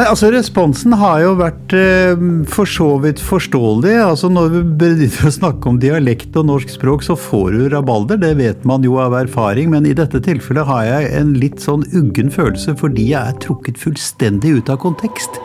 Nei, 0.00 0.06
altså 0.08 0.30
Responsen 0.32 0.94
har 0.96 1.18
jo 1.20 1.34
vært 1.36 1.74
eh, 1.76 2.20
for 2.48 2.64
så 2.64 2.86
vidt 3.02 3.20
forståelig. 3.20 3.98
altså 4.00 4.30
Når 4.32 4.46
vi 4.54 4.62
begynner 4.80 5.28
å 5.28 5.32
snakke 5.34 5.68
om 5.68 5.76
dialekt 5.82 6.38
og 6.40 6.46
norsk 6.48 6.72
språk, 6.72 7.04
så 7.04 7.18
får 7.20 7.52
du 7.52 7.66
rabalder. 7.74 8.16
Det 8.22 8.30
vet 8.38 8.64
man 8.64 8.80
jo 8.80 8.96
av 8.96 9.12
erfaring. 9.18 9.68
Men 9.74 9.84
i 9.84 9.92
dette 9.92 10.22
tilfellet 10.24 10.64
har 10.70 10.86
jeg 10.88 11.10
en 11.18 11.34
litt 11.36 11.60
sånn 11.60 11.84
uggen 11.92 12.32
følelse 12.32 12.78
fordi 12.80 13.10
jeg 13.10 13.20
er 13.20 13.36
trukket 13.44 13.76
fullstendig 13.82 14.54
ut 14.62 14.72
av 14.72 14.80
kontekst. 14.80 15.36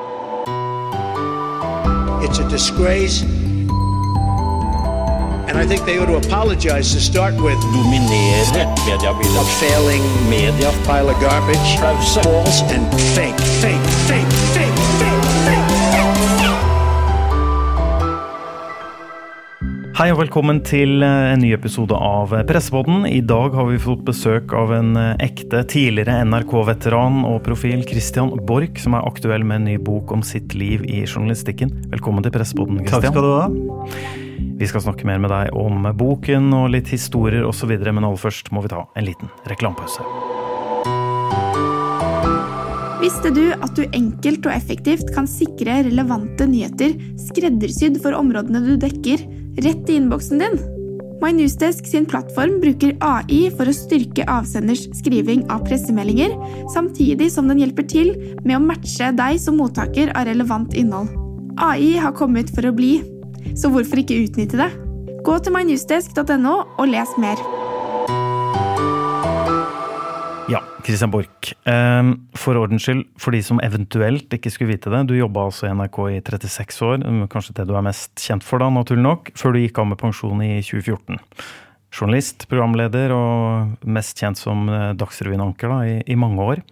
It's 2.24 2.40
a 2.40 2.48
disgrace. 2.48 3.45
And 5.48 5.58
I 5.62 5.66
think 5.68 5.86
they 5.86 5.98
ought 6.00 6.10
to 6.10 6.18
apologize 6.18 6.88
to 6.96 7.00
start 7.00 7.34
with. 7.46 7.60
dominere 7.74 8.42
mediebildet. 8.86 9.42
A 9.42 9.46
failing 9.62 10.04
Media. 10.30 10.70
pile 10.88 11.10
of 11.10 11.20
garbage, 11.22 11.70
Pause. 11.80 12.20
false 12.24 12.62
and 12.76 12.86
fake, 13.16 13.40
fake, 13.62 13.86
fake, 14.10 14.32
fake, 14.58 14.78
fake, 15.00 15.22
fake. 15.46 15.74
Hei 19.96 20.10
og 20.12 20.18
velkommen 20.20 20.58
til 20.68 21.00
eh, 21.08 21.30
en 21.34 21.40
ny 21.40 21.54
episode 21.56 21.96
av 21.96 22.34
Pressepodden. 22.50 23.06
I 23.08 23.22
dag 23.24 23.54
har 23.56 23.70
vi 23.70 23.78
fått 23.80 24.02
besøk 24.04 24.52
av 24.58 24.74
en 24.76 24.92
eh, 25.00 25.14
ekte 25.24 25.62
tidligere 25.72 26.18
NRK-veteran 26.28 27.22
og 27.30 27.40
profil, 27.46 27.86
Christian 27.88 28.34
Borch, 28.50 28.82
som 28.84 28.98
er 28.98 29.08
aktuell 29.08 29.46
med 29.48 29.62
en 29.62 29.70
ny 29.72 29.78
bok 29.80 30.12
om 30.12 30.26
sitt 30.26 30.52
liv 30.58 30.84
i 30.84 31.06
journalistikken. 31.08 31.72
Velkommen 31.96 32.26
til 32.28 32.36
Pressepodden, 32.36 32.84
Takk 32.84 33.06
Christian. 33.06 33.14
skal 33.14 33.24
du 33.24 33.34
ha. 33.40 34.25
Vi 34.60 34.68
skal 34.70 34.86
snakke 34.86 35.08
mer 35.08 35.20
med 35.20 35.34
deg 35.34 35.52
om 35.58 35.88
boken 35.98 36.54
og 36.56 36.70
litt 36.76 36.92
historier 36.94 37.44
osv., 37.48 37.74
men 37.76 38.04
aller 38.06 38.22
først 38.22 38.54
må 38.56 38.64
vi 38.64 38.72
ta 38.72 38.86
en 38.96 39.08
liten 39.08 39.32
reklamepause. 39.50 40.06
Visste 43.02 43.30
du 43.36 43.52
at 43.54 43.76
du 43.78 43.84
enkelt 43.94 44.48
og 44.48 44.54
effektivt 44.56 45.12
kan 45.14 45.28
sikre 45.30 45.82
relevante 45.86 46.48
nyheter 46.50 46.96
skreddersydd 47.28 48.00
for 48.02 48.18
områdene 48.18 48.64
du 48.64 48.72
dekker, 48.82 49.22
rett 49.62 49.92
i 49.92 50.00
innboksen 50.00 50.42
din? 50.42 50.58
MyNewsDesk 51.22 51.86
sin 51.88 52.08
plattform 52.10 52.58
bruker 52.64 52.96
AI 53.06 53.46
for 53.56 53.70
å 53.70 53.76
styrke 53.76 54.26
avsenders 54.32 54.88
skriving 54.98 55.46
av 55.54 55.64
pressemeldinger, 55.68 56.34
samtidig 56.74 57.30
som 57.34 57.48
den 57.52 57.62
hjelper 57.62 57.88
til 57.92 58.12
med 58.44 58.58
å 58.58 58.64
matche 58.64 59.12
deg 59.16 59.40
som 59.42 59.60
mottaker 59.62 60.12
av 60.16 60.28
relevant 60.30 60.76
innhold. 60.76 61.12
AI 61.62 61.96
har 62.02 62.16
kommet 62.18 62.50
for 62.56 62.68
å 62.68 62.74
bli, 62.76 62.98
så 63.54 63.70
hvorfor 63.70 64.02
ikke 64.02 64.18
utnytte 64.26 64.58
det? 64.60 64.72
Gå 65.26 65.38
til 65.42 65.54
mynewsdesk.no 65.56 66.56
og 66.78 66.88
les 66.90 67.14
mer. 67.22 67.40
Ja, 70.52 70.60
Christian 70.86 71.10
Borch. 71.14 71.54
Eh, 71.66 72.12
For 72.38 72.58
ordens 72.62 72.86
skyld, 72.86 73.06
for 73.18 73.34
de 73.34 73.42
som 73.46 73.62
eventuelt 73.66 74.34
ikke 74.38 74.52
skulle 74.54 74.76
vite 74.76 74.92
det, 74.94 75.08
du 75.10 75.16
jobba 75.18 75.48
altså 75.48 75.66
i 75.70 75.74
NRK 75.74 76.00
i 76.14 76.20
36 76.22 76.82
år, 76.86 77.06
kanskje 77.32 77.56
det 77.58 77.68
du 77.70 77.74
er 77.78 77.86
mest 77.86 78.14
kjent 78.22 78.46
for 78.46 78.62
da, 78.62 78.70
naturlig 78.70 79.06
nok, 79.06 79.32
før 79.38 79.56
du 79.56 79.64
gikk 79.64 79.82
av 79.82 79.90
med 79.90 80.02
pensjon 80.02 80.44
i 80.46 80.52
2014. 80.62 81.18
Journalist, 81.96 82.46
programleder 82.52 83.14
og 83.16 83.88
mest 83.88 84.20
kjent 84.22 84.38
som 84.38 84.70
eh, 84.70 84.94
Dagsrevyen-anker 85.00 85.72
da, 85.72 85.82
i, 85.90 86.00
i 86.12 86.20
mange 86.20 86.46
år. 86.54 86.64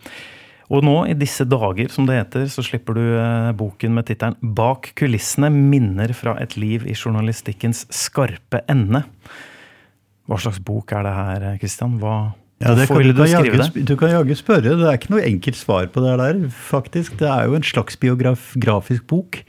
Og 0.71 0.83
nå, 0.85 0.95
i 1.11 1.15
disse 1.17 1.45
dager, 1.49 1.89
som 1.91 2.07
det 2.07 2.19
heter, 2.21 2.45
så 2.51 2.63
slipper 2.63 2.95
du 2.95 3.01
eh, 3.17 3.49
boken 3.57 3.97
med 3.97 4.07
tittelen 4.07 4.37
'Bak 4.39 4.93
kulissene 4.99 5.49
minner 5.51 6.13
fra 6.15 6.37
et 6.39 6.55
liv 6.55 6.87
i 6.87 6.95
journalistikkens 6.95 7.85
skarpe 7.91 8.63
ende'. 8.71 9.03
Hva 10.23 10.39
slags 10.39 10.61
bok 10.63 10.93
er 10.95 11.03
det 11.03 11.13
her, 11.17 11.47
Kristian? 11.59 11.97
Hva, 11.99 12.31
Ja, 12.61 12.71
det 12.77 12.85
hvorfor 12.85 13.01
ville 13.01 13.11
du, 13.11 13.19
du 13.19 13.27
skrive 13.27 13.57
jage, 13.57 13.71
det? 13.73 13.83
du 13.89 13.95
kan 13.99 14.11
jaggu 14.13 14.35
spørre. 14.39 14.75
Det 14.79 14.85
er 14.87 14.95
ikke 14.95 15.11
noe 15.11 15.23
enkelt 15.25 15.57
svar 15.59 15.87
på 15.91 16.03
det 16.03 16.11
der, 16.21 16.37
faktisk. 16.53 17.15
Det 17.19 17.27
er 17.27 17.49
jo 17.49 17.57
en 17.57 17.65
slags 17.65 17.97
biografisk 17.99 19.03
bok. 19.09 19.39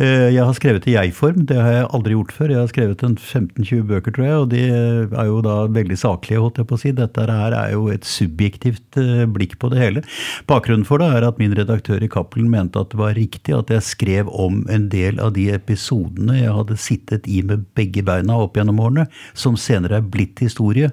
Eh, 0.00 0.30
Jeg 0.32 0.40
har 0.40 0.54
skrevet 0.56 0.86
i 0.88 0.94
jeg-form. 0.94 1.42
Det 1.50 1.58
har 1.58 1.74
jeg 1.74 1.88
aldri 1.98 2.14
gjort 2.16 2.32
før. 2.32 2.54
Jeg 2.54 2.62
har 2.62 2.70
skrevet 2.70 3.02
en 3.04 3.16
15-20 3.18 3.82
bøker, 3.90 4.14
tror 4.16 4.24
jeg, 4.24 4.36
og 4.44 4.48
de 4.54 4.62
er 4.70 5.28
jo 5.28 5.42
da 5.44 5.56
veldig 5.74 5.98
saklige, 6.00 6.40
holdt 6.40 6.62
jeg 6.62 6.68
på 6.70 6.78
å 6.78 6.80
si. 6.80 6.94
Dette 6.96 7.26
her 7.28 7.56
er 7.58 7.74
jo 7.74 7.90
et 7.92 8.08
subjektivt 8.08 9.00
eh, 9.02 9.26
blikk 9.36 9.58
på 9.60 9.70
det 9.74 9.82
hele. 9.82 10.04
Bakgrunnen 10.48 10.86
for 10.88 11.02
det 11.02 11.10
er 11.12 11.28
at 11.28 11.42
min 11.42 11.52
redaktør 11.58 12.00
i 12.00 12.08
Cappelen 12.08 12.48
mente 12.52 12.80
at 12.80 12.94
det 12.94 13.02
var 13.02 13.18
riktig 13.18 13.52
at 13.58 13.74
jeg 13.74 13.84
skrev 13.84 14.32
om 14.32 14.62
en 14.72 14.88
del 14.92 15.20
av 15.20 15.34
de 15.36 15.50
episodene 15.52 16.40
jeg 16.40 16.56
hadde 16.56 16.80
sittet 16.80 17.28
i 17.28 17.42
med 17.44 17.68
begge 17.76 18.06
beina 18.06 18.40
opp 18.46 18.56
gjennom 18.56 18.80
årene, 18.80 19.08
som 19.36 19.60
senere 19.60 20.00
er 20.00 20.08
blitt 20.08 20.40
historie, 20.40 20.92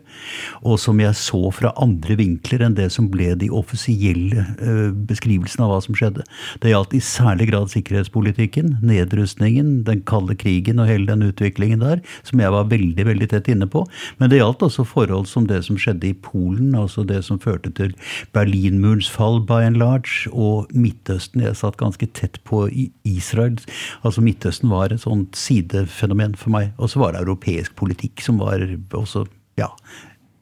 og 0.60 0.76
som 0.82 1.00
jeg 1.00 1.16
så 1.16 1.43
fra 1.52 1.74
andre 1.82 2.16
vinkler 2.20 2.64
enn 2.64 2.78
det 2.78 2.90
som 2.94 3.10
ble 3.12 3.34
de 3.40 3.50
offisielle 3.54 4.46
eh, 4.62 4.92
beskrivelsene 5.10 5.66
av 5.66 5.74
hva 5.74 5.80
som 5.84 5.98
skjedde. 5.98 6.26
Det 6.64 6.72
gjaldt 6.72 6.96
i 6.96 7.02
særlig 7.04 7.50
grad 7.52 7.74
sikkerhetspolitikken, 7.74 8.78
nedrustningen, 8.86 9.84
den 9.88 10.04
kalde 10.08 10.38
krigen 10.40 10.80
og 10.80 10.90
hele 10.92 11.10
den 11.10 11.28
utviklingen 11.28 11.84
der, 11.84 12.04
som 12.24 12.42
jeg 12.44 12.54
var 12.54 12.70
veldig, 12.72 13.08
veldig 13.10 13.30
tett 13.34 13.50
inne 13.52 13.68
på. 13.70 13.84
Men 14.22 14.32
det 14.32 14.40
gjaldt 14.40 14.66
også 14.70 14.88
forhold 14.88 15.28
som 15.32 15.48
det 15.50 15.64
som 15.68 15.80
skjedde 15.80 16.12
i 16.12 16.16
Polen, 16.24 16.74
altså 16.78 17.04
det 17.08 17.24
som 17.28 17.42
førte 17.42 17.74
til 17.76 17.96
Berlinmurens 18.36 19.10
fall 19.12 19.42
by 19.44 19.64
and 19.68 19.82
large, 19.82 20.30
og 20.32 20.72
Midtøsten. 20.74 21.44
Jeg 21.44 21.60
satt 21.60 21.80
ganske 21.82 22.08
tett 22.18 22.40
på 22.48 22.66
Israel. 23.08 23.60
Altså 24.04 24.24
Midtøsten 24.24 24.72
var 24.72 24.94
et 24.94 25.04
sånt 25.04 25.38
sidefenomen 25.38 26.38
for 26.40 26.54
meg. 26.54 26.74
Og 26.78 26.94
så 26.94 27.02
var 27.02 27.14
det 27.14 27.24
europeisk 27.24 27.76
politikk 27.80 28.24
som 28.24 28.42
var 28.42 28.64
også, 28.94 29.26
ja, 29.60 29.70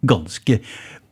ganske 0.02 0.60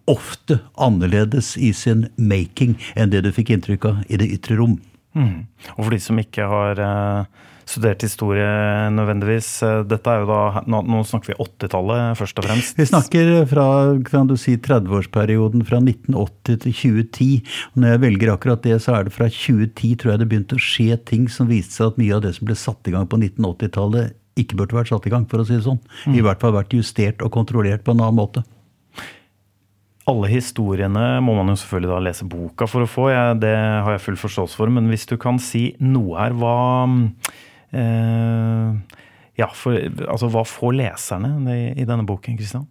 ofte 0.10 0.60
annerledes 0.74 1.54
i 1.58 1.74
sin 1.74 2.08
making 2.18 2.78
enn 2.96 3.12
det 3.14 3.24
du 3.26 3.34
fikk 3.34 3.54
inntrykk 3.54 3.92
av 3.92 4.00
i 4.10 4.18
det 4.22 4.30
ytre 4.40 4.58
rom. 4.60 4.80
Mm. 5.18 5.46
Og 5.76 5.84
for 5.84 5.94
de 5.94 6.02
som 6.02 6.20
ikke 6.22 6.46
har 6.50 6.80
eh, 6.82 7.46
studert 7.70 8.04
historie 8.06 8.50
nødvendigvis, 8.94 9.50
eh, 9.66 9.82
dette 9.90 10.12
er 10.12 10.24
jo 10.24 10.30
da 10.30 10.64
Nå, 10.70 10.82
nå 10.86 11.02
snakker 11.08 11.34
vi 11.34 11.38
80-tallet 11.42 12.18
først 12.20 12.42
og 12.42 12.48
fremst. 12.48 12.78
Vi 12.78 12.88
snakker 12.90 13.32
fra 13.50 13.66
kan 14.06 14.30
du 14.30 14.36
si, 14.40 14.56
30-årsperioden 14.58 15.66
fra 15.68 15.82
1980 15.82 16.62
til 16.66 16.78
2010. 16.82 17.30
Og 17.74 17.82
når 17.84 17.96
jeg 17.96 18.04
velger 18.06 18.34
akkurat 18.34 18.64
det, 18.66 18.78
så 18.86 18.98
er 18.98 19.08
det 19.08 19.16
fra 19.16 19.30
2010 19.30 19.98
tror 20.02 20.14
jeg 20.14 20.24
det 20.24 20.30
begynte 20.32 20.60
å 20.60 20.68
skje 20.70 21.00
ting 21.10 21.30
som 21.32 21.50
viste 21.50 21.78
seg 21.78 21.94
at 21.94 22.02
mye 22.02 22.16
av 22.18 22.26
det 22.26 22.36
som 22.38 22.50
ble 22.50 22.58
satt 22.60 22.90
i 22.90 22.96
gang 22.96 23.10
på 23.10 23.22
1980-tallet, 23.22 24.16
ikke 24.40 24.56
burde 24.62 24.78
vært 24.78 24.94
satt 24.94 25.10
i 25.10 25.12
gang, 25.12 25.26
for 25.28 25.42
å 25.42 25.48
si 25.48 25.58
det 25.58 25.66
sånn. 25.66 25.82
I 26.16 26.24
hvert 26.24 26.40
fall 26.40 26.56
vært 26.56 26.74
justert 26.74 27.26
og 27.26 27.34
kontrollert 27.36 27.84
på 27.84 27.92
en 27.96 28.06
annen 28.06 28.22
måte. 28.22 28.46
Alle 30.10 30.30
historiene 30.32 31.20
må 31.22 31.36
man 31.38 31.52
jo 31.52 31.60
selvfølgelig 31.62 31.92
da 31.92 32.00
lese 32.08 32.26
boka 32.30 32.68
for 32.70 32.86
å 32.86 32.90
få, 32.90 33.10
jeg, 33.14 33.38
det 33.44 33.54
har 33.56 33.94
jeg 33.94 34.04
full 34.08 34.18
forståelse 34.20 34.58
for. 34.58 34.72
Men 34.74 34.90
hvis 34.90 35.06
du 35.10 35.16
kan 35.22 35.38
si 35.44 35.70
noe 35.84 36.18
her, 36.18 36.36
hva 36.40 36.56
eh, 37.76 38.98
Ja, 39.40 39.48
for, 39.56 39.78
altså 40.10 40.28
hva 40.34 40.44
får 40.48 40.76
leserne 40.82 41.36
i, 41.54 41.62
i 41.80 41.88
denne 41.88 42.08
boken, 42.08 42.40
Kristian? 42.40 42.68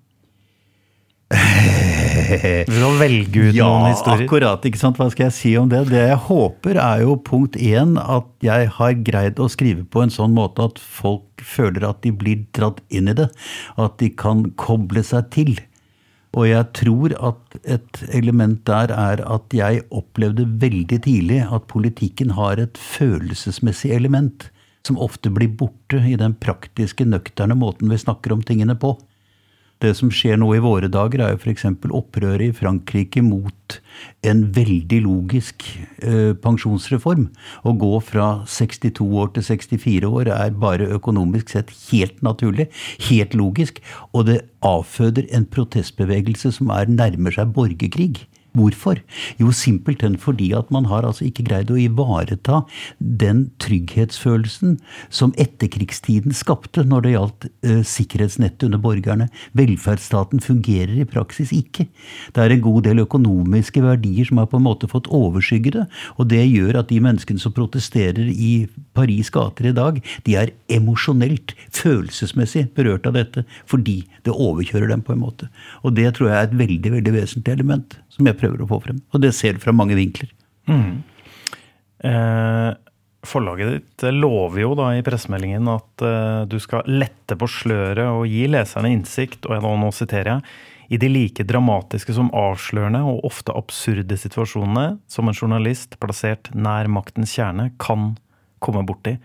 Du 2.68 2.74
kan 2.74 2.98
velge 3.00 3.48
ut 3.48 3.56
Ja, 3.56 3.68
noen 3.68 3.92
historier. 3.92 4.24
Ja, 4.24 4.26
akkurat. 4.26 4.66
ikke 4.68 4.80
sant? 4.80 4.98
Hva 5.00 5.08
skal 5.12 5.28
jeg 5.28 5.36
si 5.36 5.52
om 5.60 5.68
det? 5.70 5.84
Det 5.92 6.02
jeg 6.10 6.20
håper, 6.28 6.80
er 6.82 7.04
jo 7.04 7.16
punkt 7.24 7.56
én 7.60 7.96
at 8.00 8.28
jeg 8.44 8.68
har 8.78 8.98
greid 9.06 9.40
å 9.40 9.48
skrive 9.52 9.84
på 9.88 10.02
en 10.04 10.12
sånn 10.12 10.34
måte 10.36 10.66
at 10.70 10.80
folk 10.82 11.44
føler 11.44 11.86
at 11.88 12.02
de 12.04 12.12
blir 12.12 12.44
dratt 12.56 12.82
inn 12.92 13.10
i 13.12 13.16
det. 13.16 13.28
At 13.80 13.98
de 14.02 14.10
kan 14.12 14.48
koble 14.60 15.04
seg 15.06 15.30
til. 15.34 15.54
Og 16.38 16.46
jeg 16.46 16.68
tror 16.76 17.14
at 17.30 17.56
et 17.66 18.02
element 18.14 18.60
der 18.68 18.92
er 18.94 19.22
at 19.26 19.54
jeg 19.56 19.82
opplevde 19.90 20.46
veldig 20.62 21.00
tidlig 21.02 21.40
at 21.42 21.66
politikken 21.70 22.30
har 22.36 22.62
et 22.62 22.78
følelsesmessig 22.78 23.90
element 23.96 24.46
som 24.86 25.00
ofte 25.02 25.32
blir 25.34 25.50
borte 25.58 25.98
i 26.06 26.14
den 26.20 26.36
praktiske, 26.38 27.04
nøkterne 27.04 27.58
måten 27.58 27.90
vi 27.90 27.98
snakker 27.98 28.36
om 28.36 28.44
tingene 28.46 28.78
på. 28.78 28.94
Det 29.78 29.92
som 29.94 30.10
skjer 30.10 30.38
nå 30.40 30.48
i 30.56 30.62
våre 30.62 30.88
dager, 30.90 31.22
er 31.22 31.34
jo 31.34 31.38
f.eks. 31.38 31.64
opprøret 31.94 32.48
i 32.48 32.54
Frankrike 32.56 33.22
mot 33.22 33.76
en 34.26 34.40
veldig 34.54 34.98
logisk 35.04 35.62
eh, 36.02 36.34
pensjonsreform. 36.42 37.28
Å 37.62 37.74
gå 37.78 37.92
fra 38.02 38.28
62 38.50 39.06
år 39.06 39.30
til 39.36 39.46
64 39.46 40.10
år 40.10 40.32
er 40.34 40.56
bare 40.58 40.90
økonomisk 40.98 41.54
sett 41.54 41.70
helt 41.92 42.18
naturlig, 42.26 42.66
helt 43.06 43.38
logisk, 43.38 43.78
og 44.10 44.26
det 44.32 44.40
avføder 44.66 45.30
en 45.30 45.46
protestbevegelse 45.46 46.56
som 46.58 46.74
er 46.74 46.90
nærmer 46.90 47.38
seg 47.38 47.54
borgerkrig. 47.54 48.24
Hvorfor? 48.56 48.98
Jo, 49.38 49.50
simpelthen 49.52 50.16
fordi 50.18 50.48
at 50.56 50.70
man 50.74 50.88
har 50.88 51.04
altså 51.06 51.26
ikke 51.28 51.44
greid 51.46 51.70
å 51.70 51.76
ivareta 51.78 52.62
den 52.98 53.44
trygghetsfølelsen 53.60 54.78
som 55.12 55.34
etterkrigstiden 55.38 56.32
skapte 56.34 56.82
når 56.88 57.04
det 57.04 57.12
gjaldt 57.12 57.46
eh, 57.68 57.82
sikkerhetsnettet 57.86 58.66
under 58.70 58.80
borgerne. 58.82 59.28
Velferdsstaten 59.58 60.40
fungerer 60.42 60.96
i 60.96 61.06
praksis 61.08 61.52
ikke. 61.54 61.86
Det 62.34 62.44
er 62.44 62.56
en 62.56 62.64
god 62.64 62.88
del 62.88 63.04
økonomiske 63.04 63.84
verdier 63.84 64.30
som 64.30 64.40
har 64.40 64.48
på 64.50 64.58
en 64.58 64.66
måte 64.66 64.90
fått 64.90 65.10
overskygge 65.12 65.74
det, 65.76 65.86
og 66.16 66.32
det 66.32 66.42
gjør 66.48 66.80
at 66.80 66.90
de 66.90 67.02
menneskene 67.04 67.42
som 67.42 67.54
protesterer 67.54 68.32
i 68.32 68.66
Paris 68.96 69.30
gater 69.34 69.70
i 69.70 69.76
dag, 69.76 70.00
de 70.26 70.38
er 70.40 70.54
emosjonelt, 70.72 71.54
følelsesmessig 71.74 72.68
berørt 72.74 73.06
av 73.06 73.14
dette, 73.18 73.44
fordi 73.68 74.00
det 74.26 74.34
overkjører 74.34 74.90
dem 74.90 75.04
på 75.04 75.14
en 75.14 75.22
måte. 75.22 75.52
Og 75.84 75.94
det 75.98 76.10
tror 76.16 76.32
jeg 76.32 76.38
er 76.40 76.48
et 76.48 76.58
veldig, 76.64 76.96
veldig 76.98 77.16
vesentlig 77.20 77.58
element 77.58 77.98
som 78.18 78.26
jeg 78.26 78.37
prøver 78.38 78.64
å 78.64 78.68
få 78.70 78.80
frem. 78.86 79.00
Og 79.12 79.22
det 79.24 79.34
ser 79.36 79.56
du 79.56 79.62
fra 79.62 79.74
mange 79.76 79.96
vinkler. 79.98 80.30
Eh, 81.98 82.70
forlaget 83.26 83.70
ditt 83.74 84.06
lover 84.14 84.62
jo 84.62 84.72
da 84.78 84.92
i 84.94 85.04
pressemeldingen 85.06 85.68
at 85.72 86.04
eh, 86.06 86.42
du 86.50 86.58
skal 86.62 86.86
lette 86.88 87.36
på 87.38 87.48
sløret 87.50 88.06
og 88.06 88.28
gi 88.30 88.46
leserne 88.50 88.92
innsikt, 88.94 89.48
og 89.50 89.64
nå 89.82 89.92
siterer 89.94 90.36
jeg, 90.36 90.50
i 90.88 90.96
de 90.96 91.08
like 91.12 91.44
dramatiske 91.44 92.14
som 92.16 92.30
avslørende 92.32 93.02
og 93.04 93.26
ofte 93.28 93.52
absurde 93.52 94.16
situasjonene 94.16 94.96
som 95.10 95.28
en 95.28 95.36
journalist 95.36 95.98
plassert 96.00 96.48
nær 96.56 96.88
maktens 96.88 97.34
kjerne 97.36 97.68
kan 97.82 98.14
komme 98.64 98.86
borti. 98.88 99.18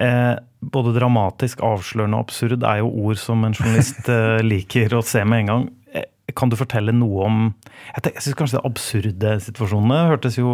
Eh, 0.00 0.34
både 0.64 0.94
dramatisk, 0.96 1.60
avslørende 1.66 2.16
og 2.16 2.24
absurd 2.24 2.64
er 2.64 2.80
jo 2.80 2.88
ord 3.04 3.20
som 3.20 3.44
en 3.44 3.56
journalist 3.56 4.08
eh, 4.14 4.40
liker 4.46 4.96
å 4.96 5.04
se 5.04 5.24
med 5.28 5.44
en 5.44 5.52
gang. 5.52 5.68
Kan 6.38 6.48
du 6.48 6.56
fortelle 6.56 6.94
noe 6.94 7.24
om 7.26 7.38
Jeg, 7.92 8.12
jeg 8.14 8.22
synes 8.22 8.36
kanskje 8.38 8.58
de 8.60 8.68
absurde 8.68 9.32
situasjonene 9.42 9.96
hørtes 10.08 10.38
jo 10.38 10.52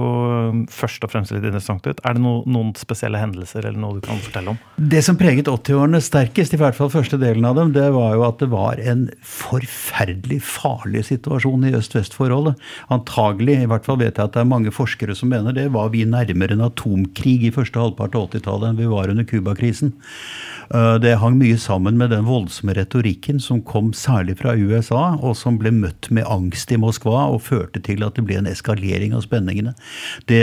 først 0.72 1.04
og 1.04 1.12
fremst 1.12 1.34
litt 1.34 1.44
interessant 1.44 1.84
ut. 1.86 2.00
Er 2.08 2.16
det 2.16 2.22
no, 2.24 2.38
noen 2.48 2.72
spesielle 2.78 3.20
hendelser 3.20 3.66
eller 3.68 3.78
noe 3.78 3.98
du 3.98 4.00
kan 4.06 4.18
fortelle 4.24 4.54
om? 4.54 4.58
Det 4.80 5.02
som 5.04 5.18
preget 5.20 5.50
80-årene 5.50 6.00
sterkest, 6.02 6.56
i 6.56 6.60
hvert 6.60 6.76
fall 6.78 6.90
første 6.92 7.20
delen 7.20 7.46
av 7.46 7.58
dem, 7.60 7.74
det 7.76 7.84
var 7.94 8.16
jo 8.16 8.24
at 8.26 8.40
det 8.40 8.48
var 8.50 8.80
en 8.80 9.06
forferdelig 9.22 10.40
farlig 10.48 11.04
situasjon 11.10 11.68
i 11.68 11.74
øst-vest-forholdet. 11.76 12.56
Antagelig, 12.94 13.60
i 13.62 13.70
hvert 13.70 13.86
fall 13.86 14.00
vet 14.00 14.16
jeg 14.16 14.24
at 14.24 14.34
det 14.38 14.42
er 14.42 14.50
mange 14.50 14.72
forskere 14.74 15.16
som 15.18 15.30
mener 15.32 15.54
det, 15.56 15.68
var 15.76 15.92
vi 15.94 16.06
nærmere 16.08 16.56
en 16.56 16.64
atomkrig 16.70 17.42
i 17.50 17.54
første 17.54 17.78
halvpart 17.82 18.16
av 18.16 18.30
80-tallet 18.32 18.72
enn 18.72 18.80
vi 18.80 18.88
var 18.90 19.12
under 19.12 19.28
Cuba-krisen. 19.28 19.92
Eh, 20.74 20.94
Det 21.04 21.14
hang 21.20 21.38
mye 21.40 21.58
sammen 21.60 21.98
med 22.00 22.10
den 22.12 22.26
voldsomme 22.28 22.74
retorikken 22.76 23.40
som 23.40 23.62
kom 23.62 23.92
særlig 23.96 24.38
fra 24.40 24.54
USA, 24.56 25.16
og 25.16 25.36
som 25.36 25.57
ble 25.60 25.72
møtt 25.74 26.08
med 26.14 26.26
angst 26.30 26.72
i 26.72 26.78
Moskva 26.80 27.26
og 27.32 27.42
førte 27.46 27.82
til 27.84 28.04
at 28.06 28.18
det 28.18 28.24
ble 28.28 28.38
en 28.40 28.50
eskalering 28.50 29.14
av 29.16 29.24
spenningene. 29.26 29.74
Det 30.30 30.42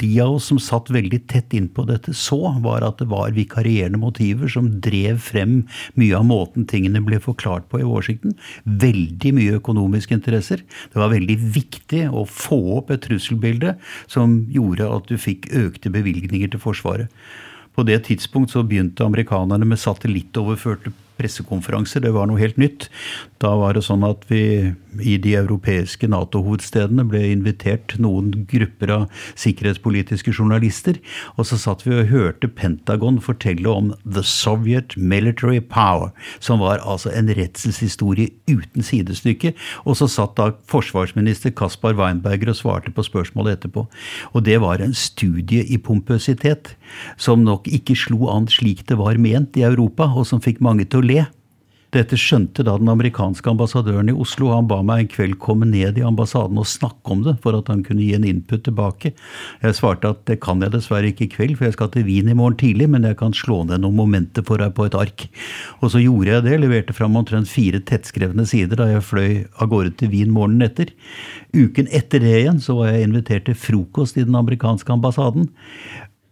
de 0.00 0.10
av 0.22 0.36
oss 0.36 0.50
som 0.50 0.60
satt 0.62 0.90
veldig 0.92 1.22
tett 1.30 1.54
innpå 1.56 1.86
dette 1.88 2.14
så, 2.16 2.38
var 2.64 2.84
at 2.86 3.00
det 3.00 3.08
var 3.10 3.34
vikarierende 3.36 4.00
motiver 4.00 4.50
som 4.52 4.68
drev 4.84 5.20
frem 5.24 5.60
mye 6.00 6.16
av 6.18 6.26
måten 6.28 6.66
tingene 6.70 7.02
ble 7.04 7.20
forklart 7.22 7.68
på 7.70 7.82
i 7.82 7.88
Washington. 7.88 8.36
Veldig 8.64 9.34
mye 9.36 9.58
økonomiske 9.60 10.16
interesser. 10.16 10.64
Det 10.92 11.00
var 11.00 11.14
veldig 11.14 11.38
viktig 11.56 12.06
å 12.10 12.26
få 12.28 12.60
opp 12.78 12.90
et 12.94 13.04
trusselbilde 13.06 13.76
som 14.10 14.40
gjorde 14.50 14.88
at 14.90 15.10
du 15.10 15.16
fikk 15.20 15.50
økte 15.56 15.92
bevilgninger 15.92 16.52
til 16.52 16.62
Forsvaret. 16.62 17.12
På 17.76 17.84
det 17.86 18.02
tidspunkt 18.08 18.52
så 18.52 18.64
begynte 18.66 19.06
amerikanerne 19.06 19.64
med 19.68 19.80
satellittoverførte 19.80 20.92
pressekonferanser. 21.20 22.04
Det 22.04 22.14
var 22.16 22.30
noe 22.30 22.40
helt 22.40 22.58
nytt. 22.60 22.88
Da 23.40 23.54
var 23.56 23.76
det 23.76 23.86
sånn 23.86 24.04
at 24.04 24.26
vi 24.28 24.42
i 24.98 25.14
de 25.22 25.36
europeiske 25.38 26.08
Nato-hovedstedene 26.10 27.06
ble 27.08 27.22
invitert 27.30 27.94
noen 28.02 28.32
grupper 28.50 28.92
av 28.92 29.22
sikkerhetspolitiske 29.38 30.34
journalister. 30.34 30.98
Og 31.36 31.48
så 31.48 31.56
satt 31.60 31.86
vi 31.86 31.94
og 31.96 32.10
hørte 32.10 32.50
Pentagon 32.52 33.20
fortelle 33.22 33.70
om 33.70 33.92
The 34.04 34.24
Soviet 34.26 34.96
Military 34.96 35.60
Power, 35.60 36.10
som 36.42 36.60
var 36.60 36.82
altså 36.84 37.12
en 37.14 37.30
redselshistorie 37.36 38.34
uten 38.50 38.84
sidestykke. 38.84 39.54
Og 39.86 39.96
så 40.00 40.10
satt 40.10 40.36
da 40.40 40.50
forsvarsminister 40.70 41.54
Kaspar 41.56 41.96
Weinberger 41.98 42.52
og 42.52 42.60
svarte 42.60 42.92
på 42.94 43.06
spørsmålet 43.06 43.60
etterpå. 43.60 43.86
Og 44.34 44.44
det 44.44 44.60
var 44.60 44.82
en 44.82 44.96
studie 44.96 45.64
i 45.64 45.78
pompøsitet 45.80 46.74
som 47.20 47.44
nok 47.46 47.68
ikke 47.70 47.96
slo 47.96 48.28
an 48.32 48.48
slik 48.50 48.84
det 48.88 48.98
var 48.98 49.18
ment 49.20 49.56
i 49.56 49.64
Europa, 49.66 50.08
og 50.10 50.26
som 50.26 50.42
fikk 50.42 50.60
mange 50.64 50.86
til 50.90 51.00
å 51.00 51.06
le. 51.10 51.26
Dette 51.90 52.14
skjønte 52.14 52.62
da 52.62 52.76
den 52.78 52.90
amerikanske 52.90 53.50
ambassadøren 53.50 54.12
i 54.12 54.14
Oslo. 54.14 54.52
Han 54.54 54.68
ba 54.70 54.76
meg 54.86 55.02
en 55.02 55.08
kveld 55.10 55.38
komme 55.42 55.66
ned 55.66 55.96
i 55.98 56.04
ambassaden 56.06 56.58
og 56.62 56.68
snakke 56.70 57.10
om 57.10 57.24
det, 57.24 57.34
for 57.42 57.56
at 57.58 57.66
han 57.72 57.80
kunne 57.86 58.04
gi 58.04 58.12
en 58.14 58.26
input 58.28 58.62
tilbake. 58.66 59.10
Jeg 59.64 59.74
svarte 59.74 60.12
at 60.14 60.20
det 60.30 60.36
kan 60.44 60.62
jeg 60.62 60.70
dessverre 60.70 61.10
ikke 61.10 61.26
i 61.26 61.32
kveld, 61.32 61.56
for 61.58 61.66
jeg 61.66 61.74
skal 61.74 61.90
til 61.90 62.06
Wien 62.06 62.30
i 62.30 62.36
morgen 62.38 62.60
tidlig, 62.60 62.86
men 62.92 63.08
jeg 63.08 63.18
kan 63.18 63.34
slå 63.34 63.64
ned 63.66 63.82
noen 63.82 63.98
momenter 63.98 64.46
for 64.46 64.62
deg 64.62 64.76
på 64.76 64.86
et 64.86 64.98
ark. 64.98 65.24
Og 65.80 65.90
så 65.90 66.02
gjorde 66.04 66.36
jeg 66.36 66.46
det, 66.46 66.60
leverte 66.62 66.94
fram 66.94 67.18
omtrent 67.18 67.50
fire 67.50 67.82
tettskrevne 67.90 68.46
sider 68.46 68.78
da 68.78 68.86
jeg 68.92 69.08
fløy 69.08 69.32
av 69.58 69.72
gårde 69.74 69.96
til 69.98 70.14
Wien 70.14 70.30
morgenen 70.36 70.68
etter. 70.68 70.94
Uken 71.56 71.90
etter 71.90 72.22
det 72.22 72.36
igjen 72.44 72.62
så 72.62 72.78
var 72.78 72.92
jeg 72.92 73.08
invitert 73.08 73.48
til 73.50 73.58
frokost 73.58 74.20
i 74.20 74.28
den 74.28 74.38
amerikanske 74.38 74.94
ambassaden. 74.94 75.50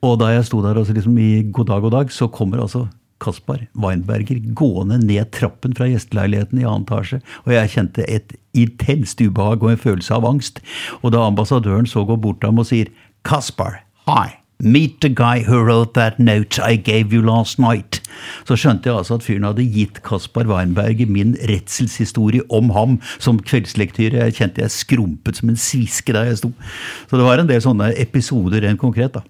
Og 0.06 0.20
da 0.22 0.30
jeg 0.36 0.46
sto 0.46 0.62
der 0.62 0.78
og 0.78 0.86
liksom 0.86 1.18
i 1.18 1.42
god 1.50 1.72
dag, 1.72 1.82
god 1.82 1.96
dag, 1.98 2.14
så 2.14 2.30
kommer 2.30 2.62
altså 2.62 2.86
Kaspar 3.22 3.66
Weinberger 3.78 4.40
gående 4.54 5.00
ned 5.02 5.32
trappen 5.34 5.74
fra 5.76 5.88
gjesteleiligheten 5.90 6.60
i 6.62 6.66
annen 6.66 6.86
etasje. 6.86 7.20
Og 7.46 7.54
jeg 7.54 7.74
kjente 7.74 8.06
et 8.08 8.34
intenst 8.58 9.20
ubehag 9.22 9.62
og 9.62 9.74
en 9.74 9.84
følelse 9.84 10.14
av 10.14 10.26
angst. 10.28 10.62
Og 11.02 11.14
da 11.14 11.26
ambassadøren 11.26 11.88
så 11.88 12.06
går 12.08 12.20
bort 12.22 12.42
til 12.42 12.52
ham 12.52 12.62
og 12.62 12.68
sier 12.70 12.92
Kaspar, 13.26 13.82
hi. 14.08 14.38
Meet 14.58 15.00
the 15.02 15.08
guy 15.08 15.44
who 15.46 15.60
wrote 15.62 15.94
that 15.94 16.18
note 16.18 16.58
I 16.58 16.74
gave 16.74 17.14
you 17.14 17.22
last 17.22 17.60
night. 17.62 18.00
Så 18.42 18.56
skjønte 18.58 18.90
jeg 18.90 18.98
altså 18.98 19.14
at 19.14 19.22
fyren 19.22 19.46
hadde 19.46 19.66
gitt 19.70 20.00
Kaspar 20.02 20.48
Weinberger 20.50 21.06
min 21.06 21.36
redselshistorie 21.46 22.42
om 22.50 22.72
ham 22.74 22.96
som 23.22 23.38
kveldslektyre. 23.38 24.18
Jeg 24.18 24.34
kjente 24.40 24.64
jeg 24.64 24.74
skrumpet 24.74 25.38
som 25.38 25.52
en 25.52 25.60
sviske 25.62 26.14
der 26.16 26.32
jeg 26.32 26.40
sto. 26.40 26.50
Så 27.06 27.20
det 27.20 27.28
var 27.28 27.38
en 27.38 27.50
del 27.50 27.62
sånne 27.62 27.92
episoder 28.02 28.66
rent 28.66 28.82
konkret, 28.82 29.14
da. 29.14 29.22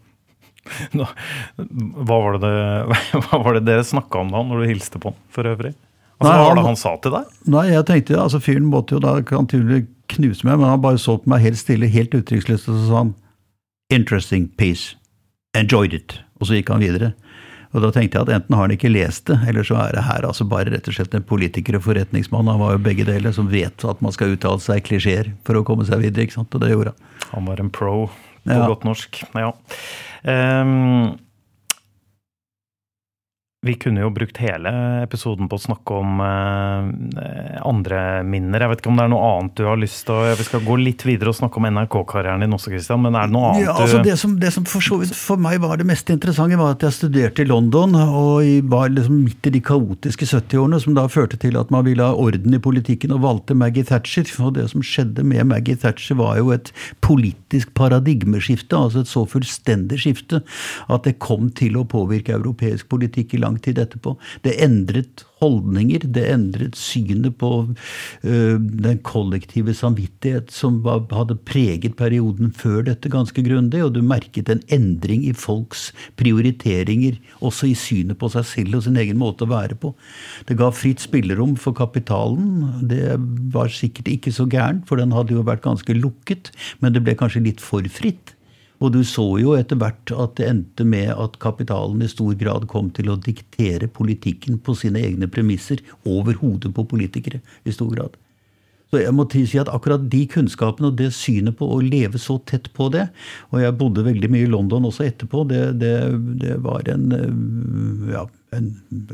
Hva 0.96 2.18
var 2.24 2.38
det, 2.42 2.54
hva 3.24 3.42
var 3.44 3.58
det 3.58 3.66
dere 3.68 3.86
snakka 3.86 4.24
om 4.24 4.32
da, 4.34 4.42
når 4.46 4.64
du 4.64 4.72
hilste 4.72 5.00
på 5.02 5.12
han 5.12 5.20
for 5.34 5.48
øvrig? 5.50 5.74
Altså, 6.18 6.32
Nei, 6.32 6.38
hva 6.40 6.48
var 6.48 6.58
det 6.58 6.66
han 6.66 6.80
sa 6.80 6.96
til 6.98 7.14
deg? 7.14 7.34
Nei, 7.54 7.64
jeg 7.70 7.86
tenkte, 7.86 8.18
altså 8.18 8.40
Fyren 8.42 8.66
måtte 8.70 8.96
jo 8.96 9.02
da 9.04 9.14
kan 9.26 9.46
tydelig 9.50 9.84
knuse 10.10 10.46
meg, 10.48 10.58
men 10.58 10.72
han 10.72 10.82
bare 10.82 10.98
så 10.98 11.18
på 11.20 11.30
meg 11.30 11.44
helt 11.44 11.60
stille, 11.60 11.90
helt 11.92 12.16
uttrykksløst, 12.16 12.70
og 12.70 12.80
så 12.80 12.88
sa 12.88 13.02
han 13.04 13.14
'Interesting 13.88 14.48
piece. 14.56 14.96
Enjoyed 15.56 15.94
it'. 15.94 16.18
Og 16.40 16.46
så 16.48 16.58
gikk 16.58 16.68
han 16.74 16.82
videre. 16.82 17.14
Og 17.76 17.82
da 17.84 17.90
tenkte 17.92 18.16
jeg 18.16 18.24
at 18.24 18.32
enten 18.32 18.54
har 18.56 18.64
han 18.64 18.72
ikke 18.72 18.90
lest 18.90 19.26
det, 19.28 19.38
eller 19.48 19.66
så 19.66 19.76
er 19.82 19.92
det 19.92 20.06
her 20.06 20.24
altså 20.24 20.46
bare 20.48 20.72
rett 20.72 20.88
og 20.88 20.96
slett 20.96 21.14
en 21.14 21.26
politiker 21.26 21.76
og 21.76 21.84
forretningsmann. 21.84 22.48
Han 22.48 22.60
var 22.62 22.72
jo 22.74 22.84
begge 22.84 23.04
deler, 23.04 23.32
som 23.32 23.50
vet 23.52 23.84
at 23.84 24.00
man 24.04 24.14
skal 24.14 24.32
uttale 24.36 24.62
seg 24.64 24.86
klisjeer 24.88 25.34
for 25.44 25.60
å 25.60 25.64
komme 25.64 25.84
seg 25.84 26.00
videre. 26.00 26.24
ikke 26.24 26.38
sant? 26.38 26.54
Og 26.54 26.64
det 26.64 26.72
gjorde 26.72 26.94
han. 26.94 27.28
Han 27.34 27.50
var 27.50 27.60
en 27.60 27.70
pro 27.70 28.08
på 28.48 28.58
Ja. 28.60 28.66
godt 28.66 28.84
norsk. 28.84 29.22
Ja. 29.34 29.50
Ehm, 30.24 31.18
vi 33.66 33.74
kunne 33.74 34.04
jo 34.04 34.08
brukt 34.14 34.36
hele 34.38 34.70
episoden 35.02 35.48
på 35.50 35.56
å 35.58 35.62
snakke 35.64 35.94
om 35.98 36.20
eh, 36.22 37.56
andre 37.66 38.02
minner. 38.22 38.62
Jeg 38.62 38.70
vet 38.70 38.82
ikke 38.84 38.90
om 38.92 39.00
det 39.00 39.06
er 39.08 39.10
noe 39.10 39.30
annet 39.32 39.56
du 39.58 39.64
har 39.66 39.80
lyst 39.80 40.04
til 40.06 40.14
å 40.14 40.36
Vi 40.38 40.44
skal 40.46 40.62
gå 40.62 40.76
litt 40.78 41.02
videre 41.02 41.32
og 41.32 41.36
snakke 41.40 41.58
om 41.58 41.66
NRK-karrieren 41.66 42.44
din 42.44 42.54
også, 42.54 42.70
Christian. 42.70 43.02
Men 43.02 43.16
er 43.18 43.26
det 43.26 43.34
noe 43.34 43.48
annet 43.50 43.64
Ja, 43.66 43.74
altså 43.82 43.98
det 44.06 44.14
som, 44.20 44.36
det 44.38 44.52
som 44.54 44.68
for, 44.70 45.02
for 45.18 45.42
meg 45.42 45.58
var 45.64 45.74
det 45.80 45.88
mest 45.90 46.12
interessante, 46.14 46.54
var 46.60 46.76
at 46.76 46.86
jeg 46.86 46.94
studerte 47.00 47.42
i 47.42 47.48
London 47.50 47.96
og 47.98 48.44
i- 48.46 48.60
var 48.62 48.92
liksom 48.94 49.24
midt 49.24 49.50
i 49.50 49.54
de 49.56 49.62
kaotiske 49.64 50.28
70-årene, 50.30 50.78
som 50.84 50.94
da 50.94 51.08
førte 51.10 51.40
til 51.42 51.58
at 51.58 51.74
man 51.74 51.82
ville 51.88 52.06
ha 52.06 52.14
orden 52.14 52.54
i 52.54 52.62
politikken 52.62 53.16
og 53.16 53.24
valgte 53.26 53.58
Maggie 53.58 53.82
Thatcher. 53.90 54.30
Og 54.44 54.54
det 54.54 54.68
som 54.70 54.86
skjedde 54.86 55.26
med 55.26 55.50
Maggie 55.50 55.74
Thatcher, 55.76 56.14
var 56.22 56.38
jo 56.38 56.52
et 56.54 56.70
politisk 57.02 57.74
paradigmeskifte, 57.78 58.78
altså 58.78 59.02
et 59.02 59.10
så 59.10 59.26
fullstendig 59.26 59.98
skifte 60.06 60.44
at 60.86 61.10
det 61.10 61.18
kom 61.18 61.50
til 61.58 61.74
å 61.80 61.86
påvirke 61.88 62.38
europeisk 62.38 62.86
politikk 62.94 63.34
i 63.34 63.42
lang 63.48 63.58
tid 63.64 63.80
etterpå. 63.82 64.14
Det 64.44 64.58
endret 64.62 65.24
holdninger, 65.38 66.02
det 66.14 66.24
endret 66.32 66.78
synet 66.78 67.36
på 67.38 67.50
øh, 67.68 68.56
den 68.58 68.98
kollektive 69.06 69.74
samvittighet 69.76 70.50
som 70.54 70.80
var, 70.86 71.04
hadde 71.14 71.38
preget 71.48 71.96
perioden 71.98 72.52
før 72.54 72.82
dette 72.88 73.10
ganske 73.12 73.42
grundig, 73.46 73.82
og 73.84 73.94
du 73.94 74.02
merket 74.02 74.50
en 74.52 74.62
endring 74.74 75.24
i 75.28 75.34
folks 75.36 75.88
prioriteringer, 76.18 77.18
også 77.44 77.70
i 77.70 77.76
synet 77.78 78.18
på 78.18 78.30
seg 78.34 78.48
selv 78.50 78.80
og 78.80 78.86
sin 78.86 78.98
egen 79.00 79.20
måte 79.20 79.46
å 79.46 79.52
være 79.52 79.78
på. 79.78 79.94
Det 80.48 80.58
ga 80.58 80.70
fritt 80.74 81.02
spillerom 81.04 81.56
for 81.60 81.76
kapitalen. 81.76 82.82
Det 82.90 83.14
var 83.54 83.70
sikkert 83.72 84.10
ikke 84.10 84.34
så 84.34 84.48
gærent, 84.50 84.86
for 84.88 85.00
den 85.00 85.14
hadde 85.14 85.36
jo 85.36 85.46
vært 85.46 85.66
ganske 85.66 85.94
lukket, 85.96 86.52
men 86.82 86.94
det 86.94 87.04
ble 87.06 87.16
kanskje 87.18 87.46
litt 87.46 87.62
for 87.64 87.86
fritt. 87.92 88.34
Og 88.78 88.92
du 88.94 89.00
så 89.06 89.24
jo 89.42 89.56
etter 89.58 89.78
hvert 89.80 90.12
at 90.14 90.36
det 90.38 90.46
endte 90.46 90.86
med 90.86 91.10
at 91.10 91.40
kapitalen 91.42 92.02
i 92.04 92.10
stor 92.10 92.36
grad 92.38 92.68
kom 92.70 92.92
til 92.94 93.10
å 93.10 93.18
diktere 93.18 93.90
politikken 93.90 94.60
på 94.62 94.76
sine 94.78 95.02
egne 95.02 95.26
premisser 95.30 95.82
over 96.06 96.38
hodet 96.38 96.70
på 96.76 96.86
politikere 96.86 97.42
i 97.66 97.74
stor 97.74 97.90
grad. 97.96 98.14
Så 98.88 99.02
jeg 99.02 99.12
må 99.12 99.26
si 99.28 99.58
at 99.60 99.68
akkurat 99.68 100.06
de 100.08 100.22
kunnskapene 100.32 100.88
og 100.88 100.96
det 100.96 101.10
synet 101.12 101.58
på 101.58 101.66
å 101.68 101.82
leve 101.84 102.20
så 102.22 102.38
tett 102.48 102.70
på 102.72 102.86
det 102.94 103.10
Og 103.52 103.58
jeg 103.60 103.76
bodde 103.76 104.04
veldig 104.06 104.30
mye 104.32 104.46
i 104.46 104.48
London 104.48 104.86
også 104.88 105.04
etterpå. 105.04 105.44
Det, 105.50 105.60
det, 105.82 105.92
det 106.40 106.56
var 106.64 106.88
en, 106.88 107.10
øh, 107.12 108.14
ja, 108.14 108.24
en 108.56 108.68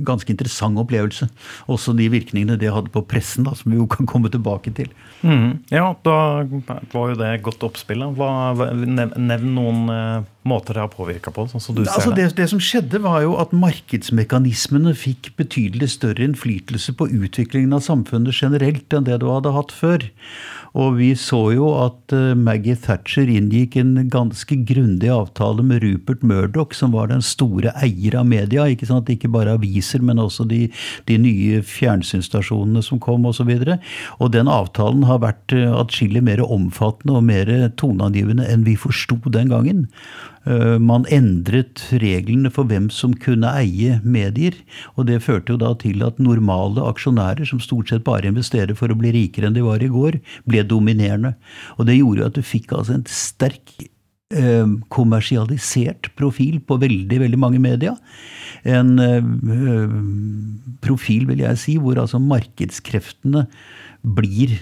ganske 0.07 0.31
interessant 0.31 0.79
opplevelse. 0.79 1.29
Også 1.71 1.95
de 1.97 2.09
virkningene 2.13 2.59
det 2.61 2.71
hadde 2.73 2.93
på 2.95 3.03
pressen, 3.09 3.45
da, 3.49 3.55
som 3.59 3.73
vi 3.73 3.79
jo 3.81 3.87
kan 3.91 4.07
komme 4.07 4.31
tilbake 4.33 4.73
til. 4.77 4.91
Mm, 5.23 5.65
Ja, 5.73 5.95
da 6.05 6.17
var 6.93 7.11
jo 7.13 7.19
det 7.19 7.43
godt 7.43 7.65
oppspill. 7.67 8.05
nevn 8.05 9.55
noen 9.55 9.89
eh, 9.91 10.23
måter 10.49 10.77
det 10.77 10.85
har 10.85 10.93
påvirka 10.93 11.33
på, 11.35 11.47
sånn 11.51 11.63
som 11.63 11.77
du 11.77 11.83
Altså 11.85 12.11
ser 12.11 12.17
det? 12.17 12.29
det, 12.31 12.37
det 12.43 12.49
som 12.53 12.61
skjedde, 12.63 13.01
var 13.05 13.23
jo 13.25 13.37
at 13.41 13.55
markedsmekanismene 13.57 14.95
fikk 14.99 15.33
betydelig 15.41 15.95
større 15.97 16.27
innflytelse 16.27 16.97
på 16.99 17.09
utviklingen 17.09 17.77
av 17.77 17.85
samfunnet 17.87 18.37
generelt 18.37 18.93
enn 18.95 19.09
det 19.09 19.21
du 19.23 19.31
hadde 19.33 19.55
hatt 19.57 19.73
før. 19.75 20.11
Og 20.75 20.97
vi 20.99 21.13
så 21.15 21.39
jo 21.55 21.69
at 21.79 22.13
eh, 22.15 22.33
Maggie 22.35 22.75
Thatcher 22.75 23.31
inngikk 23.31 23.77
en 23.79 24.09
ganske 24.11 24.57
grundig 24.67 25.11
avtale 25.15 25.63
med 25.63 25.85
Rupert 25.85 26.25
Murdoch, 26.27 26.75
som 26.75 26.97
var 26.97 27.13
den 27.13 27.23
store 27.23 27.71
eier 27.79 28.17
av 28.19 28.27
media. 28.27 28.67
Ikke 28.67 28.89
sant? 28.91 29.13
Ikke 29.13 29.31
bare 29.31 29.55
aviser, 29.55 30.03
men 30.03 30.19
også 30.19 30.49
de, 30.51 30.65
de 31.07 31.19
nye 31.23 31.63
fjernsynsstasjonene 31.63 32.83
som 32.83 32.99
kom 33.03 33.31
osv. 33.31 33.47
Og, 33.55 33.63
så 33.63 33.79
og 34.19 34.35
den 34.35 34.51
avtalen 34.51 35.07
har 35.07 35.23
vært 35.23 35.55
eh, 35.55 35.71
atskillig 35.71 36.25
mer 36.27 36.43
omfattende 36.43 37.21
og 37.21 37.29
mer 37.31 37.55
toneangivende 37.79 38.51
enn 38.51 38.67
vi 38.67 38.75
forsto 38.75 39.21
den 39.31 39.55
gangen. 39.55 39.87
Eh, 40.45 40.77
Man 40.79 41.07
endret 41.13 41.83
reglene 42.03 42.53
for 42.53 42.69
hvem 42.69 42.91
som 42.93 43.15
kunne 43.17 43.53
eie 43.57 43.99
medier. 44.05 44.57
Og 44.95 45.09
det 45.09 45.23
førte 45.25 45.55
jo 45.55 45.61
da 45.61 45.73
til 45.81 46.05
at 46.07 46.21
normale 46.23 46.85
aksjonærer, 46.85 47.47
som 47.49 47.63
stort 47.63 47.93
sett 47.93 48.05
bare 48.07 48.29
investerer 48.31 48.77
for 48.79 48.93
å 48.93 48.99
bli 48.99 49.15
rikere 49.15 49.49
enn 49.49 49.57
de 49.57 49.65
var 49.65 49.85
i 49.85 49.91
går, 49.93 50.21
ble 50.49 50.65
dominerende. 50.69 51.35
Og 51.79 51.89
det 51.89 51.99
gjorde 51.99 52.25
jo 52.25 52.31
at 52.31 52.39
du 52.39 52.45
fikk 52.45 52.77
altså 52.77 52.99
en 52.99 53.07
sterk 53.09 53.77
eh, 54.35 54.67
kommersialisert 54.93 56.13
profil 56.19 56.61
på 56.61 56.81
veldig, 56.83 57.23
veldig 57.25 57.41
mange 57.41 57.63
media. 57.63 57.97
En 58.65 58.99
eh, 59.01 59.89
profil, 60.85 61.25
vil 61.31 61.45
jeg 61.45 61.61
si, 61.61 61.79
hvor 61.81 62.01
altså 62.01 62.21
markedskreftene 62.21 63.47
blir 64.05 64.53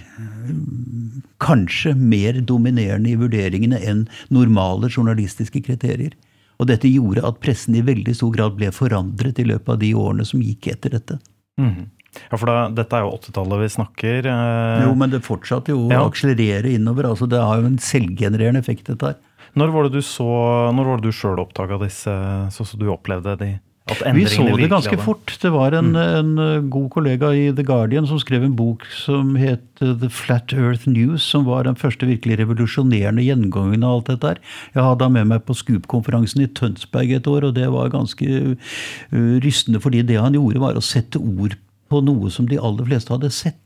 kanskje 1.42 1.94
mer 1.99 2.38
dominerende 2.46 3.11
i 3.11 3.16
vurderingene 3.18 3.80
enn 3.82 4.04
normale 4.30 4.90
journalistiske 4.92 5.62
kriterier. 5.66 6.14
Og 6.62 6.68
dette 6.70 6.87
gjorde 6.90 7.25
at 7.26 7.40
pressen 7.42 7.75
i 7.75 7.82
veldig 7.82 8.14
stor 8.14 8.30
grad 8.37 8.54
ble 8.58 8.70
forandret 8.75 9.40
i 9.42 9.46
løpet 9.49 9.72
av 9.75 9.80
de 9.82 9.90
årene 9.99 10.26
som 10.28 10.42
gikk 10.44 10.68
etter 10.76 10.94
dette. 10.94 11.18
Mm. 11.58 11.88
Ja, 12.28 12.37
for 12.37 12.46
da, 12.46 12.68
dette 12.76 12.94
er 12.99 13.06
jo 13.06 13.14
80-tallet 13.16 13.62
vi 13.64 13.68
snakker. 13.72 14.26
eh, 14.30 14.84
Jo, 14.84 14.94
men 14.94 15.11
det 15.11 15.22
fortsatte 15.25 15.72
jo 15.72 15.88
å 15.88 16.02
akselerere 16.06 16.70
innover. 16.76 17.08
altså 17.08 17.26
Det 17.26 17.40
har 17.40 17.58
jo 17.62 17.66
en 17.72 17.78
selvgenererende 17.82 18.61
effekt, 18.62 18.87
dette 18.87 19.11
her. 19.11 19.18
Når 19.58 19.72
var 19.72 19.88
det 19.88 19.99
du 19.99 20.02
så, 20.06 20.28
når 20.72 20.87
var 20.87 21.00
det 21.00 21.11
du 21.11 21.16
sjøl 21.16 21.40
oppdaga 21.42 21.80
disse, 21.82 22.12
sånn 22.54 22.68
som 22.68 22.80
du 22.80 22.87
opplevde 22.92 23.34
de? 23.40 23.50
Vi 23.90 24.24
så 24.30 24.44
det 24.56 24.68
ganske 24.70 24.96
fort. 25.02 25.32
Det 25.42 25.50
var 25.50 25.74
en, 25.74 25.96
en 25.98 26.36
uh, 26.38 26.62
god 26.70 26.86
kollega 26.94 27.32
i 27.34 27.48
The 27.50 27.64
Guardian 27.66 28.06
som 28.06 28.20
skrev 28.22 28.44
en 28.46 28.54
bok 28.54 28.84
som 28.94 29.34
het 29.40 29.82
uh, 29.82 29.90
The 29.98 30.10
Flat 30.12 30.54
Earth 30.54 30.86
News, 30.86 31.24
som 31.26 31.48
var 31.48 31.66
den 31.66 31.78
første 31.78 32.06
virkelig 32.06 32.38
revolusjonerende 32.38 33.24
gjengangen 33.26 33.82
av 33.82 33.96
alt 33.96 34.12
dette 34.12 34.30
her. 34.30 34.40
Jeg 34.76 34.86
hadde 34.86 35.08
han 35.08 35.16
med 35.16 35.32
meg 35.34 35.42
på 35.48 35.56
Scoop-konferansen 35.58 36.44
i 36.46 36.50
Tønsberg 36.54 37.16
et 37.18 37.26
år, 37.26 37.48
og 37.50 37.58
det 37.58 37.66
var 37.74 37.90
ganske 37.90 38.30
uh, 38.54 38.78
rystende, 39.42 39.82
fordi 39.82 40.06
det 40.06 40.20
han 40.22 40.38
gjorde, 40.38 40.62
var 40.62 40.78
å 40.78 40.86
sette 40.86 41.18
ord 41.18 41.58
på 41.92 42.00
noe 42.06 42.30
som 42.32 42.46
de 42.48 42.60
aller 42.62 42.86
fleste 42.88 43.12
hadde 43.12 43.34
sett. 43.34 43.62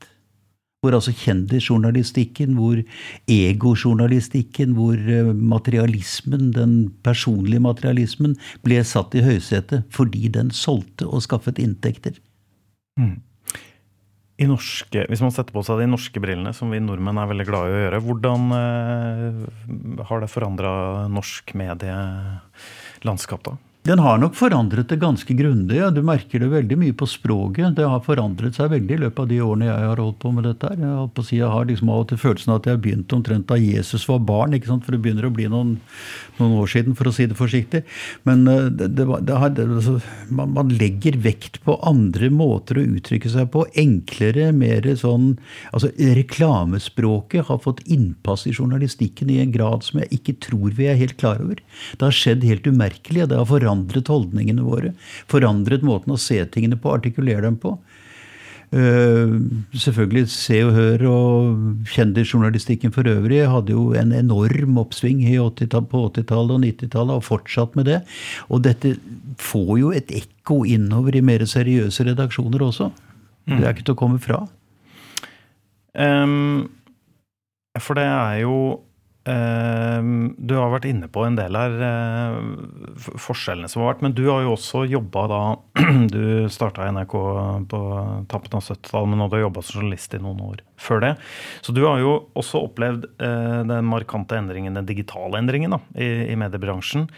Hvor 0.87 0.95
altså 0.95 1.11
kjendisjournalistikken, 1.19 2.55
hvor 2.55 2.79
egojournalistikken, 3.27 4.77
hvor 4.79 4.95
eh, 4.95 5.33
materialismen, 5.35 6.53
den 6.55 6.77
personlige 7.03 7.65
materialismen, 7.67 8.37
ble 8.63 8.79
satt 8.87 9.19
i 9.19 9.25
høysetet 9.27 9.83
fordi 9.91 10.31
den 10.31 10.55
solgte 10.55 11.09
og 11.11 11.25
skaffet 11.27 11.59
inntekter. 11.59 12.15
I 14.37 14.47
norske, 14.47 15.07
hvis 15.09 15.23
man 15.25 15.33
setter 15.35 15.55
på 15.57 15.63
seg 15.67 15.81
de 15.81 15.89
norske 15.89 16.21
brillene, 16.23 16.53
som 16.55 16.71
vi 16.71 16.79
nordmenn 16.85 17.19
er 17.19 17.31
veldig 17.31 17.47
glad 17.49 17.67
i 17.67 17.73
å 17.75 17.83
gjøre, 17.83 18.03
hvordan 18.05 18.41
eh, 18.61 19.39
har 20.07 20.23
det 20.23 20.31
forandra 20.31 20.71
norsk 21.11 21.55
medielandskap 21.59 23.43
da? 23.49 23.57
Den 23.87 24.01
har 24.03 24.17
nok 24.19 24.35
forandret 24.35 24.89
det 24.91 24.97
ganske 24.99 25.35
grundig. 25.39 25.77
Ja. 25.79 25.93
Du 25.95 26.01
merker 26.03 26.43
det 26.43 26.49
veldig 26.51 26.79
mye 26.81 26.95
på 26.97 27.07
språket. 27.07 27.77
Det 27.79 27.87
har 27.87 28.01
forandret 28.03 28.57
seg 28.59 28.73
veldig 28.73 28.97
i 28.97 29.03
løpet 29.05 29.21
av 29.23 29.29
de 29.31 29.37
årene 29.45 29.69
jeg 29.69 29.91
har 29.91 30.01
holdt 30.03 30.19
på 30.25 30.33
med 30.35 30.47
dette. 30.49 30.71
her. 30.73 30.81
Jeg, 30.83 31.11
på 31.15 31.23
å 31.23 31.27
jeg 31.37 31.51
har 31.53 31.69
liksom 31.69 31.93
av 31.95 32.03
og 32.03 32.09
til 32.11 32.19
følelsen 32.19 32.53
av 32.53 32.59
at 32.59 32.67
jeg 32.67 32.81
begynte 32.83 33.15
omtrent 33.15 33.47
da 33.47 33.59
Jesus 33.61 34.09
var 34.11 34.25
barn. 34.27 34.57
ikke 34.57 34.73
sant? 34.73 34.83
For 34.83 34.97
det 34.97 35.03
begynner 35.05 35.29
å 35.29 35.31
bli 35.37 35.47
noen, 35.53 35.77
noen 36.41 36.57
år 36.59 36.73
siden, 36.73 36.97
for 36.99 37.07
å 37.07 37.13
si 37.15 37.29
det 37.31 37.39
forsiktig. 37.39 37.85
Men 38.27 38.43
eh, 38.51 38.67
det, 38.75 38.89
det, 38.99 39.07
det 39.29 39.39
har, 39.39 39.55
altså, 39.55 40.01
man, 40.35 40.57
man 40.57 40.75
legger 40.83 41.21
vekt 41.23 41.61
på 41.63 41.79
andre 41.87 42.33
måter 42.35 42.83
å 42.83 42.87
uttrykke 42.99 43.31
seg 43.37 43.53
på. 43.55 43.69
Enklere, 43.79 44.51
mer 44.57 44.91
sånn 44.99 45.37
altså 45.71 45.93
Reklamespråket 45.95 47.47
har 47.53 47.63
fått 47.63 47.85
innpass 47.87 48.49
i 48.51 48.57
journalistikken 48.57 49.31
i 49.31 49.39
en 49.45 49.55
grad 49.55 49.87
som 49.87 50.03
jeg 50.03 50.11
ikke 50.19 50.39
tror 50.49 50.75
vi 50.75 50.91
er 50.91 50.99
helt 50.99 51.19
klar 51.23 51.39
over. 51.45 51.63
Det 51.95 52.03
har 52.03 52.21
skjedd 52.25 52.43
helt 52.51 52.67
umerkelig, 52.67 53.23
og 53.23 53.31
det 53.31 53.39
har 53.39 53.47
forandret 53.47 53.76
holdningene 54.11 54.65
våre. 54.67 54.95
Forandret 55.31 55.85
måten 55.87 56.15
å 56.15 56.21
se 56.21 56.41
tingene 56.51 56.79
på, 56.81 56.95
artikulere 56.95 57.45
dem 57.47 57.61
på. 57.63 57.77
Eh, 58.75 59.35
selvfølgelig 59.79 60.27
Se 60.33 60.59
og 60.67 60.73
Hør 60.75 61.05
og 61.07 61.87
kjendisjournalistikken 61.93 62.91
for 62.95 63.07
øvrig 63.07 63.45
hadde 63.47 63.77
jo 63.77 63.93
en 63.95 64.11
enorm 64.17 64.81
oppsving 64.83 65.23
i 65.23 65.37
80 65.39 65.87
på 65.91 66.03
80-tallet 66.11 66.57
og 66.57 66.65
90-tallet, 66.65 67.15
og 67.15 67.27
fortsatt 67.27 67.77
med 67.79 67.87
det. 67.93 68.01
Og 68.51 68.65
dette 68.67 68.97
får 69.39 69.73
jo 69.81 69.93
et 69.95 70.11
ekko 70.11 70.65
innover 70.67 71.17
i 71.17 71.25
mer 71.25 71.47
seriøse 71.47 72.09
redaksjoner 72.11 72.67
også. 72.67 72.91
Det 73.47 73.63
er 73.63 73.71
ikke 73.71 73.87
til 73.87 73.95
å 73.95 74.01
komme 74.01 74.19
fra. 74.19 74.41
Um, 75.95 76.67
for 77.79 77.97
det 77.99 78.05
er 78.05 78.41
jo 78.43 78.57
Du 79.27 80.53
har 80.55 80.71
vært 80.71 80.87
inne 80.87 81.09
på 81.11 81.25
en 81.27 81.35
del 81.35 81.57
her, 81.59 81.73
eh, 81.83 82.37
forskjellene 83.19 83.69
som 83.69 83.83
har 83.83 83.95
vært. 83.95 84.05
Men 84.07 84.15
du 84.15 84.23
har 84.29 84.45
jo 84.45 84.53
også 84.55 84.85
jobba 84.87 85.25
da 85.33 85.41
Du 86.15 86.47
starta 86.53 86.87
i 86.87 86.93
NRK 86.95 87.17
på 87.71 87.81
tampen 88.31 88.59
av 88.59 88.63
70-tallet, 88.63 89.11
men 89.11 89.19
nå 89.19 89.27
har 89.27 89.35
du 89.35 89.43
jobba 89.43 89.65
som 89.67 89.81
journalist 89.81 90.15
i 90.15 90.23
noen 90.23 90.45
år 90.47 90.63
før 90.79 91.03
det. 91.03 91.15
Så 91.67 91.75
du 91.75 91.83
har 91.87 91.99
jo 92.03 92.13
også 92.39 92.63
opplevd 92.69 93.09
eh, 93.19 93.63
den 93.67 93.91
markante 93.91 94.39
endringen, 94.39 94.79
den 94.79 94.87
digitale 94.87 95.41
endringen 95.43 95.75
da, 95.75 95.83
i, 95.99 96.31
i 96.31 96.39
mediebransjen. 96.39 97.09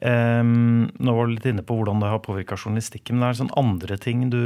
Ehm, 0.00 0.88
nå 0.96 1.12
var 1.12 1.28
du 1.28 1.34
litt 1.36 1.48
inne 1.50 1.64
på 1.66 1.76
hvordan 1.76 2.00
det 2.00 2.10
har 2.12 2.22
påvirka 2.24 2.56
journalistikken. 2.56 3.18
Men 3.18 3.26
det 3.26 3.30
er 3.30 3.40
sånn 3.42 3.56
andre 3.60 4.00
ting 4.00 4.28
du 4.32 4.42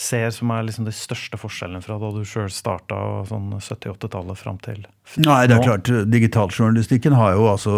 ser 0.00 0.30
som 0.32 0.50
er 0.54 0.64
liksom 0.64 0.86
de 0.88 0.94
største 0.96 1.36
forskjellene 1.40 1.82
fra 1.84 1.98
da 2.00 2.10
du 2.14 2.22
sjøl 2.24 2.48
starta 2.52 2.96
sånn 3.28 3.52
70-80-tallet 3.58 4.40
fram 4.40 4.60
til 4.64 4.86
Nei, 5.18 5.48
det 5.50 5.56
er 5.56 5.58
nå? 5.58 5.64
klart. 5.66 5.88
Digitaljournalistikken 6.06 7.16
har 7.18 7.34
jo 7.34 7.48
altså 7.50 7.72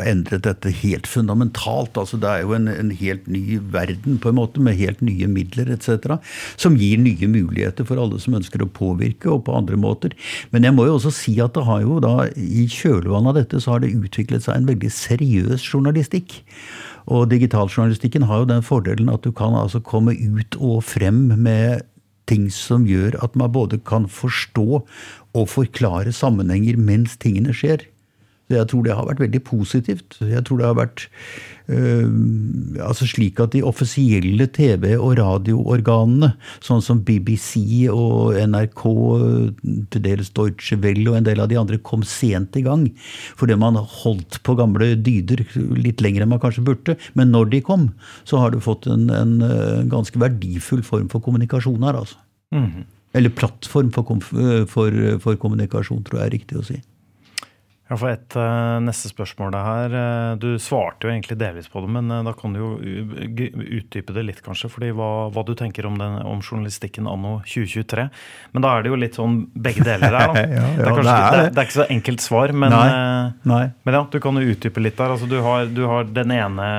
endret 0.00 0.46
dette 0.46 0.72
helt 0.80 1.04
fundamentalt. 1.10 1.98
altså 2.00 2.16
Det 2.16 2.30
er 2.30 2.46
jo 2.46 2.54
en, 2.56 2.70
en 2.72 2.92
helt 2.96 3.26
ny 3.28 3.58
verden, 3.74 4.16
på 4.22 4.32
en 4.32 4.38
måte, 4.38 4.62
med 4.64 4.78
helt 4.80 5.02
nye 5.04 5.28
midler 5.28 5.68
etc. 5.74 6.16
Som 6.56 6.78
gir 6.80 6.96
nye 7.02 7.28
muligheter 7.28 7.84
for 7.84 8.00
alle 8.00 8.16
som 8.22 8.38
ønsker 8.40 8.64
å 8.64 8.70
påvirke, 8.72 9.28
og 9.28 9.44
på 9.44 9.58
andre 9.58 9.76
måter. 9.76 10.16
Men 10.54 10.64
jeg 10.64 10.76
må 10.78 10.88
jo 10.88 10.96
også 10.96 11.12
si 11.12 11.36
at 11.44 11.52
det 11.58 11.66
har 11.68 11.84
jo 11.84 12.00
da, 12.00 12.30
i 12.32 12.64
kjølvannet 12.72 13.34
av 13.34 13.42
dette, 13.42 13.60
så 13.60 13.76
har 13.76 13.84
det 13.84 13.92
utviklet 14.00 14.48
seg 14.48 14.56
en 14.56 14.70
veldig 14.72 14.94
seriøs 14.96 15.68
journalistikk. 15.68 16.40
Og 17.10 17.28
digitaljournalistikken 17.30 18.26
har 18.28 18.42
jo 18.42 18.48
den 18.50 18.64
fordelen 18.64 19.10
at 19.12 19.24
du 19.24 19.32
kan 19.36 19.54
altså 19.56 19.80
komme 19.84 20.14
ut 20.14 20.56
og 20.60 20.82
frem 20.86 21.22
med 21.34 21.59
ting 22.30 22.46
som 22.54 22.86
gjør 22.86 23.18
at 23.24 23.36
man 23.38 23.52
både 23.54 23.80
kan 23.86 24.06
forstå 24.10 24.82
og 25.34 25.48
forklare 25.50 26.12
sammenhenger 26.14 26.78
mens 26.78 27.16
tingene 27.20 27.54
skjer. 27.56 27.86
Jeg 28.50 28.66
tror 28.70 28.82
det 28.84 28.94
har 28.96 29.06
vært 29.06 29.22
veldig 29.22 29.40
positivt. 29.46 30.16
Jeg 30.26 30.42
tror 30.46 30.58
det 30.58 30.66
har 30.66 30.76
vært 30.78 31.04
øh, 31.70 32.08
altså 32.82 33.06
slik 33.06 33.38
at 33.42 33.54
de 33.54 33.62
offisielle 33.66 34.48
TV- 34.50 34.96
og 34.96 35.14
radioorganene, 35.20 36.32
sånn 36.66 36.82
som 36.82 37.02
BBC 37.06 37.86
og 37.92 38.34
NRK, 38.50 38.84
til 39.94 40.04
dels 40.06 40.32
Deutsche 40.36 40.80
Welle 40.82 41.06
og 41.12 41.20
en 41.20 41.28
del 41.30 41.42
av 41.44 41.50
de 41.52 41.60
andre, 41.60 41.78
kom 41.78 42.02
sent 42.06 42.58
i 42.58 42.64
gang. 42.66 42.88
Fordi 43.38 43.58
man 43.60 43.78
holdt 43.78 44.40
på 44.46 44.58
gamle 44.58 44.92
dyder 44.98 45.44
litt 45.78 46.02
lenger 46.02 46.26
enn 46.26 46.34
man 46.34 46.42
kanskje 46.42 46.66
burde. 46.66 46.98
Men 47.14 47.30
når 47.34 47.52
de 47.54 47.64
kom, 47.66 47.90
så 48.26 48.42
har 48.42 48.54
du 48.54 48.62
fått 48.64 48.90
en, 48.90 49.06
en, 49.14 49.38
øh, 49.46 49.84
ganske 49.90 50.18
verdifull 50.20 50.82
form 50.86 51.10
for 51.12 51.22
kommunikasjon 51.22 51.86
her, 51.86 52.02
altså. 52.02 52.18
Eller 53.14 53.30
plattform 53.34 53.90
for, 53.94 54.06
for, 54.70 55.02
for 55.22 55.38
kommunikasjon, 55.38 56.02
tror 56.06 56.20
jeg 56.20 56.26
er 56.26 56.34
riktig 56.34 56.58
å 56.60 56.66
si. 56.66 56.82
Ja, 57.90 57.96
for 57.98 58.06
et 58.12 58.36
uh, 58.38 58.78
neste 58.86 59.08
spørsmål 59.10 59.54
her. 59.58 59.94
eh, 59.98 60.34
Du 60.38 60.52
svarte 60.62 61.08
jo 61.08 61.10
egentlig 61.10 61.34
delvis 61.40 61.66
på 61.66 61.80
det, 61.82 61.88
men 61.90 62.06
uh, 62.14 62.20
da 62.22 62.30
kan 62.38 62.52
du 62.54 62.60
jo 62.60 62.68
utdype 62.78 64.14
det 64.14 64.22
litt, 64.28 64.42
kanskje. 64.46 64.70
fordi 64.70 64.92
hva, 64.94 65.08
hva 65.34 65.42
du 65.42 65.56
tenker 65.58 65.88
om, 65.88 65.96
den, 65.98 66.20
om 66.22 66.38
journalistikken 66.38 67.08
anno 67.10 67.40
2023. 67.50 68.04
Men 68.54 68.62
da 68.62 68.76
er 68.76 68.86
det 68.86 68.92
jo 68.92 69.00
litt 69.02 69.18
sånn 69.18 69.40
begge 69.58 69.82
deler 69.82 70.14
her. 70.14 70.30
Da. 70.40 70.44
Ja, 70.46 70.62
det, 70.76 70.84
er 70.86 70.94
kanskje, 70.94 71.02
det 71.02 71.16
er 71.16 71.34
det, 71.34 71.40
det. 71.40 71.42
er, 71.42 71.50
det 71.50 71.58
er 71.58 71.66
ikke 71.66 71.78
så 71.80 71.88
enkelt 71.96 72.22
svar, 72.22 72.52
men, 72.54 72.76
Nei. 72.76 73.34
Nei. 73.50 73.64
men 73.82 73.96
ja, 73.98 74.04
du 74.12 74.18
kan 74.22 74.38
jo 74.38 74.54
utdype 74.54 74.86
litt 74.86 74.98
der. 75.00 75.16
Altså, 75.16 75.26
du, 75.26 75.36
har, 75.42 75.66
du 75.74 75.82
har 75.90 76.06
den 76.20 76.34
ene, 76.36 76.70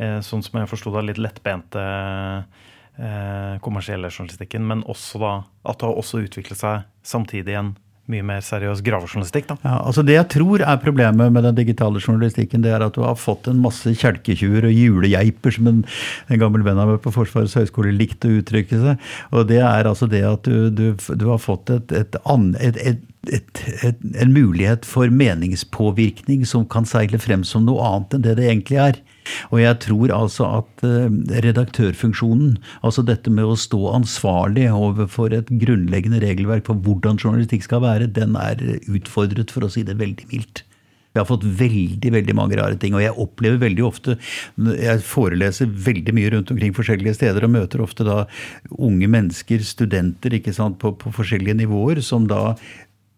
uh, 0.00 0.18
sånn 0.24 0.44
som 0.46 0.62
jeg 0.62 0.72
forsto 0.72 0.94
det, 0.96 1.06
litt 1.12 1.20
lettbente 1.28 1.86
kommersielle 3.64 4.10
journalistikken, 4.12 4.66
men 4.68 4.82
også 4.92 5.18
da 5.18 5.30
at 5.64 5.78
det 5.80 5.86
har 5.88 5.96
også 5.96 6.20
utviklet 6.26 6.60
seg 6.60 6.82
samtidig 7.08 7.54
en 7.56 7.70
mye 8.10 8.22
mer 8.26 8.40
seriøs 8.42 8.80
gravejournalistikk. 8.82 9.46
da. 9.52 9.56
Ja, 9.62 9.76
altså 9.86 10.02
Det 10.04 10.16
jeg 10.16 10.28
tror 10.34 10.60
er 10.66 10.80
problemet 10.82 11.30
med 11.32 11.44
den 11.46 11.54
digitale 11.54 12.00
journalistikken, 12.02 12.62
det 12.64 12.72
er 12.74 12.82
at 12.82 12.94
du 12.96 13.02
har 13.06 13.14
fått 13.14 13.46
en 13.48 13.60
masse 13.62 13.92
kjelketjuver 13.94 14.66
og 14.66 14.74
julegeiper, 14.74 15.54
som 15.54 15.68
en, 15.70 15.84
en 16.28 16.38
gammel 16.42 16.64
venn 16.66 16.78
av 16.82 16.88
meg 16.90 17.00
på 17.04 17.12
Forsvarets 17.14 17.54
høgskole 17.60 17.94
likte 17.94 18.28
å 18.28 18.40
uttrykke 18.42 18.80
seg. 18.82 19.08
Og 19.30 19.46
det 19.48 19.60
er 19.62 19.86
altså 19.88 20.08
det 20.10 20.24
at 20.26 20.42
du, 20.48 20.68
du, 20.70 20.96
du 20.98 21.26
har 21.30 21.38
fått 21.38 21.70
et, 21.70 21.92
et, 21.92 22.18
an- 22.26 22.56
et, 22.60 22.76
et 22.82 23.00
et, 23.30 23.62
et, 23.86 23.98
en 24.18 24.32
mulighet 24.34 24.86
for 24.88 25.12
meningspåvirkning 25.14 26.42
som 26.48 26.64
kan 26.66 26.86
seile 26.88 27.20
frem 27.22 27.44
som 27.46 27.66
noe 27.68 27.84
annet 27.86 28.16
enn 28.16 28.24
det 28.24 28.36
det 28.40 28.48
egentlig 28.48 28.80
er. 28.82 28.98
Og 29.54 29.60
jeg 29.62 29.78
tror 29.84 30.14
altså 30.16 30.48
at 30.58 30.84
eh, 30.86 31.06
redaktørfunksjonen, 31.44 32.56
altså 32.82 33.04
dette 33.06 33.30
med 33.30 33.46
å 33.46 33.58
stå 33.58 33.92
ansvarlig 33.94 34.66
overfor 34.74 35.36
et 35.36 35.52
grunnleggende 35.62 36.22
regelverk 36.24 36.66
for 36.66 36.82
hvordan 36.82 37.20
journalistikk 37.22 37.68
skal 37.68 37.84
være, 37.86 38.10
den 38.10 38.34
er 38.40 38.58
utfordret, 38.90 39.54
for 39.54 39.66
å 39.66 39.70
si 39.70 39.86
det 39.86 40.00
veldig 40.02 40.28
mildt. 40.32 40.64
Vi 41.12 41.20
har 41.20 41.28
fått 41.28 41.44
veldig 41.44 42.08
veldig 42.14 42.34
mange 42.34 42.56
rare 42.56 42.78
ting, 42.80 42.94
og 42.96 43.02
jeg 43.04 43.12
opplever 43.20 43.58
veldig 43.60 43.82
ofte 43.84 44.14
Jeg 44.56 45.02
foreleser 45.04 45.68
veldig 45.68 46.14
mye 46.16 46.30
rundt 46.32 46.52
omkring 46.54 46.72
forskjellige 46.72 47.18
steder 47.18 47.44
og 47.44 47.52
møter 47.52 47.82
ofte 47.84 48.06
da 48.08 48.22
unge 48.72 49.10
mennesker, 49.12 49.60
studenter, 49.66 50.38
ikke 50.38 50.54
sant, 50.56 50.78
på, 50.80 50.94
på 50.96 51.12
forskjellige 51.12 51.58
nivåer, 51.60 52.00
som 52.00 52.24
da 52.30 52.54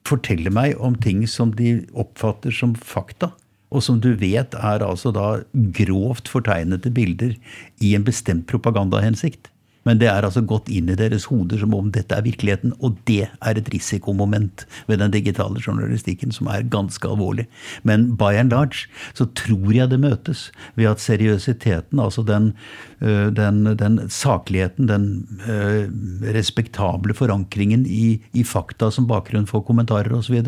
forteller 0.09 0.53
meg 0.53 0.77
om 0.83 0.97
ting 1.01 1.25
som 1.31 1.55
de 1.57 1.79
oppfatter 1.97 2.55
som 2.55 2.75
fakta. 2.77 3.33
Og 3.75 3.83
som 3.83 3.99
du 3.99 4.13
vet 4.21 4.55
er 4.55 4.85
altså 4.85 5.11
da 5.15 5.41
grovt 5.75 6.29
fortegnede 6.31 6.93
bilder 6.95 7.35
i 7.83 7.95
en 7.97 8.05
bestemt 8.07 8.47
propagandahensikt. 8.51 9.51
Men 9.85 10.00
det 10.00 10.09
er 10.11 10.26
altså 10.26 10.43
gått 10.45 10.71
inn 10.73 10.91
i 10.91 10.97
deres 10.99 11.26
hoder 11.31 11.61
som 11.61 11.75
om 11.76 11.91
dette 11.95 12.17
er 12.17 12.25
virkeligheten. 12.26 12.75
Og 12.85 12.97
det 13.09 13.29
er 13.29 13.61
et 13.61 13.71
risikomoment 13.73 14.67
ved 14.88 15.00
den 15.03 15.14
digitale 15.14 15.61
journalistikken 15.61 16.35
som 16.35 16.49
er 16.53 16.67
ganske 16.73 17.09
alvorlig. 17.09 17.47
Men 17.83 18.12
by 18.21 18.35
and 18.41 18.55
large 18.55 18.88
så 19.17 19.29
tror 19.37 19.75
jeg 19.76 19.91
det 19.93 20.00
møtes 20.03 20.47
ved 20.79 20.91
at 20.93 21.05
seriøsiteten, 21.05 22.00
altså 22.00 22.25
den, 22.26 22.53
øh, 23.00 23.29
den, 23.37 23.64
den 23.79 24.00
sakligheten, 24.09 24.88
den 24.88 25.07
øh, 25.49 25.88
respektable 26.35 27.14
forankringen 27.14 27.87
i, 27.87 28.23
i 28.33 28.45
fakta 28.45 28.91
som 28.91 29.09
bakgrunn 29.11 29.49
for 29.50 29.64
kommentarer 29.64 30.12
osv., 30.17 30.43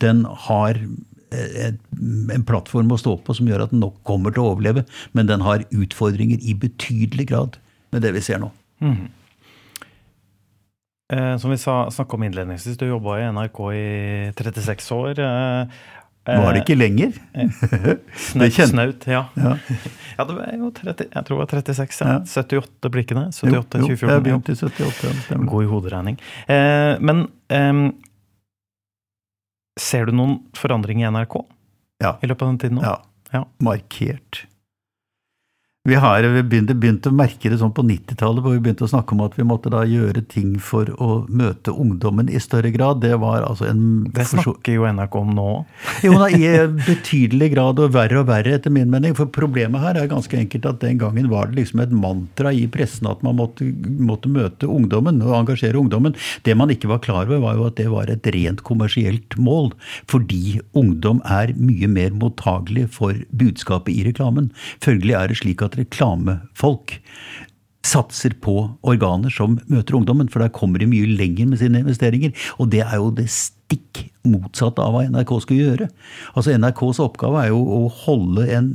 den 0.00 0.24
har 0.48 0.80
en 1.30 2.44
plattform 2.48 2.92
å 2.92 3.00
stå 3.00 3.18
på 3.24 3.36
som 3.36 3.48
gjør 3.50 3.66
at 3.66 3.74
den 3.74 3.82
nok 3.84 3.98
kommer 4.08 4.32
til 4.32 4.44
å 4.44 4.54
overleve, 4.54 4.86
men 5.12 5.28
den 5.28 5.44
har 5.44 5.66
utfordringer 5.68 6.40
i 6.40 6.56
betydelig 6.56 7.28
grad 7.32 7.58
med 7.92 8.04
det 8.04 8.14
vi 8.16 8.24
ser 8.24 8.40
nå. 8.42 8.50
Eh, 11.12 11.36
som 11.40 11.50
vi 11.50 11.56
snakka 11.58 12.16
om 12.16 12.22
innledningsvis, 12.26 12.76
du 12.78 12.86
jobba 12.86 13.18
i 13.20 13.28
NRK 13.32 13.60
i 13.74 14.32
36 14.36 14.90
år. 14.92 15.18
Eh, 15.24 15.66
Var 16.28 16.52
det 16.52 16.60
ikke 16.66 16.76
lenger? 16.76 17.14
Snaut, 18.28 18.56
Det 18.56 18.66
snaut, 18.68 19.06
ja. 19.08 19.22
Ja. 19.34 19.54
ja, 20.18 20.24
det 20.28 20.34
var 20.36 20.50
jo 20.52 20.68
30, 20.76 21.06
jeg 21.14 21.24
tror 21.24 21.38
det 21.38 21.40
var 21.40 21.62
36. 21.62 22.00
Ja. 22.04 22.18
Ja. 22.18 22.42
78 22.42 22.90
blikkene. 22.92 23.22
78. 23.32 23.48
Jo, 23.48 23.62
78, 23.62 23.80
jo, 23.80 23.86
2014. 23.96 24.12
jeg 24.12 24.26
begynte 24.26 24.52
i 24.52 24.60
78. 24.60 25.32
ja. 25.32 25.40
God 25.48 25.64
i 25.64 25.70
hoderegning. 25.72 26.20
Eh, 26.52 26.92
men 27.00 27.24
ser 29.78 30.10
du 30.10 30.12
noen 30.18 30.40
forandring 30.58 31.00
i 31.00 31.08
NRK 31.08 31.38
Ja. 32.04 32.16
i 32.22 32.26
løpet 32.28 32.42
av 32.44 32.48
den 32.52 32.58
tiden 32.60 32.76
nå? 32.80 32.84
Ja. 32.84 32.98
Ja. 33.32 33.44
Markert. 33.64 34.44
Vi 35.88 35.96
har 35.96 36.24
begynt, 36.42 36.68
begynte 36.76 37.08
å 37.08 37.16
merke 37.16 37.48
det 37.48 37.56
sånn 37.62 37.72
på 37.72 37.80
90-tallet, 37.86 38.42
hvor 38.44 38.52
vi 38.52 38.60
begynte 38.60 38.84
å 38.84 38.90
snakke 38.90 39.14
om 39.14 39.22
at 39.24 39.38
vi 39.38 39.44
måtte 39.48 39.70
da 39.72 39.86
gjøre 39.88 40.20
ting 40.28 40.58
for 40.60 40.90
å 41.00 41.22
møte 41.32 41.72
ungdommen 41.72 42.28
i 42.28 42.40
større 42.44 42.68
grad. 42.74 43.00
Det 43.00 43.14
var 43.22 43.46
altså 43.46 43.70
en 43.70 43.86
Det 44.12 44.26
snakker 44.28 44.76
jo 44.76 44.84
NRK 44.84 45.16
om 45.16 45.30
nå. 45.38 45.46
Jo, 46.04 46.18
da, 46.20 46.28
i 46.28 46.50
betydelig 46.90 47.54
grad 47.54 47.80
og 47.80 47.94
verre 47.94 48.20
og 48.20 48.28
verre, 48.28 48.58
etter 48.58 48.74
min 48.74 48.92
mening. 48.92 49.14
For 49.16 49.32
problemet 49.32 49.80
her 49.80 49.96
er 49.96 50.10
ganske 50.10 50.36
enkelt 50.36 50.68
at 50.68 50.82
den 50.84 51.00
gangen 51.00 51.30
var 51.32 51.48
det 51.48 51.62
liksom 51.62 51.80
et 51.86 51.94
mantra 52.04 52.52
i 52.52 52.66
pressen 52.68 53.08
at 53.08 53.24
man 53.24 53.38
måtte, 53.40 53.70
måtte 53.88 54.28
møte 54.32 54.68
ungdommen 54.68 55.22
og 55.24 55.38
engasjere 55.40 55.80
ungdommen. 55.80 56.18
Det 56.44 56.58
man 56.58 56.74
ikke 56.74 56.92
var 56.92 57.00
klar 57.06 57.24
over, 57.24 57.40
var 57.46 57.56
jo 57.56 57.68
at 57.70 57.80
det 57.80 57.88
var 57.94 58.12
et 58.12 58.28
rent 58.36 58.60
kommersielt 58.68 59.38
mål. 59.40 59.72
Fordi 60.12 60.58
ungdom 60.76 61.24
er 61.24 61.56
mye 61.56 61.88
mer 61.88 62.12
mottagelig 62.12 62.90
for 63.00 63.16
budskapet 63.32 63.94
i 63.96 64.04
reklamen. 64.10 64.52
Følgelig 64.84 65.16
er 65.16 65.32
det 65.32 65.40
slik 65.40 65.64
at 65.64 65.77
reklamefolk 65.78 66.98
satser 67.88 68.34
på 68.42 68.54
organer 68.86 69.32
som 69.32 69.56
møter 69.70 69.96
ungdommen, 69.96 70.28
for 70.28 70.42
der 70.42 70.52
kommer 70.54 70.82
de 70.82 70.88
mye 70.90 71.08
lenger 71.18 71.48
med 71.48 71.62
sine 71.62 71.82
investeringer. 71.84 72.34
Og 72.58 72.70
det 72.74 72.82
er 72.84 72.98
jo 72.98 73.10
det 73.14 73.28
stikk 73.32 74.04
motsatte 74.28 74.84
av 74.84 74.94
hva 74.94 75.06
NRK 75.08 75.34
skulle 75.44 75.64
gjøre. 75.70 75.88
Altså 76.34 76.56
NRKs 76.58 77.00
oppgave 77.04 77.44
er 77.44 77.52
jo 77.52 77.62
å 77.62 77.82
holde 78.04 78.48
en 78.54 78.72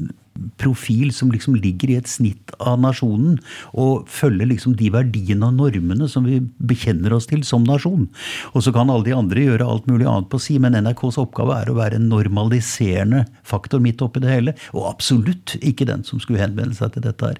profil 0.57 1.13
som 1.13 1.31
liksom 1.31 1.55
ligger 1.55 1.91
i 1.91 1.97
et 1.99 2.09
snitt 2.09 2.53
av 2.59 2.79
nasjonen, 2.81 3.37
og 3.77 4.07
følge 4.09 4.47
liksom 4.49 4.75
de 4.79 4.89
verdiene 4.93 5.49
og 5.49 5.59
normene 5.59 6.07
som 6.09 6.25
vi 6.27 6.39
bekjenner 6.63 7.13
oss 7.15 7.29
til 7.29 7.43
som 7.47 7.65
nasjon. 7.67 8.07
Og 8.53 8.65
så 8.65 8.73
kan 8.75 8.91
alle 8.91 9.07
de 9.07 9.15
andre 9.17 9.45
gjøre 9.45 9.67
alt 9.67 9.87
mulig 9.89 10.07
annet 10.09 10.29
på 10.31 10.41
si, 10.41 10.57
men 10.61 10.77
NRKs 10.77 11.19
oppgave 11.21 11.59
er 11.61 11.71
å 11.71 11.77
være 11.77 11.99
en 11.99 12.09
normaliserende 12.11 13.25
faktor 13.47 13.83
midt 13.83 14.01
oppi 14.05 14.23
det 14.23 14.33
hele, 14.33 14.55
og 14.73 14.89
absolutt 14.91 15.55
ikke 15.61 15.87
den 15.89 16.05
som 16.07 16.21
skulle 16.23 16.41
henvende 16.41 16.77
seg 16.77 16.95
til 16.95 17.05
dette 17.05 17.33
her. 17.33 17.39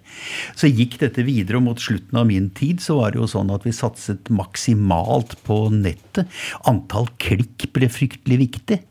Så 0.59 0.71
gikk 0.71 0.99
dette 1.01 1.25
videre, 1.25 1.59
og 1.59 1.67
mot 1.71 1.81
slutten 1.81 2.19
av 2.19 2.29
min 2.29 2.49
tid 2.55 2.83
så 2.83 2.99
var 3.01 3.13
det 3.13 3.21
jo 3.21 3.29
sånn 3.29 3.53
at 3.53 3.65
vi 3.67 3.75
satset 3.75 4.31
maksimalt 4.33 5.37
på 5.47 5.65
nettet. 5.73 6.29
Antall 6.69 7.09
klikk 7.21 7.69
ble 7.75 7.89
fryktelig 7.91 8.43
viktig. 8.47 8.83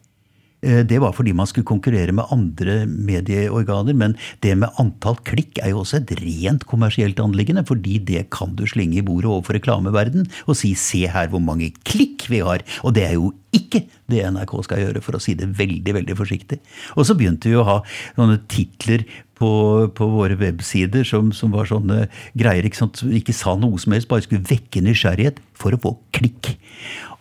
Eh, 0.62 0.84
Det 0.86 1.00
var 1.02 1.12
fordi 1.12 1.34
man 1.34 1.46
skulle 1.46 1.66
konkurrere 1.66 2.12
med 2.14 2.30
andre 2.30 2.86
medieorganer, 2.86 3.94
men 3.94 4.16
det 4.42 4.54
med 4.58 4.70
antall 4.78 5.16
klikk 5.26 5.58
er 5.58 5.72
jo 5.72 5.82
også 5.82 5.98
et 6.00 6.14
rent 6.20 6.66
kommersielt 6.70 7.18
anliggende, 7.18 7.66
fordi 7.66 7.98
det 7.98 8.30
kan 8.30 8.54
du 8.54 8.64
slenge 8.66 8.98
i 8.98 9.02
bordet 9.02 9.30
overfor 9.30 9.58
reklameverden 9.58 10.28
og 10.46 10.56
si 10.56 10.74
'se 10.74 11.06
her 11.10 11.28
hvor 11.28 11.40
mange 11.40 11.72
klikk 11.84 12.28
vi 12.28 12.38
har'. 12.38 12.62
Og 12.84 12.94
det 12.94 13.02
er 13.02 13.14
jo 13.14 13.34
ikke 13.52 13.84
det 14.08 14.24
NRK 14.24 14.62
skal 14.64 14.78
gjøre, 14.78 15.02
for 15.02 15.12
å 15.12 15.20
si 15.20 15.34
det 15.34 15.58
veldig, 15.58 15.94
veldig 15.94 16.16
forsiktig. 16.16 16.58
Og 16.96 17.04
så 17.04 17.14
begynte 17.14 17.50
vi 17.50 17.56
å 17.56 17.64
ha 17.64 17.82
sånne 18.16 18.40
titler 18.48 19.04
på, 19.34 19.90
på 19.92 20.06
våre 20.06 20.38
websider 20.38 21.04
som, 21.04 21.32
som 21.32 21.50
var 21.50 21.66
sånne 21.66 22.08
greier 22.38 22.64
ikke 22.64 22.76
sant, 22.76 22.96
som 22.96 23.10
ikke 23.10 23.34
sa 23.34 23.56
noe 23.56 23.78
som 23.78 23.92
helst, 23.92 24.08
bare 24.08 24.22
skulle 24.22 24.46
vekke 24.46 24.80
nysgjerrighet 24.80 25.40
for 25.54 25.72
å 25.72 25.80
få 25.80 25.98
klikk. 26.12 26.56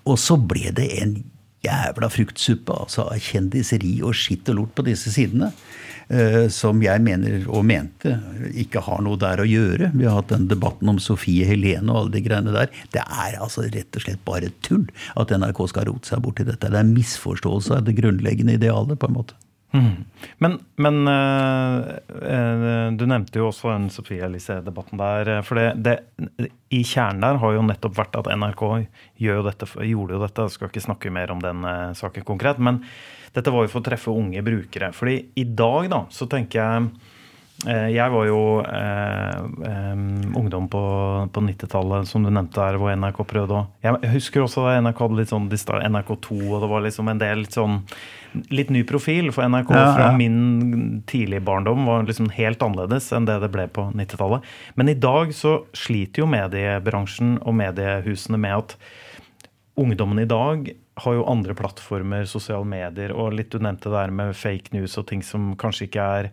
Og 0.06 0.18
så 0.18 0.38
ble 0.38 0.72
det 0.72 1.02
en 1.02 1.24
jævla 1.66 2.10
fruktsuppe 2.10 2.74
altså 2.74 3.06
av 3.12 3.22
kjendiseri 3.22 4.00
og 4.06 4.16
skitt 4.18 4.50
og 4.52 4.58
lort 4.62 4.76
på 4.78 4.86
disse 4.88 5.14
sidene. 5.14 5.52
eh, 6.12 6.48
som 6.52 6.82
jeg 6.84 7.02
mener 7.04 7.46
og 7.48 7.64
mente 7.66 8.18
ikke 8.60 8.84
har 8.84 9.02
noe 9.06 9.20
der 9.22 9.42
å 9.42 9.48
gjøre. 9.48 9.92
Vi 9.96 10.08
har 10.08 10.20
hatt 10.20 10.34
den 10.34 10.50
debatten 10.52 10.92
om 10.92 11.00
Sofie 11.00 11.46
Helene 11.48 11.92
og 11.92 12.00
alle 12.02 12.16
de 12.18 12.24
greiene 12.26 12.56
der. 12.56 12.74
Det 12.92 13.04
er 13.06 13.38
altså 13.40 13.64
rett 13.68 13.96
og 13.96 14.06
slett 14.06 14.26
bare 14.28 14.52
tull 14.66 14.88
at 15.16 15.32
NRK 15.32 15.64
skal 15.72 15.88
rote 15.88 16.12
seg 16.12 16.24
bort 16.26 16.42
i 16.44 16.48
dette. 16.48 16.72
Det 16.72 16.82
er 16.82 16.92
misforståelse 16.92 17.80
av 17.80 17.88
det 17.88 17.96
grunnleggende 18.02 18.58
idealet, 18.60 19.00
på 19.00 19.08
en 19.08 19.18
måte. 19.22 19.38
Men, 19.72 20.58
men 20.76 21.08
eh, 21.08 21.92
eh, 22.28 22.88
du 22.98 23.06
nevnte 23.08 23.40
jo 23.40 23.48
også 23.48 23.72
den 23.72 23.88
Sofie 23.94 24.26
Elise-debatten 24.26 25.00
der. 25.00 25.32
eh, 25.38 25.42
For 25.48 25.60
det, 25.60 25.68
det, 25.86 26.50
i 26.76 26.82
kjernen 26.88 27.24
der 27.24 27.40
har 27.40 27.56
jo 27.56 27.64
nettopp 27.68 27.96
vært 28.00 28.20
at 28.20 28.30
NRK 28.36 28.66
jo 29.24 29.40
dette, 29.48 29.70
gjorde 29.88 30.18
jo 30.18 30.22
dette. 30.26 30.48
Jeg 30.48 30.58
skal 30.58 30.72
ikke 30.72 30.86
snakke 30.88 31.14
mer 31.14 31.32
om 31.32 31.44
den 31.44 31.64
saken 31.98 32.28
konkret. 32.28 32.60
Men 32.60 32.82
dette 33.36 33.54
var 33.54 33.66
jo 33.66 33.72
for 33.72 33.84
å 33.84 33.88
treffe 33.88 34.12
unge 34.12 34.44
brukere. 34.44 34.92
Fordi 34.96 35.18
i 35.40 35.48
dag, 35.48 35.88
da, 35.94 36.04
så 36.12 36.28
tenker 36.32 36.60
jeg 36.60 36.92
jeg 37.70 38.10
var 38.10 38.26
jo 38.26 38.40
eh, 38.66 39.36
em, 39.70 40.06
ungdom 40.38 40.66
på, 40.72 40.82
på 41.34 41.44
90-tallet, 41.46 42.08
som 42.10 42.24
du 42.26 42.32
nevnte 42.34 42.64
her, 42.64 42.80
hvor 42.82 42.90
NRK 42.98 43.22
prøvde 43.30 43.60
å 43.60 43.62
Jeg 43.86 44.14
husker 44.16 44.46
også 44.46 44.64
da 44.66 44.80
NRK 44.82 45.04
hadde 45.04 45.20
litt 45.20 45.34
sånn 45.34 45.46
NRK2, 45.52 46.40
og 46.48 46.64
det 46.64 46.72
var 46.72 46.86
liksom 46.88 47.12
en 47.12 47.22
del 47.22 47.44
litt 47.46 47.58
sånn 47.58 47.84
Litt 48.48 48.70
ny 48.72 48.86
profil, 48.88 49.28
for 49.36 49.44
NRK 49.44 49.74
Ja, 49.76 49.88
fra 49.92 50.10
min 50.16 51.02
tidlige 51.06 51.44
barndom 51.44 51.84
var 51.86 52.06
liksom 52.08 52.30
helt 52.32 52.64
annerledes 52.64 53.10
enn 53.12 53.28
det 53.28 53.42
det 53.44 53.50
ble 53.52 53.66
på 53.68 53.90
90-tallet. 53.92 54.46
Men 54.80 54.88
i 54.88 54.96
dag 54.96 55.34
så 55.36 55.58
sliter 55.76 56.24
jo 56.24 56.30
mediebransjen 56.32 57.42
og 57.44 57.58
mediehusene 57.60 58.40
med 58.40 58.56
at 58.56 58.78
ungdommen 59.76 60.24
i 60.24 60.30
dag 60.32 60.72
har 61.04 61.18
jo 61.18 61.28
andre 61.28 61.58
plattformer, 61.60 62.24
sosiale 62.30 62.68
medier, 62.68 63.12
og 63.12 63.36
litt 63.36 63.52
du 63.52 63.60
nevnte 63.60 63.92
det 63.92 64.00
der 64.00 64.16
med 64.16 64.32
fake 64.38 64.72
news 64.78 64.96
og 65.00 65.10
ting 65.12 65.26
som 65.26 65.52
kanskje 65.60 65.90
ikke 65.90 66.08
er 66.22 66.32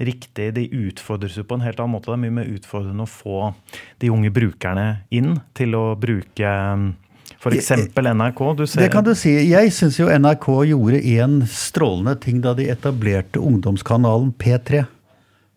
riktig. 0.00 0.50
De 0.56 0.66
utfordres 0.88 1.36
jo 1.38 1.44
på 1.46 1.58
en 1.58 1.64
helt 1.64 1.80
annen 1.80 1.94
måte. 1.96 2.10
Det 2.10 2.18
er 2.18 2.24
mye 2.24 2.38
mer 2.40 2.50
utfordrende 2.50 3.06
å 3.06 3.10
få 3.10 3.52
de 4.02 4.10
unge 4.12 4.32
brukerne 4.34 4.88
inn 5.14 5.36
til 5.56 5.76
å 5.78 5.84
bruke 6.00 6.54
f.eks. 7.40 7.70
NRK. 7.96 8.40
Du 8.56 8.66
ser, 8.66 8.84
Det 8.84 8.92
kan 8.92 9.04
du 9.06 9.14
si. 9.16 9.32
Jeg 9.50 9.72
syns 9.76 10.00
jo 10.00 10.10
NRK 10.12 10.48
gjorde 10.72 11.02
en 11.20 11.40
strålende 11.48 12.16
ting 12.20 12.40
da 12.44 12.54
de 12.56 12.68
etablerte 12.72 13.40
ungdomskanalen 13.40 14.34
P3. 14.40 14.84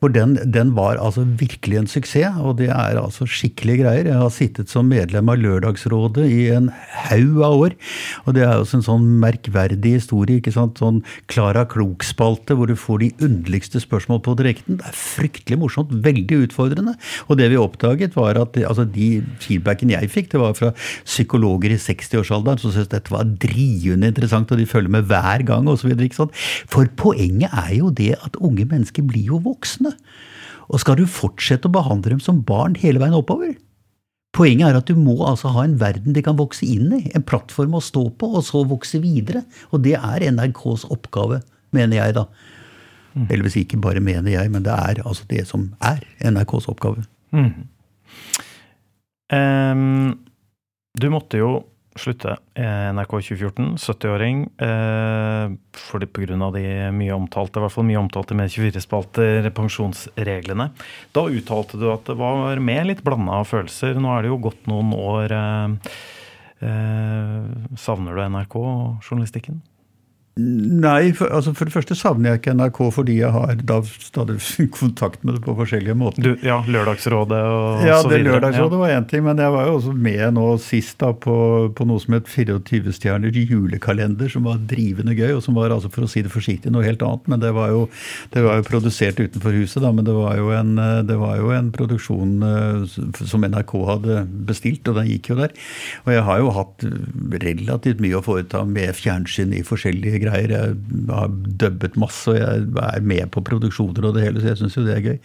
For 0.04 0.12
den, 0.12 0.34
den 0.52 0.74
var 0.76 0.98
altså 1.00 1.22
virkelig 1.24 1.78
en 1.80 1.88
suksess, 1.88 2.36
og 2.44 2.58
det 2.60 2.68
er 2.68 2.98
altså 3.00 3.24
skikkelige 3.24 3.86
greier. 3.86 4.10
Jeg 4.10 4.20
har 4.20 4.32
sittet 4.36 4.72
som 4.72 4.90
medlem 4.92 5.30
av 5.32 5.40
Lørdagsrådet 5.40 6.26
i 6.28 6.50
en 6.52 6.66
haug 7.06 7.38
av 7.40 7.56
år, 7.56 7.76
og 8.26 8.36
det 8.36 8.44
er 8.44 8.58
også 8.58 8.82
en 8.82 8.84
sånn 8.84 9.06
merkverdig 9.22 9.94
historie. 9.96 10.42
ikke 10.42 10.52
sant? 10.52 10.82
Sånn 10.84 11.00
Klara 11.32 11.64
Klok-spalte 11.72 12.58
hvor 12.60 12.68
du 12.68 12.76
får 12.76 13.00
de 13.00 13.10
underligste 13.30 13.80
spørsmål 13.80 14.20
på 14.26 14.34
direkten. 14.42 14.82
Det 14.82 14.90
er 14.92 14.98
fryktelig 14.98 15.60
morsomt, 15.62 15.96
veldig 16.04 16.42
utfordrende. 16.50 16.98
Og 17.30 17.40
det 17.40 17.48
vi 17.54 17.62
oppdaget, 17.64 18.20
var 18.20 18.42
at 18.44 18.60
altså, 18.60 18.84
de 18.84 19.24
feedbacken 19.40 19.96
jeg 19.96 20.12
fikk, 20.12 20.34
det 20.36 20.44
var 20.44 20.60
fra 20.60 20.74
psykologer 21.08 21.78
i 21.78 21.80
60-årsalderen 21.80 22.60
som 22.60 22.76
syntes 22.76 22.92
dette 22.92 23.16
var 23.16 23.32
drivende 23.40 24.12
interessant, 24.12 24.52
og 24.52 24.60
de 24.60 24.68
følger 24.68 24.98
med 25.00 25.08
hver 25.08 25.48
gang 25.48 25.72
osv. 25.72 25.96
For 26.68 26.92
poenget 27.00 27.56
er 27.56 27.78
jo 27.80 27.96
det 28.04 28.18
at 28.20 28.36
unge 28.44 28.68
mennesker 28.68 29.08
blir 29.08 29.32
jo 29.32 29.40
voksne. 29.48 29.93
Og 30.72 30.82
skal 30.82 30.98
du 31.00 31.06
fortsette 31.10 31.70
å 31.70 31.74
behandle 31.74 32.16
dem 32.16 32.24
som 32.24 32.42
barn 32.46 32.78
hele 32.80 33.02
veien 33.02 33.18
oppover? 33.18 33.54
Poenget 34.34 34.72
er 34.72 34.80
at 34.80 34.90
du 34.90 34.98
må 34.98 35.20
altså 35.28 35.52
ha 35.54 35.66
en 35.66 35.76
verden 35.82 36.16
de 36.16 36.24
kan 36.26 36.40
vokse 36.40 36.66
inn 36.66 36.90
i, 36.98 37.04
en 37.14 37.26
plattform 37.28 37.76
å 37.78 37.84
stå 37.84 38.08
på, 38.18 38.32
og 38.40 38.46
så 38.48 38.64
vokse 38.66 38.98
videre. 39.04 39.44
Og 39.70 39.84
det 39.86 39.94
er 40.00 40.26
NRKs 40.34 40.88
oppgave, 40.94 41.44
mener 41.76 42.00
jeg 42.00 42.16
da. 42.18 42.26
Eller 43.28 43.46
hvis 43.46 43.60
ikke 43.62 43.78
bare 43.82 44.02
mener 44.02 44.34
jeg, 44.34 44.50
men 44.50 44.66
det 44.66 44.74
er 44.74 45.04
altså 45.06 45.28
det 45.30 45.44
som 45.46 45.68
er 45.86 46.02
NRKs 46.26 46.66
oppgave. 46.72 47.06
Ehm, 49.34 50.18
du 50.98 51.08
måtte 51.14 51.38
jo 51.42 51.52
slutte 52.00 52.36
i 52.58 52.66
NRK 52.96 53.12
2014, 53.12 53.68
70-åring, 53.78 54.44
eh, 54.66 55.54
fordi 55.78 56.10
av 56.42 56.54
de 56.56 56.64
mye 56.96 57.14
omtalte, 57.16 57.60
i 57.60 57.64
hvert 57.64 57.76
fall 57.76 57.88
mye 57.88 58.02
omtalte 58.02 58.38
med 58.38 58.52
24-spalter, 58.54 59.50
pensjonsreglene. 59.54 60.70
Da 61.14 61.26
uttalte 61.30 61.78
du 61.78 61.90
at 61.92 62.06
det 62.10 62.18
var 62.20 62.60
med 62.60 62.88
litt 62.90 63.04
blanda 63.04 63.44
følelser. 63.44 64.00
Nå 64.00 64.14
er 64.14 64.24
det 64.24 64.34
jo 64.34 64.42
gått 64.48 64.66
noen 64.70 64.94
år. 64.98 65.36
Eh, 65.38 65.94
eh, 66.66 67.78
savner 67.78 68.18
du 68.18 68.26
NRK 68.26 68.58
og 68.64 69.06
journalistikken? 69.06 69.62
Nei, 70.34 71.12
for, 71.14 71.30
altså 71.30 71.52
for 71.54 71.70
det 71.70 71.76
første 71.76 71.94
savner 71.94 72.32
jeg 72.32 72.40
ikke 72.40 72.54
NRK 72.58 72.78
fordi 72.96 73.20
jeg 73.20 73.30
har 73.36 73.60
da 73.70 73.76
stadig 73.86 74.40
kontakt 74.74 75.22
med 75.22 75.36
det 75.38 75.44
på 75.46 75.54
forskjellige 75.60 75.94
måter. 75.94 76.26
Du, 76.26 76.32
ja, 76.42 76.56
Lørdagsrådet 76.66 77.38
og 77.38 77.84
Ja, 77.86 78.00
så 78.02 78.10
det 78.10 78.24
videre. 78.24 78.40
Lørdagsrådet 78.40 78.80
var 78.82 78.94
én 78.96 79.06
ting, 79.12 79.22
men 79.28 79.38
jeg 79.38 79.54
var 79.54 79.68
jo 79.70 79.76
også 79.78 79.94
med 79.94 80.24
nå 80.34 80.48
sist 80.64 80.98
da 81.04 81.12
på, 81.14 81.36
på 81.78 81.86
noe 81.86 82.02
som 82.02 82.18
het 82.18 82.32
24-stjerner 82.34 83.38
julekalender, 83.44 84.32
som 84.34 84.50
var 84.50 84.64
drivende 84.72 85.14
gøy, 85.14 85.36
og 85.36 85.44
som 85.46 85.60
var 85.60 85.76
altså, 85.76 85.92
for 85.94 86.08
å 86.08 86.10
si 86.10 86.26
det 86.26 86.34
forsiktig, 86.34 86.74
noe 86.74 86.88
helt 86.88 87.06
annet. 87.06 87.30
Men 87.30 87.44
det 87.46 87.54
var 87.54 87.70
jo, 87.70 87.86
det 88.34 88.42
var 88.48 88.58
jo 88.58 88.66
produsert 88.72 89.22
utenfor 89.22 89.54
huset, 89.60 89.84
da, 89.86 89.94
men 89.94 90.10
det 90.10 90.18
var 90.18 90.42
jo 90.42 90.50
en, 90.58 90.74
eh, 90.82 91.04
det 91.06 91.20
var 91.22 91.38
jo 91.38 91.54
en 91.54 91.70
produksjon 91.78 92.34
eh, 92.50 92.98
som 93.22 93.46
NRK 93.46 93.76
hadde 93.92 94.18
bestilt, 94.50 94.90
og 94.90 94.98
den 94.98 95.14
gikk 95.14 95.30
jo 95.36 95.40
der. 95.44 95.54
Og 96.08 96.12
jeg 96.18 96.26
har 96.26 96.42
jo 96.42 96.52
hatt 96.58 96.90
relativt 97.46 98.02
mye 98.02 98.18
å 98.18 98.26
foreta 98.26 98.66
med 98.66 98.98
fjernsyn 98.98 99.54
i 99.54 99.62
forskjellige 99.68 100.23
greier. 100.24 100.54
Jeg 100.54 101.08
har 101.10 101.32
dubbet 101.64 101.98
masse, 102.00 102.28
og 102.32 102.38
jeg 102.40 102.66
er 102.84 103.06
med 103.14 103.30
på 103.34 103.44
produksjoner 103.46 104.08
og 104.10 104.16
det 104.18 104.24
hele, 104.26 104.42
så 104.44 104.52
jeg 104.54 104.62
syns 104.64 104.78
jo 104.80 104.86
det 104.88 104.96
er 104.98 105.06
gøy. 105.08 105.18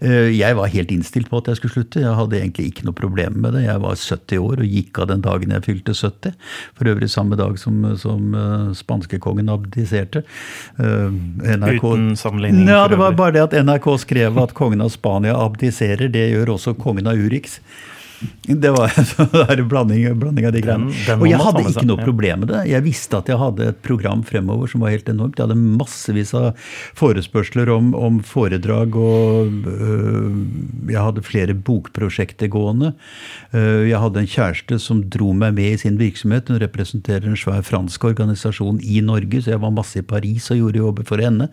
Eh, 0.00 0.30
Jeg 0.40 0.56
var 0.58 0.70
helt 0.72 0.90
innstilt 0.94 1.30
på 1.30 1.40
at 1.40 1.50
jeg 1.50 1.60
skulle 1.60 1.74
slutte. 1.74 2.02
Jeg 2.04 2.14
hadde 2.18 2.38
egentlig 2.40 2.70
ikke 2.70 2.86
noe 2.88 2.96
problem 2.96 3.40
med 3.44 3.54
det. 3.56 3.64
Jeg 3.66 3.82
var 3.82 3.94
70 3.98 4.38
år 4.40 4.62
og 4.64 4.70
gikk 4.76 4.98
av 5.02 5.10
den 5.12 5.24
dagen 5.24 5.54
jeg 5.56 5.66
fylte 5.66 5.94
70. 5.96 6.34
For 6.78 6.90
øvrig 6.92 7.10
samme 7.12 7.38
dag 7.40 7.58
som, 7.60 7.82
som 8.00 8.34
eh, 8.34 8.70
spanskekongen 8.78 9.50
abdiserte. 9.52 10.24
Eh, 10.78 11.10
NRK 11.56 11.84
Uten 11.84 12.16
sammenligning. 12.16 12.68
Ja, 12.70 12.86
det 12.90 12.98
var 13.00 13.12
bare 13.18 13.36
det 13.38 13.46
at 13.48 13.58
NRK 13.64 13.90
skrev 14.06 14.38
at 14.42 14.54
kongen 14.58 14.82
av 14.84 14.92
Spania 14.94 15.36
abdiserer. 15.38 16.08
Det 16.12 16.26
gjør 16.32 16.54
også 16.56 16.76
kongen 16.78 17.08
av 17.10 17.18
Urix. 17.20 17.58
Det 18.62 18.70
var 18.70 18.92
en 19.58 19.68
blanding, 19.68 20.04
blanding 20.20 20.46
av 20.48 20.54
de 20.54 20.62
greiene. 20.64 20.92
Og 21.16 21.26
jeg 21.28 21.40
hadde 21.40 21.62
ikke 21.70 21.86
noe 21.88 22.04
problem 22.04 22.42
med 22.44 22.50
det. 22.52 22.62
Jeg 22.70 22.84
visste 22.84 23.20
at 23.20 23.30
jeg 23.30 23.40
hadde 23.40 23.68
et 23.72 23.80
program 23.84 24.24
fremover 24.26 24.70
som 24.70 24.84
var 24.84 24.92
helt 24.94 25.08
enormt. 25.08 25.38
Jeg 25.38 25.48
hadde 25.48 25.76
massevis 25.80 26.32
av 26.36 26.50
forespørsler 26.98 27.70
om, 27.72 27.92
om 27.96 28.20
foredrag, 28.26 28.96
og 28.98 29.68
øh, 29.70 30.26
jeg 30.90 31.00
hadde 31.00 31.24
flere 31.26 31.56
bokprosjekter 31.56 32.50
gående. 32.52 32.92
Øh, 33.54 33.88
jeg 33.88 34.02
hadde 34.02 34.24
en 34.24 34.30
kjæreste 34.34 34.80
som 34.82 35.02
dro 35.12 35.32
meg 35.36 35.56
med 35.56 35.76
i 35.76 35.80
sin 35.84 35.98
virksomhet. 36.00 36.50
Hun 36.50 36.60
representerer 36.62 37.28
en 37.30 37.38
svær 37.40 37.64
fransk 37.66 38.04
organisasjon 38.10 38.82
i 38.84 39.00
Norge, 39.04 39.44
så 39.44 39.54
jeg 39.54 39.64
var 39.64 39.74
masse 39.76 40.02
i 40.02 40.06
Paris 40.06 40.50
og 40.52 40.60
gjorde 40.60 40.82
jobber 40.82 41.08
for 41.08 41.22
henne. 41.22 41.48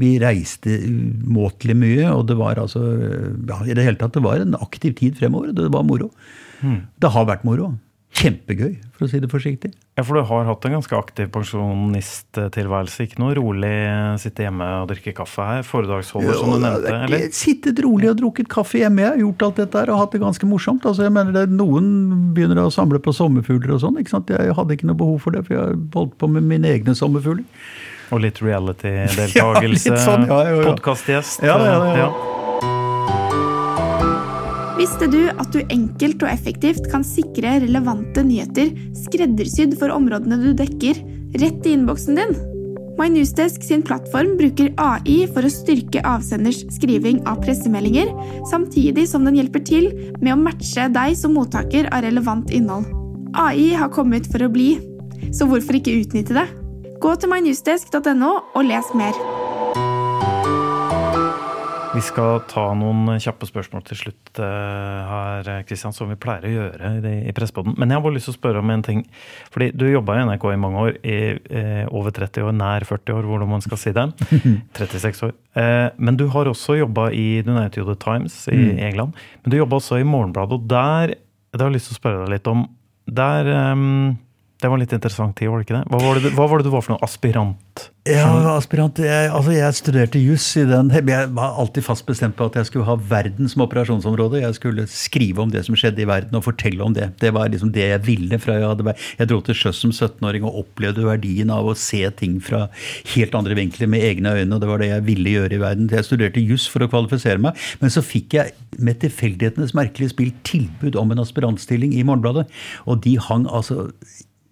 Vi 0.00 0.14
reiste 0.22 0.78
umåtelig 0.86 1.76
mye, 1.76 2.08
og 2.14 2.26
det 2.30 2.38
var 2.40 2.60
altså 2.62 2.80
ja, 2.80 3.60
I 3.66 3.76
det 3.76 3.84
hele 3.84 3.98
tatt, 4.00 4.16
det 4.16 4.24
var 4.24 4.40
en 4.40 4.56
aktiv 4.60 4.94
tid 4.98 5.18
fremover. 5.20 5.52
Det 5.56 5.68
var 5.72 5.84
moro. 5.90 6.10
Det 6.62 7.14
har 7.18 7.28
vært 7.30 7.46
moro. 7.48 7.74
Kjempegøy, 8.10 8.72
for 8.96 9.06
å 9.06 9.08
si 9.12 9.20
det 9.22 9.28
forsiktig. 9.30 9.68
Ja, 9.94 10.02
for 10.02 10.18
du 10.18 10.24
har 10.26 10.48
hatt 10.48 10.64
en 10.66 10.72
ganske 10.74 10.96
aktiv 10.98 11.28
pensjonisttilværelse. 11.30 13.04
Ikke 13.06 13.20
noe 13.22 13.36
rolig 13.38 13.70
sitte 14.18 14.42
hjemme 14.42 14.66
og 14.80 14.88
drikke 14.90 15.12
kaffe 15.14 15.46
her. 15.46 15.62
Foredragsholder, 15.68 16.34
som 16.40 16.50
du 16.50 16.58
nevnte. 16.64 16.90
Eller? 17.06 17.28
Sittet 17.36 17.78
rolig 17.86 18.10
og 18.10 18.18
drukket 18.18 18.50
kaffe 18.50 18.80
hjemme. 18.82 19.04
Jeg 19.04 19.14
har 19.14 19.22
gjort 19.22 19.44
alt 19.46 19.60
dette 19.62 19.78
her 19.84 19.92
og 19.94 20.00
hatt 20.02 20.16
det 20.16 20.22
ganske 20.24 20.50
morsomt. 20.50 20.88
Altså, 20.90 21.06
jeg 21.06 21.14
mener 21.14 21.36
det, 21.38 21.44
Noen 21.54 21.86
begynner 22.34 22.64
å 22.64 22.74
samle 22.74 22.98
på 23.04 23.14
sommerfugler 23.14 23.76
og 23.76 23.84
sånn. 23.86 24.02
ikke 24.02 24.16
sant? 24.16 24.34
Jeg 24.34 24.58
hadde 24.58 24.74
ikke 24.74 24.90
noe 24.90 24.98
behov 25.04 25.22
for 25.28 25.38
det, 25.38 25.44
for 25.46 25.60
jeg 25.60 25.78
holdt 25.94 26.18
på 26.18 26.32
med 26.34 26.50
mine 26.50 26.74
egne 26.74 26.96
sommerfugler. 26.98 27.46
Og 28.10 28.24
litt 28.26 28.42
reality-deltakelse. 28.42 29.38
Ja, 29.38 29.54
litt 29.70 30.02
sånn, 30.02 30.26
ja, 30.26 30.42
ja, 30.50 30.58
ja. 30.58 30.68
Podkastgjest. 30.72 31.46
Ja, 31.46 31.60
ja, 31.62 31.80
ja. 32.02 32.10
Visste 34.80 35.10
du 35.12 35.26
at 35.28 35.50
du 35.52 35.58
enkelt 35.68 36.22
og 36.24 36.30
effektivt 36.30 36.86
kan 36.88 37.02
sikre 37.04 37.58
relevante 37.60 38.22
nyheter 38.24 38.70
skreddersydd 38.96 39.74
for 39.76 39.92
områdene 39.92 40.38
du 40.40 40.54
dekker, 40.56 40.96
rett 41.42 41.66
i 41.68 41.74
innboksen 41.76 42.16
din? 42.16 42.32
MyNewsDesk 42.96 43.60
sin 43.64 43.84
plattform 43.84 44.38
bruker 44.40 44.72
AI 44.80 45.26
for 45.34 45.44
å 45.44 45.52
styrke 45.52 46.00
avsenders 46.08 46.62
skriving 46.72 47.20
av 47.28 47.42
pressemeldinger, 47.44 48.08
samtidig 48.48 49.04
som 49.08 49.28
den 49.28 49.36
hjelper 49.36 49.64
til 49.68 49.90
med 50.22 50.32
å 50.32 50.40
matche 50.40 50.88
deg 50.96 51.12
som 51.16 51.36
mottaker 51.36 51.90
av 51.92 52.06
relevant 52.06 52.48
innhold. 52.48 52.88
AI 53.36 53.74
har 53.76 53.92
kommet 53.92 54.32
for 54.32 54.46
å 54.46 54.52
bli, 54.52 54.78
så 55.28 55.44
hvorfor 55.48 55.76
ikke 55.76 55.98
utnytte 56.00 56.40
det? 56.40 56.48
Gå 57.04 57.14
til 57.20 57.32
mynewsdesk.no 57.36 58.32
og 58.56 58.64
les 58.64 58.92
mer. 58.96 59.24
Vi 61.90 62.00
skal 62.06 62.44
ta 62.46 62.68
noen 62.78 63.18
kjappe 63.18 63.48
spørsmål 63.48 63.82
til 63.88 63.98
slutt 63.98 64.38
eh, 64.38 65.08
her, 65.10 65.48
Kristian, 65.66 65.94
som 65.94 66.10
vi 66.12 66.16
pleier 66.20 66.46
å 66.46 66.52
gjøre 66.52 66.90
i, 67.00 67.14
i. 67.26 67.32
Men 67.32 67.90
jeg 67.90 67.96
har 67.96 68.04
bare 68.04 68.14
lyst 68.14 68.28
til 68.28 68.34
å 68.36 68.38
spørre 68.38 68.62
om 68.62 68.70
en 68.70 68.84
ting. 68.86 69.00
Fordi 69.50 69.72
du 69.74 69.88
jobba 69.88 70.14
i 70.14 70.22
NRK 70.28 70.46
i 70.52 70.60
mange 70.62 70.84
år. 70.84 71.00
I 71.02 71.18
eh, 71.50 71.82
over 71.90 72.14
30 72.14 72.46
år, 72.46 72.54
nær 72.54 72.86
40 72.86 73.18
år, 73.18 73.26
hvordan 73.32 73.50
man 73.50 73.66
skal 73.66 73.82
si 73.82 73.94
det. 73.96 74.06
36 74.78 75.24
år. 75.26 75.34
Eh, 75.58 75.88
men 75.98 76.20
du 76.20 76.28
har 76.30 76.50
også 76.50 76.78
jobba 76.78 77.08
i 77.10 77.42
Du 77.42 77.50
nevnte 77.50 77.82
jo 77.82 77.88
The 77.90 77.98
Times 77.98 78.38
i 78.54 78.70
England. 78.78 79.18
Men 79.42 79.50
du 79.54 79.58
jobba 79.58 79.80
også 79.82 79.98
i 79.98 80.06
Morgenbladet, 80.06 80.60
og 80.60 80.70
der 80.70 81.16
Det 81.50 81.58
har 81.58 81.72
jeg 81.72 81.80
lyst 81.80 81.90
til 81.90 81.98
å 81.98 82.02
spørre 82.04 82.22
deg 82.22 82.36
litt 82.36 82.46
om. 82.46 82.68
Der 83.10 83.48
ehm, 83.50 84.12
Det 84.60 84.68
var 84.68 84.76
en 84.76 84.82
litt 84.82 84.92
interessant 84.92 85.32
tid, 85.38 85.48
var 85.48 85.60
det 85.60 85.64
ikke 85.68 85.78
det? 85.78 85.86
Hva 85.88 85.98
var 86.02 86.18
det, 86.20 86.30
hva 86.36 86.46
var 86.50 86.60
det 86.60 86.68
du 86.68 86.74
var 86.74 86.82
for 86.84 86.92
noe? 86.92 87.00
Aspirant? 87.06 87.86
Ja, 88.08 88.28
aspirant. 88.54 88.98
Jeg, 89.00 89.28
altså 89.32 89.52
jeg 89.54 89.76
studerte 89.76 90.20
juss 90.20 90.44
i 90.56 90.62
den 90.68 90.88
Jeg 90.92 91.28
var 91.36 91.56
alltid 91.60 91.84
fast 91.84 92.06
bestemt 92.08 92.36
på 92.36 92.46
at 92.48 92.56
jeg 92.56 92.68
skulle 92.68 92.88
ha 92.88 92.96
verden 92.96 93.48
som 93.48 93.64
operasjonsområde. 93.64 94.42
Jeg 94.42 94.56
skulle 94.56 94.84
skrive 94.90 95.40
om 95.44 95.52
det 95.52 95.62
som 95.64 95.76
skjedde 95.78 96.04
i 96.04 96.08
verden, 96.08 96.36
og 96.36 96.44
fortelle 96.44 96.84
om 96.84 96.96
det. 96.96 97.10
Det 97.20 97.32
var 97.36 97.48
liksom 97.52 97.72
det 97.72 97.86
jeg 97.88 98.04
ville. 98.04 98.38
fra 98.40 98.58
Jeg 98.58 98.68
hadde 98.68 98.94
Jeg 99.18 99.30
dro 99.32 99.40
til 99.44 99.56
sjøs 99.56 99.80
som 99.80 99.92
17-åring 99.96 100.44
og 100.44 100.62
opplevde 100.62 101.08
verdien 101.08 101.52
av 101.52 101.68
å 101.68 101.76
se 101.76 102.02
ting 102.20 102.36
fra 102.44 102.66
helt 103.14 103.36
andre 103.36 103.56
vinkler 103.56 103.88
med 103.88 104.04
egne 104.04 104.36
øyne. 104.36 104.54
og 104.54 104.60
Det 104.60 104.70
var 104.72 104.84
det 104.84 104.92
jeg 104.92 105.06
ville 105.08 105.36
gjøre 105.36 105.56
i 105.56 105.62
verden. 105.64 105.88
Jeg 105.92 106.08
studerte 106.08 106.44
juss 106.44 106.68
for 106.68 106.84
å 106.84 106.88
kvalifisere 106.92 107.40
meg, 107.40 107.56
men 107.80 107.92
så 107.92 108.04
fikk 108.04 108.36
jeg 108.36 108.56
med 108.76 109.00
tilfeldighetenes 109.00 109.76
merkelige 109.76 110.12
spill 110.12 110.32
tilbud 110.44 110.96
om 111.00 111.12
en 111.12 111.24
aspirantstilling 111.24 111.96
i 111.96 112.04
Morgenbladet, 112.04 112.48
og 112.88 113.04
de 113.04 113.16
hang 113.20 113.48
altså 113.48 113.90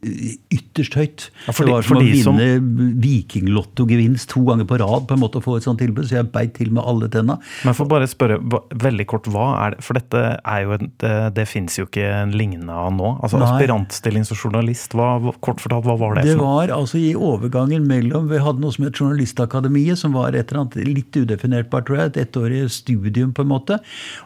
ytterst 0.03 0.95
høyt. 0.95 1.25
Ja, 1.47 1.53
for 1.53 1.65
det 1.65 1.71
de- 1.71 1.75
var 1.75 1.83
som 1.83 1.97
å 1.97 2.03
vinne 2.05 2.23
som- 2.23 3.01
vikinglottogevinst 3.03 4.29
to 4.29 4.41
ganger 4.47 4.65
på 4.65 4.79
rad 4.79 5.07
på 5.09 5.15
en 5.17 5.21
måte 5.21 5.41
å 5.41 5.43
få 5.43 5.57
et 5.57 5.65
sånt 5.65 5.79
tilbud, 5.81 6.07
så 6.07 6.19
jeg 6.19 6.33
beit 6.33 6.55
til 6.55 6.71
med 6.71 6.85
alle 6.87 7.09
tenna. 7.09 7.39
Men 7.65 7.75
for 7.75 7.87
bare 7.87 8.07
spørre 8.07 8.39
veldig 8.71 9.07
kort, 9.07 9.25
hva 9.25 9.49
er 9.67 9.71
det 9.75 9.85
For 9.85 9.95
dette 9.95 10.41
er 10.45 10.63
jo 10.65 10.73
en, 10.73 10.93
det, 10.99 11.35
det 11.35 11.49
fins 11.49 11.77
jo 11.79 11.87
ikke 11.87 12.05
en 12.23 12.33
lignende 12.33 12.71
av 12.71 12.93
nå. 12.93 13.21
Altså 13.23 13.39
Nei. 13.39 13.49
Aspirantstilling 13.49 14.25
som 14.27 14.37
journalist, 14.37 14.93
hva, 14.93 15.33
kort 15.41 15.59
fortalt, 15.59 15.85
hva 15.85 15.99
var 15.99 16.15
det? 16.19 16.25
Det 16.25 16.39
var 16.39 16.69
altså 16.69 16.99
i 17.01 17.15
overgangen 17.15 17.87
mellom 17.89 18.29
Vi 18.29 18.39
hadde 18.39 18.61
noe 18.61 18.73
som 18.73 18.85
het 18.85 18.95
Journalistakademiet, 18.99 19.97
som 19.99 20.13
var 20.13 20.35
et 20.35 20.53
eller 20.53 20.65
annet 20.67 20.77
litt 20.87 21.13
udefinertbart, 21.17 21.87
tror 21.87 21.97
jeg. 22.03 22.17
Et 22.17 22.27
ettårig 22.27 22.71
studium, 22.71 23.33
på 23.33 23.41
en 23.43 23.49
måte. 23.49 23.79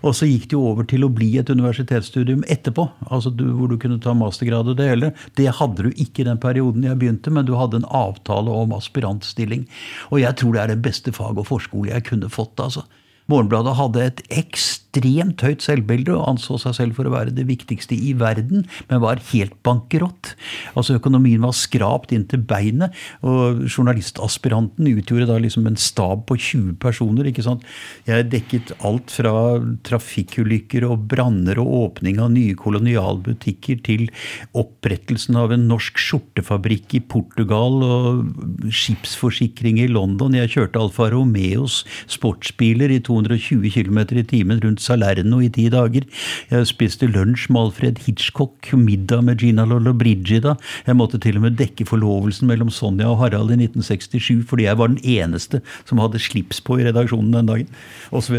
Og 0.02 0.12
så 0.14 0.26
gikk 0.28 0.48
det 0.50 0.56
jo 0.56 0.66
over 0.72 0.84
til 0.84 1.04
å 1.06 1.12
bli 1.12 1.38
et 1.38 1.46
universitetsstudium 1.52 2.42
etterpå. 2.50 2.90
altså 3.10 3.34
du, 3.34 3.44
Hvor 3.52 3.68
du 3.68 3.76
kunne 3.78 4.00
ta 4.00 4.12
mastergrad 4.14 4.68
og 4.68 4.76
det 4.76 4.88
hele. 4.88 5.12
Det 5.36 5.46
hadde 5.62 5.86
du 5.86 5.92
ikke 5.94 6.22
i 6.22 6.28
den 6.28 6.40
perioden 6.42 6.86
jeg 6.86 7.00
begynte, 7.00 7.32
men 7.32 7.48
du 7.48 7.54
hadde 7.58 7.80
en 7.80 7.88
avtale 7.88 8.52
om 8.52 8.74
aspirantstilling. 8.76 9.64
Og 10.10 10.22
jeg 10.22 10.38
tror 10.40 10.56
det 10.56 10.64
er 10.64 10.74
det 10.74 10.82
beste 10.84 11.14
fag- 11.14 11.38
og 11.38 11.48
forskole 11.48 11.94
jeg 11.94 12.06
kunne 12.10 12.30
fått. 12.32 12.60
altså. 12.60 12.84
Morgenbladet 13.32 13.72
hadde 13.78 14.02
et 14.04 14.18
ekstremt 14.42 15.40
høyt 15.40 15.62
selvbilde 15.64 16.12
og 16.12 16.34
anså 16.34 16.58
seg 16.60 16.74
selv 16.76 16.98
for 16.98 17.08
å 17.08 17.12
være 17.14 17.32
det 17.32 17.46
viktigste 17.48 17.96
i 17.96 18.12
verden, 18.18 18.66
men 18.90 19.00
var 19.00 19.22
helt 19.30 19.54
bankerott. 19.64 20.34
Altså 20.76 20.98
Økonomien 20.98 21.40
var 21.40 21.54
skrapt 21.56 22.12
inn 22.12 22.26
til 22.28 22.42
beinet, 22.44 22.92
og 23.24 23.62
journalistaspiranten 23.64 24.90
utgjorde 24.90 25.30
da 25.30 25.38
liksom 25.40 25.68
en 25.70 25.78
stab 25.80 26.26
på 26.28 26.36
20 26.36 26.76
personer. 26.82 27.30
ikke 27.30 27.44
sant? 27.46 27.64
Jeg 28.08 28.28
dekket 28.34 28.74
alt 28.84 29.14
fra 29.14 29.32
trafikkulykker 29.88 30.84
og 30.90 31.06
branner 31.08 31.60
og 31.62 31.72
åpning 31.78 32.20
av 32.20 32.34
nye 32.34 32.58
kolonialbutikker 32.58 33.80
til 33.88 34.06
opprettelsen 34.58 35.40
av 35.40 35.56
en 35.56 35.66
norsk 35.70 35.96
skjortefabrikk 36.00 36.98
i 36.98 37.02
Portugal 37.14 37.80
og 37.86 38.68
skipsforsikring 38.68 39.80
i 39.80 39.88
London. 39.88 40.36
Jeg 40.36 40.52
kjørte 40.58 40.84
Alfa 40.84 41.08
Romeos 41.14 41.80
sportsbiler 42.12 42.92
i 42.92 43.00
220 43.24 43.70
km 43.72 44.00
i 44.18 44.24
timen 44.28 44.60
rundt 44.62 44.82
Salerno 44.82 45.40
i 45.42 45.50
ti 45.52 45.68
dager. 45.72 46.06
Jeg 46.50 46.68
spiste 46.70 47.08
lunsj 47.10 47.48
med 47.52 47.66
Alfred 47.66 48.02
Hitchcock, 48.06 48.72
middag 48.76 49.24
med 49.26 49.42
Gina 49.42 49.66
Lollobrigida. 49.68 50.56
Jeg 50.86 50.98
måtte 50.98 51.20
til 51.22 51.38
og 51.38 51.46
med 51.46 51.58
dekke 51.60 51.86
forlovelsen 51.88 52.50
mellom 52.50 52.70
Sonja 52.72 53.10
og 53.10 53.20
Harald 53.22 53.54
i 53.54 53.60
1967 53.60 54.46
fordi 54.48 54.68
jeg 54.68 54.78
var 54.78 54.92
den 54.92 55.02
eneste 55.02 55.62
som 55.88 56.00
hadde 56.02 56.20
slips 56.22 56.62
på 56.64 56.80
i 56.80 56.86
redaksjonen 56.88 57.32
den 57.34 57.50
dagen, 57.50 57.76
osv. 58.12 58.38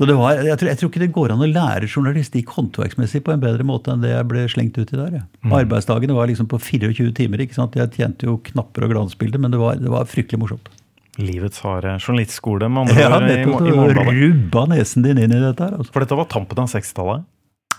Jeg, 0.00 0.08
tror, 0.08 0.68
jeg 0.70 0.78
tror 0.80 0.88
ikke 0.88 1.02
det 1.02 1.12
går 1.12 1.34
an 1.34 1.44
å 1.44 1.48
lære 1.50 1.88
journalistikk 1.90 2.54
håndverksmessig 2.56 3.20
på 3.26 3.34
en 3.34 3.42
bedre 3.42 3.66
måte 3.68 3.92
enn 3.92 4.00
det 4.00 4.14
jeg 4.14 4.28
ble 4.30 4.46
slengt 4.48 4.78
ut 4.80 4.94
i 4.94 4.96
der. 4.96 5.18
Ja. 5.18 5.24
Mm. 5.44 5.56
Arbeidsdagene 5.58 6.16
var 6.16 6.30
liksom 6.30 6.48
på 6.48 6.56
24 6.56 7.12
timer. 7.18 7.44
ikke 7.44 7.58
sant? 7.58 7.76
Jeg 7.76 7.92
tjente 7.98 8.28
jo 8.28 8.38
knapper 8.48 8.86
og 8.86 8.94
glansbilder, 8.94 9.42
men 9.42 9.52
det 9.52 9.60
var, 9.60 9.76
det 9.76 9.92
var 9.92 10.08
fryktelig 10.08 10.40
morsomt. 10.40 10.72
Livets 11.18 11.60
harde 11.64 11.96
journalistskole, 11.98 12.68
med 12.70 12.84
andre 12.84 13.02
ja, 13.02 13.10
ord. 13.16 13.26
Nettopp. 13.26 14.14
Rubba 14.14 14.64
nesen 14.70 15.04
din 15.06 15.18
inn 15.18 15.34
i 15.34 15.42
dette 15.42 15.66
her. 15.66 15.76
Altså. 15.80 15.92
For 15.94 16.04
dette 16.04 16.18
var 16.18 16.30
tampen 16.30 16.62
av 16.62 16.70
60-tallet? 16.70 17.26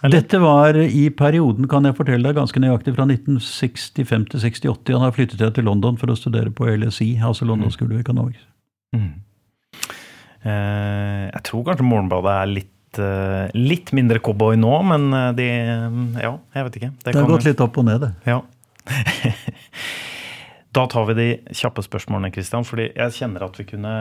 Dette 0.09 0.39
var 0.41 0.77
i 0.81 1.03
perioden, 1.13 1.67
kan 1.69 1.85
jeg 1.85 1.93
fortelle 1.93 2.25
deg, 2.25 2.37
ganske 2.39 2.61
nøyaktig 2.61 2.95
fra 2.95 3.05
1965 3.05 4.23
til 4.31 4.41
68. 4.41 4.95
Han 4.95 5.05
har 5.05 5.13
flyttet 5.13 5.43
til 5.53 5.67
London 5.67 5.99
for 6.01 6.09
å 6.09 6.17
studere 6.17 6.49
på 6.49 6.65
LSI, 6.73 7.13
altså 7.21 7.45
London 7.45 7.69
mm. 7.69 7.75
School 7.75 7.93
of 7.93 8.01
Economics. 8.01 8.41
Mm. 8.97 9.11
Eh, 10.41 11.25
jeg 11.29 11.43
tror 11.45 11.67
kanskje 11.67 11.85
Morgenbladet 11.85 12.33
er 12.33 12.49
litt, 12.49 13.01
eh, 13.05 13.53
litt 13.53 13.93
mindre 13.93 14.17
cowboy 14.25 14.57
nå, 14.57 14.73
men 14.89 15.11
eh, 15.13 15.27
de 15.37 15.49
Ja, 16.23 16.33
jeg 16.57 16.67
vet 16.67 16.79
ikke. 16.81 16.93
Det, 16.97 17.11
det 17.11 17.19
har 17.21 17.29
gått 17.35 17.45
litt 17.51 17.61
opp 17.61 17.77
og 17.77 17.85
ned, 17.85 18.07
det. 18.07 18.13
Ja. 18.25 18.41
Da 20.71 20.85
tar 20.87 21.07
vi 21.09 21.15
de 21.17 21.55
kjappe 21.55 21.83
spørsmålene, 21.83 22.31
Kristian. 22.31 22.63
fordi 22.63 22.87
jeg 22.93 23.15
kjenner 23.17 23.43
at 23.43 23.57
vi 23.59 23.65
kunne 23.67 23.91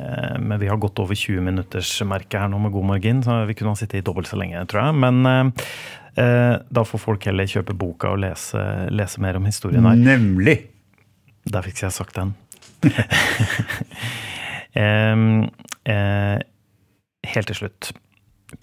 eh, 0.00 0.36
Men 0.40 0.60
vi 0.62 0.70
har 0.70 0.80
gått 0.80 1.00
over 1.02 1.16
20-minuttersmerket 1.18 2.38
her 2.40 2.48
nå 2.52 2.60
med 2.64 2.72
god 2.72 2.88
margin, 2.94 3.20
så 3.24 3.42
vi 3.48 3.56
kunne 3.58 3.74
ha 3.74 3.80
sittet 3.80 4.00
i 4.00 4.06
dobbelt 4.06 4.30
så 4.30 4.38
lenge, 4.40 4.64
tror 4.70 4.86
jeg. 4.86 4.96
Men 5.04 5.20
eh, 5.28 5.74
eh, 6.24 6.54
da 6.64 6.86
får 6.88 7.02
folk 7.02 7.28
heller 7.28 7.50
kjøpe 7.50 7.76
boka 7.76 8.14
og 8.14 8.22
lese, 8.24 8.64
lese 8.96 9.20
mer 9.24 9.36
om 9.40 9.50
historien 9.50 9.84
her. 9.84 10.00
Nemlig! 10.00 10.56
Der 11.52 11.66
fikk 11.66 11.84
jeg 11.84 11.92
sagt 11.92 12.16
den. 12.16 12.32
eh, 14.80 15.28
eh, 15.92 16.38
helt 17.34 17.52
til 17.52 17.60
slutt. 17.60 17.92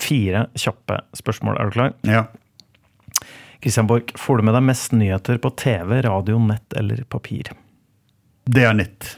Fire 0.02 0.48
kjappe 0.58 1.04
spørsmål. 1.22 1.62
Er 1.62 1.70
du 1.70 1.78
klar? 1.78 1.94
Ja. 2.08 2.26
Christian 3.62 3.88
Borch, 3.88 4.18
får 4.18 4.38
du 4.38 4.48
med 4.48 4.56
deg 4.58 4.66
mest 4.66 4.94
nyheter 4.96 5.38
på 5.42 5.52
TV, 5.60 6.00
radio, 6.02 6.40
nett 6.42 6.74
eller 6.78 7.04
papir? 7.10 7.52
Det 8.50 8.64
er 8.66 8.74
nett. 8.74 9.16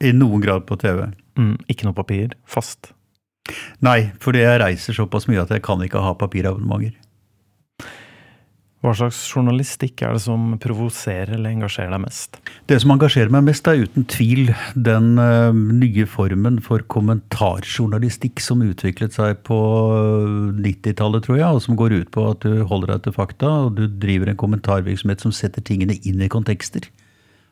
I 0.00 0.14
noen 0.16 0.40
grad 0.40 0.64
på 0.68 0.78
TV. 0.80 1.10
Mm, 1.36 1.56
ikke 1.68 1.88
noe 1.88 1.96
papir? 1.96 2.32
Fast? 2.48 2.94
Nei, 3.84 4.10
fordi 4.24 4.40
jeg 4.40 4.60
reiser 4.62 4.96
såpass 4.96 5.28
mye 5.28 5.42
at 5.44 5.52
jeg 5.52 5.62
kan 5.66 5.82
ikke 5.84 6.00
ha 6.00 6.14
papirabonnementer. 6.16 6.96
Hva 8.84 8.92
slags 8.92 9.16
journalistikk 9.32 10.02
er 10.04 10.12
det 10.12 10.20
som 10.26 10.58
provoserer 10.60 11.38
eller 11.38 11.54
engasjerer 11.54 11.94
deg 11.94 12.02
mest? 12.02 12.36
Det 12.68 12.76
som 12.82 12.92
engasjerer 12.92 13.32
meg 13.32 13.46
mest, 13.46 13.64
er 13.64 13.80
uten 13.80 14.04
tvil 14.12 14.50
den 14.76 15.14
uh, 15.16 15.56
nye 15.56 16.04
formen 16.04 16.58
for 16.60 16.84
kommentarjournalistikk 16.92 18.42
som 18.44 18.60
utviklet 18.66 19.16
seg 19.16 19.40
på 19.48 19.56
90-tallet, 20.58 21.24
tror 21.24 21.40
jeg, 21.40 21.48
og 21.48 21.64
som 21.64 21.80
går 21.80 21.96
ut 22.02 22.12
på 22.12 22.26
at 22.34 22.44
du 22.44 22.60
holder 22.68 22.92
deg 22.92 23.06
til 23.06 23.16
fakta, 23.16 23.54
og 23.64 23.80
du 23.80 23.86
driver 23.88 24.28
en 24.28 24.42
kommentarvirksomhet 24.44 25.24
som 25.24 25.32
setter 25.32 25.64
tingene 25.64 25.96
inn 26.04 26.20
i 26.20 26.28
kontekster. 26.28 26.90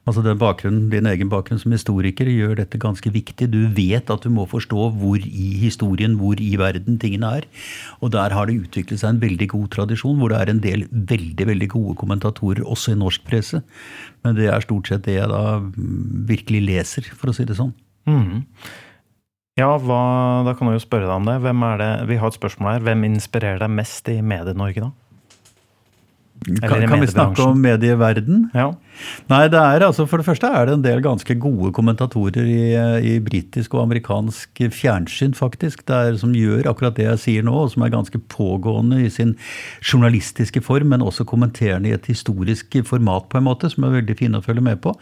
Altså 0.03 0.23
den 0.25 0.39
bakgrunnen, 0.39 0.89
Din 0.91 1.07
egen 1.07 1.29
bakgrunn 1.31 1.61
som 1.63 1.75
historiker 1.75 2.27
gjør 2.27 2.57
dette 2.59 2.79
ganske 2.83 3.07
viktig. 3.15 3.47
Du 3.53 3.61
vet 3.71 4.11
at 4.11 4.25
du 4.25 4.31
må 4.35 4.49
forstå 4.51 4.89
hvor 4.99 5.23
i 5.23 5.49
historien, 5.61 6.17
hvor 6.19 6.41
i 6.43 6.51
verden 6.59 6.99
tingene 6.99 7.31
er. 7.39 7.47
Og 8.03 8.11
der 8.11 8.35
har 8.35 8.51
det 8.51 8.59
utviklet 8.65 8.99
seg 8.99 9.15
en 9.15 9.23
veldig 9.23 9.49
god 9.55 9.69
tradisjon, 9.77 10.19
hvor 10.19 10.35
det 10.35 10.41
er 10.41 10.51
en 10.51 10.63
del 10.65 10.87
veldig 10.91 11.47
veldig 11.53 11.69
gode 11.77 11.95
kommentatorer, 12.03 12.65
også 12.67 12.97
i 12.97 12.99
norsk 12.99 13.23
presse. 13.29 13.63
Men 14.27 14.35
det 14.39 14.51
er 14.51 14.67
stort 14.67 14.91
sett 14.91 15.07
det 15.07 15.21
jeg 15.21 15.31
da 15.31 15.61
virkelig 16.33 16.65
leser, 16.67 17.13
for 17.15 17.31
å 17.31 17.37
si 17.37 17.47
det 17.47 17.61
sånn. 17.61 17.71
Mm. 18.11 18.43
Ja, 19.61 19.71
hva, 19.79 20.03
da 20.49 20.57
kan 20.57 20.71
jeg 20.73 20.81
jo 20.81 20.87
spørre 20.89 21.07
deg 21.07 21.15
om 21.15 21.31
det. 21.31 21.39
Hvem 21.45 21.63
er 21.69 21.79
det. 21.79 21.93
Vi 22.11 22.19
har 22.19 22.33
et 22.33 22.41
spørsmål 22.41 22.73
her. 22.73 22.85
Hvem 22.91 23.07
inspirerer 23.13 23.63
deg 23.63 23.71
mest 23.79 24.11
i 24.11 24.19
Medie-Norge, 24.19 24.89
da? 24.89 24.91
Kan, 26.43 26.89
kan 26.91 26.99
vi 26.99 27.07
snakke 27.07 27.45
om 27.45 27.61
medieverden? 27.63 28.49
Ja. 28.57 28.73
Nei, 29.31 29.47
det 29.51 29.59
er 29.59 29.85
altså 29.87 30.05
For 30.09 30.21
det 30.21 30.27
første 30.27 30.49
er 30.49 30.69
det 30.69 30.75
en 30.77 30.85
del 30.85 31.03
ganske 31.05 31.35
gode 31.41 31.73
kommentatorer 31.75 32.47
i, 32.49 32.65
i 33.13 33.15
britisk 33.25 33.75
og 33.77 33.87
amerikansk 33.87 34.63
fjernsyn, 34.75 35.35
faktisk, 35.37 35.85
der, 35.89 36.17
som 36.21 36.35
gjør 36.37 36.69
akkurat 36.71 36.97
det 36.99 37.07
jeg 37.07 37.23
sier 37.23 37.47
nå, 37.47 37.55
og 37.65 37.73
som 37.73 37.85
er 37.85 37.95
ganske 37.95 38.21
pågående 38.33 39.01
i 39.03 39.11
sin 39.13 39.35
journalistiske 39.81 40.63
form, 40.65 40.93
men 40.93 41.05
også 41.05 41.27
kommenterende 41.29 41.91
i 41.91 41.97
et 41.97 42.09
historisk 42.11 42.77
format, 42.89 43.29
på 43.33 43.41
en 43.41 43.49
måte, 43.49 43.71
som 43.73 43.87
er 43.87 43.97
veldig 43.99 44.19
fine 44.19 44.41
å 44.41 44.45
følge 44.45 44.65
med 44.65 44.83
på. 44.85 44.95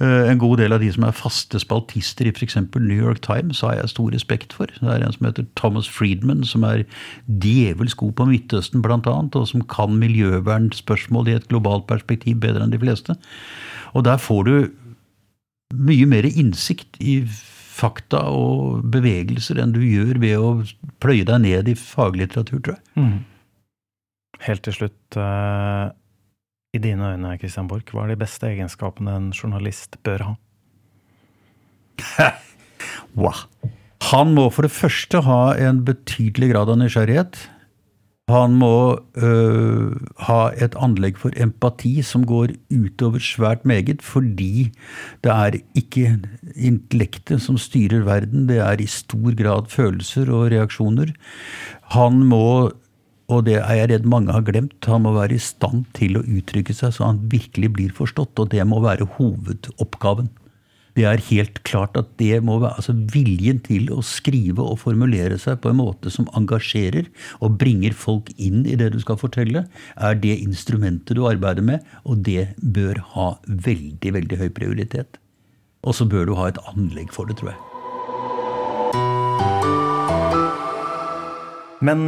Eh, 0.00 0.30
en 0.32 0.40
god 0.42 0.60
del 0.62 0.74
av 0.76 0.82
de 0.82 0.90
som 0.92 1.06
er 1.06 1.16
faste 1.16 1.60
spaltister 1.62 2.28
i 2.28 2.34
f.eks. 2.34 2.58
New 2.80 2.98
York 2.98 3.22
Times, 3.26 3.62
har 3.64 3.76
jeg 3.78 3.94
stor 3.94 4.10
respekt 4.14 4.56
for. 4.56 4.70
Det 4.80 4.90
er 4.90 5.04
en 5.06 5.16
som 5.16 5.28
heter 5.28 5.48
Thomas 5.60 5.88
Friedman, 5.90 6.44
som 6.48 6.64
er 6.66 6.84
djevelsk 7.26 8.02
god 8.04 8.16
på 8.18 8.28
Midtøsten, 8.30 8.84
annet, 8.90 9.36
og 9.36 9.48
som 9.48 9.62
kan 9.70 9.94
miljøvernspørsmål 10.00 11.28
i 11.28 11.36
et 11.38 11.48
globalt 11.52 11.86
perspektiv 11.90 12.40
bedre 12.42 12.64
enn 12.64 12.74
de 12.74 12.80
fleste. 12.80 13.19
Og 13.94 14.04
der 14.06 14.20
får 14.22 14.44
du 14.46 14.54
mye 15.74 16.06
mer 16.10 16.26
innsikt 16.28 16.98
i 17.02 17.20
fakta 17.80 18.26
og 18.34 18.84
bevegelser 18.92 19.60
enn 19.62 19.72
du 19.74 19.80
gjør 19.84 20.20
ved 20.22 20.36
å 20.36 20.50
pløye 21.02 21.26
deg 21.28 21.42
ned 21.44 21.70
i 21.70 21.76
faglitteratur, 21.78 22.60
tror 22.60 22.76
jeg. 22.76 22.84
Mm. 23.00 23.18
Helt 24.44 24.64
til 24.66 24.76
slutt, 24.76 25.18
uh, 25.20 25.90
i 26.76 26.80
dine 26.82 27.14
øyne, 27.14 27.36
Christian 27.40 27.68
Borch, 27.70 27.90
hva 27.94 28.04
er 28.04 28.14
de 28.14 28.20
beste 28.20 28.48
egenskapene 28.50 29.16
en 29.16 29.30
journalist 29.34 29.98
bør 30.06 30.26
ha? 30.28 30.34
wow. 33.20 33.46
Han 34.10 34.34
må 34.36 34.48
for 34.54 34.66
det 34.66 34.74
første 34.74 35.22
ha 35.26 35.40
en 35.60 35.82
betydelig 35.86 36.52
grad 36.54 36.72
av 36.72 36.78
nysgjerrighet. 36.80 37.36
Han 38.30 38.56
må 38.60 38.74
øh, 39.18 39.96
ha 40.26 40.40
et 40.54 40.76
anlegg 40.78 41.18
for 41.18 41.34
empati 41.40 41.98
som 42.06 42.24
går 42.28 42.54
utover 42.70 43.22
svært 43.22 43.64
meget, 43.66 44.02
fordi 44.06 44.70
det 45.24 45.32
er 45.32 45.58
ikke 45.78 46.18
intellektet 46.54 47.42
som 47.42 47.58
styrer 47.58 48.04
verden, 48.06 48.46
det 48.48 48.60
er 48.62 48.80
i 48.80 48.86
stor 48.90 49.34
grad 49.38 49.70
følelser 49.72 50.30
og 50.30 50.50
reaksjoner. 50.54 51.14
Han 51.96 52.22
må, 52.30 52.70
og 53.30 53.46
det 53.46 53.58
er 53.60 53.80
jeg 53.80 53.90
redd 53.94 54.10
mange 54.10 54.34
har 54.36 54.46
glemt, 54.46 54.78
han 54.86 55.06
må 55.06 55.14
være 55.16 55.38
i 55.38 55.42
stand 55.42 55.88
til 55.98 56.20
å 56.20 56.26
uttrykke 56.26 56.76
seg 56.76 56.94
så 56.94 57.10
han 57.10 57.24
virkelig 57.32 57.72
blir 57.76 57.96
forstått, 57.96 58.38
og 58.38 58.52
det 58.54 58.66
må 58.68 58.82
være 58.84 59.08
hovedoppgaven. 59.18 60.30
Det 60.96 61.06
er 61.06 61.22
helt 61.30 61.62
klart 61.66 61.96
at 61.98 62.10
det 62.20 62.40
må 62.46 62.58
være 62.62 62.80
altså 62.80 62.94
viljen 63.14 63.60
til 63.66 63.90
å 63.94 64.02
skrive 64.04 64.64
og 64.64 64.80
formulere 64.82 65.38
seg 65.40 65.60
på 65.62 65.72
en 65.72 65.80
måte 65.80 66.12
som 66.12 66.28
engasjerer 66.38 67.08
og 67.40 67.58
bringer 67.60 67.94
folk 67.96 68.32
inn 68.36 68.64
i 68.66 68.76
det 68.80 68.90
du 68.94 69.00
skal 69.02 69.20
fortelle, 69.20 69.66
er 69.96 70.20
det 70.20 70.36
instrumentet 70.42 71.16
du 71.18 71.24
arbeider 71.30 71.64
med, 71.64 71.86
og 72.04 72.24
det 72.26 72.50
bør 72.58 73.02
ha 73.14 73.32
veldig, 73.46 74.14
veldig 74.18 74.42
høy 74.42 74.48
prioritet. 74.56 75.20
Og 75.86 75.96
så 75.96 76.04
bør 76.08 76.28
du 76.28 76.36
ha 76.36 76.50
et 76.50 76.60
anlegg 76.74 77.14
for 77.14 77.30
det, 77.30 77.38
tror 77.40 77.54
jeg. 77.54 77.60
Men 81.80 82.04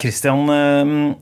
Kristian, 0.00 0.48
eh, 0.50 0.80
eh, 0.82 1.14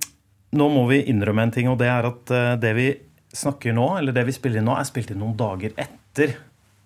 nå 0.56 0.68
må 0.72 0.86
vi 0.88 1.02
innrømme 1.10 1.44
en 1.46 1.54
ting, 1.54 1.68
og 1.68 1.78
det 1.82 1.90
er 1.92 2.08
at 2.08 2.32
eh, 2.34 2.54
det 2.60 2.72
vi 2.78 2.88
snakker 3.36 3.74
nå, 3.76 3.86
eller 3.98 4.16
det 4.16 4.24
vi 4.26 4.34
spiller 4.34 4.62
inn 4.62 4.68
nå, 4.70 4.76
er 4.78 4.88
spilt 4.88 5.12
inn 5.12 5.20
noen 5.22 5.36
dager 5.38 5.74
etter 5.78 6.38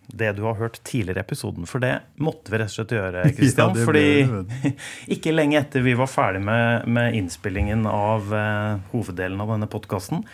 det 0.06 0.32
du 0.36 0.42
har 0.46 0.58
hørt 0.58 0.80
tidligere 0.86 1.22
i 1.22 1.24
episoden. 1.24 1.66
For 1.68 1.82
det 1.82 1.94
måtte 2.22 2.52
vi 2.52 2.60
rett 2.60 2.72
og 2.72 2.76
slett 2.76 2.94
gjøre, 2.96 3.24
Kristian. 3.38 3.74
Ja, 3.78 3.88
fordi 3.88 4.72
ikke 5.16 5.34
lenge 5.34 5.60
etter 5.60 5.84
vi 5.84 5.96
var 5.98 6.10
ferdig 6.10 6.44
med, 6.44 6.86
med 6.90 7.18
innspillingen 7.18 7.86
av 7.90 8.32
uh, 8.34 8.80
hoveddelen 8.92 9.42
av 9.42 9.54
denne 9.54 9.68
podkasten, 9.70 10.24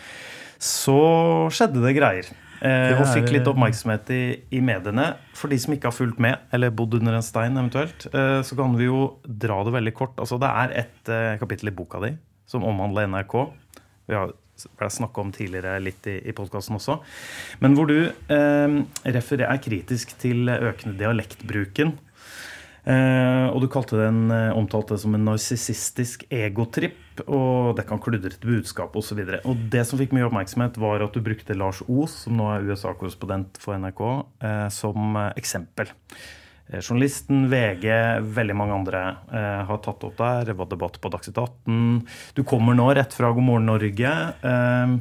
så 0.61 1.01
skjedde 1.53 1.83
det 1.85 1.95
greier. 1.97 2.31
Uh, 2.61 2.99
og 2.99 3.07
fikk 3.09 3.31
litt 3.33 3.47
oppmerksomhet 3.49 4.11
i, 4.13 4.23
i 4.53 4.59
mediene. 4.61 5.13
For 5.37 5.49
de 5.49 5.57
som 5.61 5.73
ikke 5.73 5.89
har 5.89 5.97
fulgt 5.97 6.21
med, 6.21 6.43
eller 6.53 6.73
bodd 6.73 6.99
under 6.99 7.17
en 7.17 7.25
stein 7.25 7.57
eventuelt, 7.57 8.05
uh, 8.13 8.41
så 8.45 8.57
kan 8.59 8.77
vi 8.77 8.89
jo 8.91 9.07
dra 9.25 9.63
det 9.65 9.73
veldig 9.77 9.95
kort. 9.97 10.19
Altså, 10.21 10.37
det 10.41 10.51
er 10.51 10.77
et 10.85 11.15
kapittel 11.41 11.71
i 11.71 11.75
boka 11.75 12.03
di 12.03 12.13
som 12.51 12.65
omhandler 12.67 13.07
NRK. 13.07 13.35
Vi 14.11 14.15
har 14.17 14.33
snakka 14.81 15.23
om 15.23 15.33
tidligere 15.35 15.79
litt 15.83 16.07
i, 16.09 16.19
i 16.29 16.35
podkasten 16.35 16.77
også. 16.77 16.99
Men 17.63 17.75
hvor 17.77 17.89
du 17.89 17.97
eh, 18.07 18.77
referer, 19.05 19.47
er 19.49 19.61
kritisk 19.63 20.15
til 20.21 20.49
økende 20.51 20.97
dialektbruken. 20.99 21.97
Eh, 22.81 23.47
og 23.53 23.61
du 23.61 23.67
kalte 23.69 23.99
den, 23.99 24.31
eh, 24.33 24.57
omtalte 24.57 24.97
som 24.97 25.13
en 25.13 25.25
narsissistisk 25.29 26.25
egotripp. 26.33 26.97
Og 27.27 27.75
det 27.77 27.85
kan 27.87 28.01
kludre 28.01 28.31
til 28.31 28.49
budskap 28.55 28.95
osv. 28.97 29.19
Og, 29.21 29.39
og 29.45 29.65
det 29.69 29.85
som 29.85 29.99
fikk 29.99 30.15
mye 30.15 30.25
oppmerksomhet, 30.25 30.79
var 30.81 31.03
at 31.05 31.13
du 31.13 31.21
brukte 31.21 31.57
Lars 31.57 31.83
Os, 31.85 32.23
som 32.25 32.37
nå 32.39 32.49
er 32.49 32.65
USA-korrespondent 32.71 33.61
for 33.61 33.77
NRK, 33.77 34.03
eh, 34.41 34.67
som 34.73 35.17
eh, 35.19 35.33
eksempel. 35.37 35.91
Eh, 36.71 36.79
Journalisten, 36.79 37.49
VG, 37.51 37.91
veldig 38.31 38.55
mange 38.55 38.77
andre 38.79 39.03
eh, 39.31 39.61
har 39.67 39.81
tatt 39.83 40.05
opp 40.07 40.15
der. 40.19 40.47
Det 40.47 40.55
var 40.59 40.71
debatt 40.71 41.01
på 41.03 41.11
Dagsnytt 41.11 41.37
18. 41.37 42.07
Du 42.37 42.43
kommer 42.47 42.77
nå 42.77 42.87
rett 42.95 43.13
fra 43.15 43.33
God 43.35 43.47
morgen 43.47 43.67
Norge. 43.67 44.13
Eh, 44.41 44.95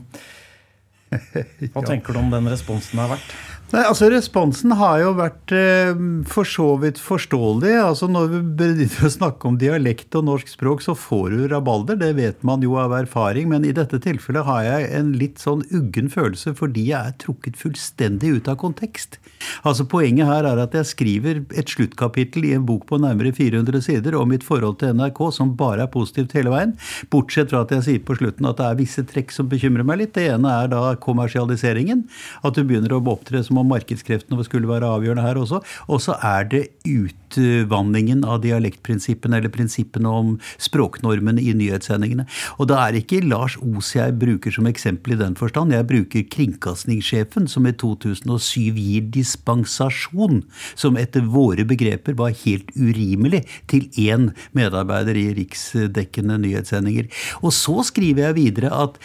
hva 1.74 1.86
tenker 1.86 2.14
du 2.14 2.22
om 2.22 2.30
den 2.34 2.50
responsen 2.50 2.98
det 2.98 3.06
har 3.06 3.14
vært? 3.14 3.34
Nei, 3.70 3.84
altså 3.86 4.08
Responsen 4.10 4.72
har 4.74 4.96
jo 4.98 5.10
vært 5.14 5.52
eh, 5.54 5.92
for 6.26 6.48
så 6.48 6.72
vidt 6.82 6.98
forståelig. 6.98 7.76
altså 7.78 8.08
Når 8.10 8.24
vi 8.32 8.38
begynner 8.58 9.06
å 9.06 9.10
snakke 9.14 9.46
om 9.46 9.58
dialekt 9.60 10.16
og 10.18 10.24
norsk 10.26 10.48
språk, 10.50 10.80
så 10.82 10.96
får 10.98 11.36
du 11.36 11.44
rabalder. 11.52 12.00
Det 12.00 12.08
vet 12.18 12.42
man 12.42 12.64
jo 12.66 12.74
av 12.82 12.96
erfaring. 12.98 13.46
Men 13.52 13.62
i 13.62 13.70
dette 13.76 14.00
tilfellet 14.02 14.48
har 14.48 14.64
jeg 14.66 14.88
en 14.98 15.12
litt 15.20 15.38
sånn 15.38 15.62
uggen 15.70 16.10
følelse 16.10 16.56
fordi 16.58 16.88
jeg 16.88 17.12
er 17.12 17.14
trukket 17.22 17.60
fullstendig 17.60 18.32
ut 18.40 18.50
av 18.50 18.58
kontekst. 18.58 19.20
Altså 19.62 19.86
Poenget 19.86 20.26
her 20.26 20.50
er 20.50 20.64
at 20.64 20.74
jeg 20.74 20.90
skriver 20.90 21.44
et 21.54 21.70
sluttkapittel 21.70 22.48
i 22.50 22.52
en 22.56 22.66
bok 22.66 22.88
på 22.90 22.98
nærmere 22.98 23.30
400 23.38 23.86
sider 23.86 24.18
om 24.18 24.34
mitt 24.34 24.42
forhold 24.46 24.80
til 24.82 24.98
NRK, 24.98 25.22
som 25.38 25.54
bare 25.54 25.86
er 25.86 25.94
positivt 25.94 26.34
hele 26.34 26.50
veien. 26.56 26.74
Bortsett 27.14 27.54
fra 27.54 27.62
at 27.62 27.76
jeg 27.76 27.86
sier 27.86 28.02
på 28.02 28.18
slutten 28.18 28.50
at 28.50 28.58
det 28.58 28.66
er 28.66 28.82
visse 28.82 29.06
trekk 29.14 29.30
som 29.30 29.46
bekymrer 29.52 29.86
meg 29.86 30.02
litt. 30.02 30.16
Det 30.18 30.26
ene 30.34 30.58
er 30.64 30.74
da 30.74 30.82
kommersialiseringen. 30.98 32.08
At 32.42 32.58
du 32.58 32.64
begynner 32.66 32.98
å 32.98 33.02
opptre 33.14 33.46
som 33.46 33.59
om 33.60 33.70
markedskreftene 33.70 34.44
skulle 34.46 34.70
være 34.70 34.88
avgjørende 34.88 35.24
her 35.24 35.40
også. 35.40 35.60
Og 35.88 36.02
så 36.02 36.16
er 36.26 36.48
det 36.50 36.62
utvanningen 36.88 38.24
av 38.26 38.40
dialektprinsippene, 38.44 39.40
eller 39.40 39.52
prinsippene 39.52 40.10
om 40.10 40.34
språknormene 40.60 41.42
i 41.42 41.54
nyhetssendingene. 41.56 42.26
Og 42.58 42.70
da 42.70 42.80
er 42.86 43.00
ikke 43.00 43.22
Lars 43.24 43.56
Os 43.60 43.92
jeg 43.96 44.16
bruker 44.20 44.54
som 44.54 44.68
eksempel 44.70 45.14
i 45.14 45.20
den 45.20 45.36
forstand. 45.38 45.74
Jeg 45.74 45.88
bruker 45.88 46.28
kringkastingssjefen, 46.34 47.48
som 47.50 47.68
i 47.68 47.74
2007 47.76 48.80
gir 48.80 49.10
dispensasjon, 49.14 50.42
som 50.74 50.98
etter 51.00 51.26
våre 51.26 51.66
begreper 51.68 52.16
var 52.18 52.36
helt 52.44 52.70
urimelig, 52.76 53.44
til 53.70 53.88
én 54.00 54.30
medarbeider 54.56 55.18
i 55.18 55.28
riksdekkende 55.38 56.38
nyhetssendinger. 56.42 57.10
Og 57.44 57.54
så 57.54 57.80
skriver 57.86 58.30
jeg 58.30 58.40
videre 58.40 58.72
at 58.86 58.98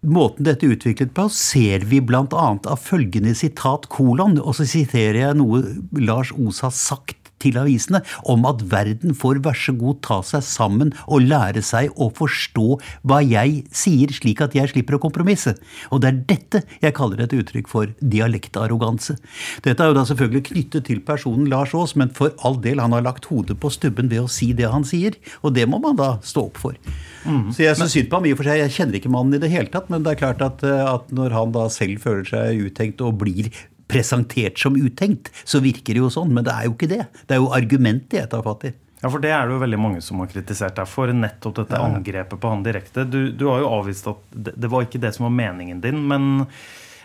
Måten 0.00 0.46
dette 0.46 0.64
utviklet 0.64 1.10
på, 1.12 1.26
ser 1.28 1.82
vi 1.84 1.98
bl.a. 2.00 2.24
av 2.32 2.78
følgende 2.80 3.34
sitat 3.36 3.84
kolon, 3.92 4.38
og 4.40 4.54
så 4.56 4.64
siterer 4.64 5.18
jeg 5.26 5.36
noe 5.36 5.60
Lars 6.00 6.30
Os 6.40 6.62
har 6.64 6.72
sagt 6.72 7.18
til 7.40 7.58
avisene 7.60 8.00
om 8.28 8.46
at 8.48 8.62
verden 8.72 9.12
får 9.16 9.42
vær 9.44 9.56
så 9.56 9.74
god 9.76 10.00
ta 10.06 10.18
seg 10.24 10.44
sammen 10.44 10.94
og 11.06 11.26
lære 11.28 11.62
seg 11.64 11.92
å 12.00 12.10
forstå 12.16 12.66
hva 13.08 13.20
jeg 13.24 13.62
sier, 13.76 14.12
slik 14.16 14.40
at 14.44 14.56
jeg 14.56 14.72
slipper 14.72 14.96
å 14.96 15.02
kompromisse. 15.04 15.54
Og 15.92 16.00
det 16.00 16.10
er 16.10 16.20
dette 16.32 16.64
jeg 16.80 16.96
kaller 16.96 17.24
et 17.24 17.36
uttrykk 17.36 17.68
for 17.68 17.92
dialektarroganse. 18.00 19.18
Dette 19.64 19.84
er 19.84 19.92
jo 19.92 19.98
da 20.00 20.06
selvfølgelig 20.08 20.46
knyttet 20.50 20.88
til 20.88 21.04
personen 21.04 21.48
Lars 21.52 21.76
Aas, 21.76 21.96
men 21.96 22.12
for 22.16 22.32
all 22.44 22.60
del, 22.64 22.80
han 22.80 22.96
har 22.96 23.04
lagt 23.04 23.28
hodet 23.32 23.60
på 23.60 23.72
stubben 23.72 24.08
ved 24.12 24.24
å 24.24 24.32
si 24.32 24.52
det 24.56 24.72
han 24.72 24.88
sier. 24.88 25.20
Og 25.44 25.56
det 25.56 25.68
må 25.68 25.80
man 25.84 26.00
da 26.00 26.14
stå 26.24 26.48
opp 26.48 26.60
for. 26.64 26.76
Så 27.24 27.64
jeg 27.64 27.76
syns 27.78 27.94
synd 27.96 28.10
på 28.10 28.20
ham 28.20 28.28
i 28.28 28.34
og 28.34 28.40
for 28.40 28.48
seg. 28.48 28.62
Jeg 28.62 28.74
kjenner 28.76 29.00
ikke 29.00 29.12
mannen 29.12 29.36
i 29.36 29.42
det 29.42 29.50
hele 29.52 29.72
tatt, 29.72 29.90
men 29.92 30.04
det 30.06 30.14
er 30.14 30.22
klart 30.22 30.44
at, 30.44 30.64
eh, 30.66 30.84
at 30.88 31.10
når 31.14 31.36
han 31.36 31.56
da 31.56 31.66
selv 31.72 32.02
føler 32.04 32.28
seg 32.28 32.62
uttenkt 32.70 33.02
og 33.04 33.18
blir 33.20 33.50
presentert 33.90 34.60
som 34.62 34.78
uttenkt, 34.78 35.32
så 35.44 35.60
virker 35.64 35.96
det 35.96 36.04
jo 36.04 36.12
sånn. 36.12 36.32
Men 36.36 36.46
det 36.46 36.54
er 36.54 36.68
jo 36.68 36.76
ikke 36.76 36.90
det. 36.92 37.02
Det 37.26 37.36
er 37.36 37.42
jo 37.42 37.50
argumentet 37.56 38.20
jeg 38.22 38.30
tar 38.32 38.46
fatt 38.46 38.68
i. 38.70 38.74
Ja, 39.00 39.08
for 39.08 39.22
Det 39.22 39.30
er 39.32 39.48
det 39.48 39.54
jo 39.56 39.62
veldig 39.62 39.80
mange 39.80 40.02
som 40.04 40.20
har 40.20 40.28
kritisert 40.28 40.76
deg 40.76 40.88
for. 40.88 41.08
Nettopp 41.08 41.56
dette 41.62 41.80
angrepet 41.80 42.40
på 42.40 42.52
han 42.52 42.64
direkte. 42.66 43.06
Du, 43.08 43.32
du 43.32 43.46
har 43.48 43.62
jo 43.62 43.72
avvist 43.80 44.10
at 44.10 44.20
det, 44.30 44.54
det 44.60 44.70
var 44.72 44.84
ikke 44.84 45.00
det 45.00 45.14
som 45.16 45.26
var 45.28 45.36
meningen 45.38 45.80
din, 45.80 46.02
men 46.10 46.46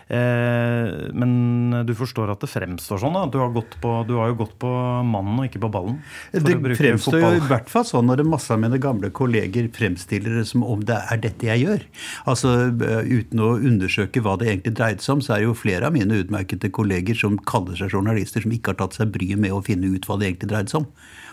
men 0.06 1.72
du 1.82 1.90
forstår 1.98 2.30
at 2.30 2.44
det 2.44 2.48
fremstår 2.50 3.00
sånn? 3.02 3.16
da? 3.16 3.24
Du 3.26 3.40
har, 3.42 3.50
gått 3.54 3.74
på, 3.82 3.90
du 4.06 4.14
har 4.20 4.30
jo 4.30 4.36
gått 4.38 4.52
på 4.62 4.70
mannen 5.02 5.40
og 5.42 5.48
ikke 5.48 5.62
på 5.64 5.70
ballen. 5.74 5.96
Det 6.30 6.76
fremstår 6.78 7.18
jo 7.24 7.30
i 7.40 7.42
hvert 7.48 7.70
fall 7.72 7.86
sånn 7.88 8.06
når 8.06 8.22
det 8.22 8.26
masse 8.30 8.54
av 8.54 8.60
mine 8.62 8.78
gamle 8.82 9.10
kolleger 9.10 9.66
fremstiller 9.74 10.38
det 10.38 10.44
som 10.52 10.62
om 10.66 10.84
det 10.86 11.00
er 11.10 11.22
dette 11.24 11.48
jeg 11.48 11.64
gjør. 11.64 11.86
Altså 12.30 12.54
eh, 12.70 13.10
Uten 13.16 13.42
å 13.42 13.52
undersøke 13.56 14.22
hva 14.22 14.36
det 14.38 14.50
egentlig 14.52 14.76
dreide 14.78 15.02
seg 15.02 15.16
om, 15.16 15.24
så 15.24 15.34
er 15.34 15.42
det 15.42 15.48
jo 15.48 15.56
flere 15.58 15.90
av 15.90 15.96
mine 15.96 16.20
utmerkede 16.22 16.70
kolleger 16.74 17.18
som 17.18 17.38
kaller 17.48 17.78
seg 17.78 17.94
journalister, 17.94 18.44
som 18.44 18.54
ikke 18.54 18.74
har 18.74 18.80
tatt 18.84 18.98
seg 18.98 19.10
bryet 19.14 19.40
med 19.42 19.54
å 19.54 19.62
finne 19.64 19.90
ut 19.90 20.06
hva 20.06 20.18
det 20.20 20.30
egentlig 20.30 20.52
dreide 20.52 20.70
seg 20.72 20.84
om. 20.84 20.90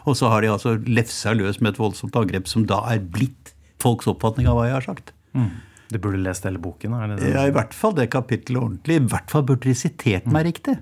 Og 0.09 0.17
så 0.19 0.31
har 0.33 0.41
de 0.43 0.49
altså 0.53 0.75
lefsa 0.87 1.35
løs 1.37 1.61
med 1.61 1.75
et 1.75 1.83
voldsomt 1.83 2.17
angrep 2.19 2.49
som 2.49 2.65
da 2.69 2.81
er 2.89 3.03
blitt 3.03 3.53
folks 3.83 4.09
oppfatning 4.09 4.49
av 4.49 4.57
hva 4.57 4.65
jeg 4.69 4.77
har 4.79 4.87
sagt. 4.89 5.13
Du 5.93 5.99
burde 6.03 6.21
lest 6.23 6.45
hele 6.47 6.61
boken? 6.61 6.95
Er 6.97 7.11
det 7.13 7.19
det? 7.21 7.33
Ja, 7.35 7.47
I 7.49 7.53
hvert 7.55 7.75
fall 7.77 7.93
det 7.97 8.09
kapittelet 8.13 8.61
ordentlig. 8.61 8.97
I 9.01 9.11
hvert 9.13 9.33
fall 9.33 9.45
burde 9.47 9.69
de 9.69 9.75
sitert 9.77 10.25
meg 10.31 10.49
riktig. 10.51 10.79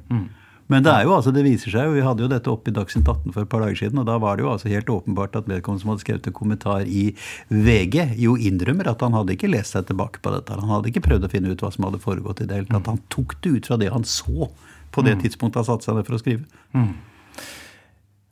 Men 0.71 0.85
det 0.85 0.91
er 0.93 1.03
jo 1.03 1.11
altså, 1.17 1.33
det 1.35 1.41
viser 1.43 1.73
seg 1.73 1.89
jo, 1.89 1.95
vi 1.97 2.03
hadde 2.05 2.23
jo 2.23 2.29
dette 2.31 2.47
oppe 2.47 2.71
i 2.71 2.73
Dagsnytt 2.75 3.03
18 3.03 3.33
for 3.35 3.43
et 3.43 3.49
par 3.51 3.59
dager 3.59 3.75
siden, 3.75 3.99
og 3.99 4.05
da 4.07 4.15
var 4.23 4.37
det 4.39 4.45
jo 4.45 4.51
altså 4.53 4.69
helt 4.71 4.87
åpenbart 4.93 5.35
at 5.35 5.49
vedkommende 5.51 5.83
som 5.83 5.91
hadde 5.91 6.03
skrevet 6.05 6.29
en 6.29 6.35
kommentar 6.37 6.85
i 6.87 7.09
VG, 7.51 7.97
jo 8.23 8.37
innrømmer 8.39 8.87
at 8.87 9.03
han 9.03 9.17
hadde 9.17 9.35
ikke 9.35 9.49
lest 9.51 9.75
seg 9.75 9.89
tilbake 9.89 10.23
på 10.23 10.31
dette. 10.31 10.55
Han 10.61 10.71
hadde 10.71 10.93
ikke 10.93 11.03
prøvd 11.09 11.27
å 11.27 11.31
finne 11.33 11.51
ut 11.51 11.59
hva 11.65 11.73
som 11.75 11.89
hadde 11.89 11.99
foregått 11.99 12.45
i 12.45 12.47
det 12.47 12.61
hele 12.61 12.71
tatt. 12.71 12.87
Han 12.87 13.03
tok 13.11 13.35
det 13.43 13.51
ut 13.57 13.67
fra 13.67 13.79
det 13.81 13.91
han 13.91 14.07
så 14.07 14.47
på 14.95 15.03
det 15.03 15.17
tidspunktet 15.25 15.59
han 15.59 15.67
satte 15.73 15.89
seg 15.89 15.99
ned 15.99 16.07
for 16.07 16.15
å 16.15 16.21
skrive. 16.23 16.47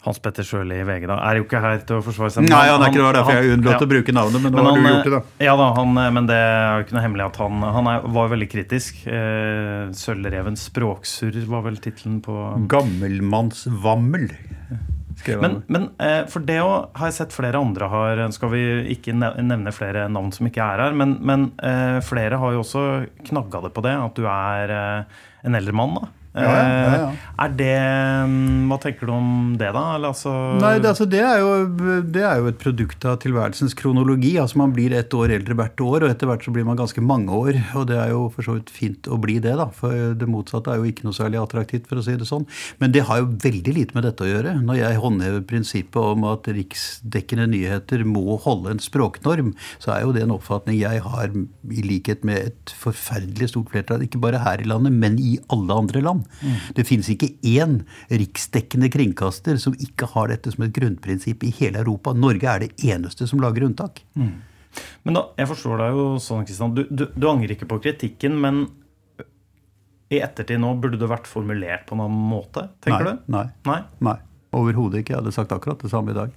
Hans 0.05 0.19
Petter 0.23 0.45
Sjøli 0.47 0.77
i 0.79 0.83
VG 0.87 1.09
da, 1.09 1.17
er 1.27 1.41
jo 1.41 1.43
ikke 1.43 1.59
her 1.59 1.81
til 1.83 1.97
å 1.97 2.03
forsvare 2.05 2.31
seg. 2.31 2.45
Nei, 2.47 2.61
han 2.71 2.79
er 2.85 2.93
ikke 2.93 3.01
det, 3.01 3.09
derfor 3.17 3.35
jeg 3.35 3.55
unnlot 3.57 3.73
ja. 3.73 3.79
å 3.83 3.89
bruke 3.91 4.13
navnet, 4.15 4.43
men 4.45 4.53
nå 4.53 4.61
Men 4.61 4.69
har 4.69 4.77
du 4.77 4.85
gjort 4.87 5.09
det, 5.09 5.11
da. 5.17 5.21
Ja 5.43 5.55
da, 5.59 5.65
han, 5.75 5.99
men 6.15 6.29
det 6.29 6.37
er 6.39 6.69
jo 6.77 6.85
ikke 6.85 6.95
noe 6.95 7.03
hemmelig 7.03 7.25
at 7.25 7.39
han, 7.43 7.65
han 7.75 7.89
er, 7.91 8.05
var 8.15 8.31
veldig 8.31 8.47
kritisk. 8.53 9.01
Eh, 9.11 9.89
'Sølvrevens 9.99 10.63
språksurr' 10.69 11.43
var 11.51 11.65
vel 11.67 11.81
tittelen 11.83 12.21
på 12.23 12.37
Gammelmannsvammel, 12.71 14.29
han. 14.31 14.95
Men, 15.27 15.55
men 15.67 15.89
eh, 15.99 16.21
for 16.31 16.45
det 16.47 16.61
òg 16.63 16.95
har 16.95 17.09
jeg 17.09 17.17
sett 17.17 17.35
flere 17.35 17.59
andre 17.59 17.89
har 17.91 18.21
Skal 18.35 18.53
vi 18.53 18.61
ikke 18.93 19.15
nevne 19.17 19.73
flere 19.75 20.05
navn 20.11 20.31
som 20.35 20.47
ikke 20.47 20.63
er 20.63 20.85
her, 20.85 20.95
men, 20.95 21.17
men 21.19 21.49
eh, 21.59 21.99
flere 22.05 22.39
har 22.39 22.55
jo 22.55 22.63
også 22.63 22.85
knagga 23.27 23.65
det 23.65 23.73
på 23.75 23.83
det, 23.83 23.97
at 23.99 24.15
du 24.15 24.23
er 24.31 24.73
eh, 24.75 25.19
en 25.43 25.59
eldre 25.59 25.75
mann. 25.75 25.99
da. 25.99 26.13
Ja, 26.37 26.45
ja, 26.45 26.57
ja. 26.93 27.05
Eh, 27.09 27.21
Er 27.39 27.53
det 27.57 27.75
mm, 28.29 28.67
Hva 28.69 28.77
tenker 28.83 29.09
du 29.09 29.13
om 29.15 29.29
det, 29.57 29.71
da? 29.73 29.83
Eller, 29.95 30.11
altså, 30.11 30.33
Nei, 30.61 30.75
det, 30.77 30.91
altså, 30.91 31.07
det, 31.09 31.21
er 31.25 31.39
jo, 31.41 32.01
det 32.05 32.21
er 32.21 32.41
jo 32.41 32.49
et 32.51 32.59
produkt 32.61 33.05
av 33.09 33.17
tilværelsens 33.23 33.73
kronologi. 33.79 34.35
altså 34.37 34.59
Man 34.61 34.75
blir 34.75 34.93
ett 34.93 35.13
år 35.15 35.33
eldre 35.39 35.57
hvert 35.57 35.81
år, 35.81 36.05
og 36.05 36.11
etter 36.11 36.29
hvert 36.29 36.45
så 36.45 36.53
blir 36.53 36.67
man 36.67 36.77
ganske 36.77 37.01
mange 37.01 37.33
år. 37.33 37.57
Og 37.79 37.87
det 37.89 37.97
er 37.97 38.13
jo 38.13 38.27
for 38.35 38.45
så 38.45 38.57
vidt 38.59 38.69
fint 38.73 39.09
å 39.09 39.17
bli 39.21 39.39
det, 39.41 39.55
da. 39.57 39.69
For 39.73 40.13
det 40.19 40.29
motsatte 40.29 40.73
er 40.73 40.83
jo 40.83 40.91
ikke 40.91 41.07
noe 41.07 41.17
særlig 41.17 41.41
attraktivt, 41.41 41.87
for 41.89 42.01
å 42.01 42.05
si 42.05 42.17
det 42.19 42.29
sånn. 42.29 42.45
Men 42.83 42.93
det 42.93 43.07
har 43.09 43.23
jo 43.23 43.31
veldig 43.47 43.75
lite 43.79 43.97
med 43.97 44.05
dette 44.05 44.27
å 44.27 44.29
gjøre. 44.29 44.57
Når 44.67 44.81
jeg 44.83 45.01
håndhever 45.01 45.47
prinsippet 45.49 46.13
om 46.13 46.27
at 46.29 46.51
riksdekkende 46.59 47.49
nyheter 47.55 48.05
må 48.05 48.37
holde 48.43 48.75
en 48.75 48.83
språknorm, 48.83 49.55
så 49.81 49.95
er 49.95 50.05
jo 50.05 50.13
det 50.13 50.27
en 50.27 50.35
oppfatning 50.37 50.77
jeg 50.83 51.01
har 51.07 51.33
i 51.33 51.85
likhet 51.85 52.27
med 52.27 52.51
et 52.51 52.75
forferdelig 52.83 53.51
stort 53.55 53.73
flertall, 53.73 54.03
ikke 54.05 54.21
bare 54.21 54.43
her 54.45 54.61
i 54.61 54.69
landet, 54.69 54.93
men 54.93 55.17
i 55.17 55.37
alle 55.49 55.79
andre 55.85 56.03
land. 56.05 56.18
Det 56.75 56.85
finnes 56.87 57.09
ikke 57.13 57.31
én 57.47 57.79
riksdekkende 58.09 58.91
kringkaster 58.93 59.59
som 59.61 59.77
ikke 59.77 60.09
har 60.13 60.31
dette 60.33 60.53
som 60.53 60.65
et 60.65 60.75
grunnprinsipp 60.75 61.45
i 61.47 61.53
hele 61.61 61.83
Europa. 61.83 62.13
Norge 62.13 62.51
er 62.51 62.65
det 62.65 62.71
eneste 62.91 63.27
som 63.29 63.41
lager 63.43 63.67
unntak. 63.67 64.03
Men 64.15 65.17
da, 65.17 65.25
jeg 65.39 65.49
forstår 65.49 65.81
deg 65.81 65.95
jo 65.97 66.09
sånn, 66.21 66.45
Kristian. 66.45 66.75
Du, 66.77 66.83
du, 66.89 67.07
du 67.13 67.29
angrer 67.29 67.55
ikke 67.55 67.69
på 67.69 67.81
kritikken, 67.83 68.37
men 68.41 68.67
i 70.09 70.19
ettertid 70.25 70.61
nå 70.61 70.73
burde 70.81 70.97
det 70.97 71.09
vært 71.09 71.29
formulert 71.29 71.85
på 71.89 71.95
en 71.97 72.03
annen 72.07 72.29
måte, 72.31 72.65
tenker 72.81 73.05
nei, 73.05 73.15
du? 73.15 73.33
Nei. 73.35 73.45
Nei? 73.69 73.79
nei. 74.09 74.17
Overhodet 74.57 75.03
ikke. 75.03 75.13
Jeg 75.13 75.21
hadde 75.21 75.35
sagt 75.35 75.53
akkurat 75.53 75.81
det 75.85 75.91
samme 75.91 76.15
i 76.15 76.17
dag. 76.17 76.33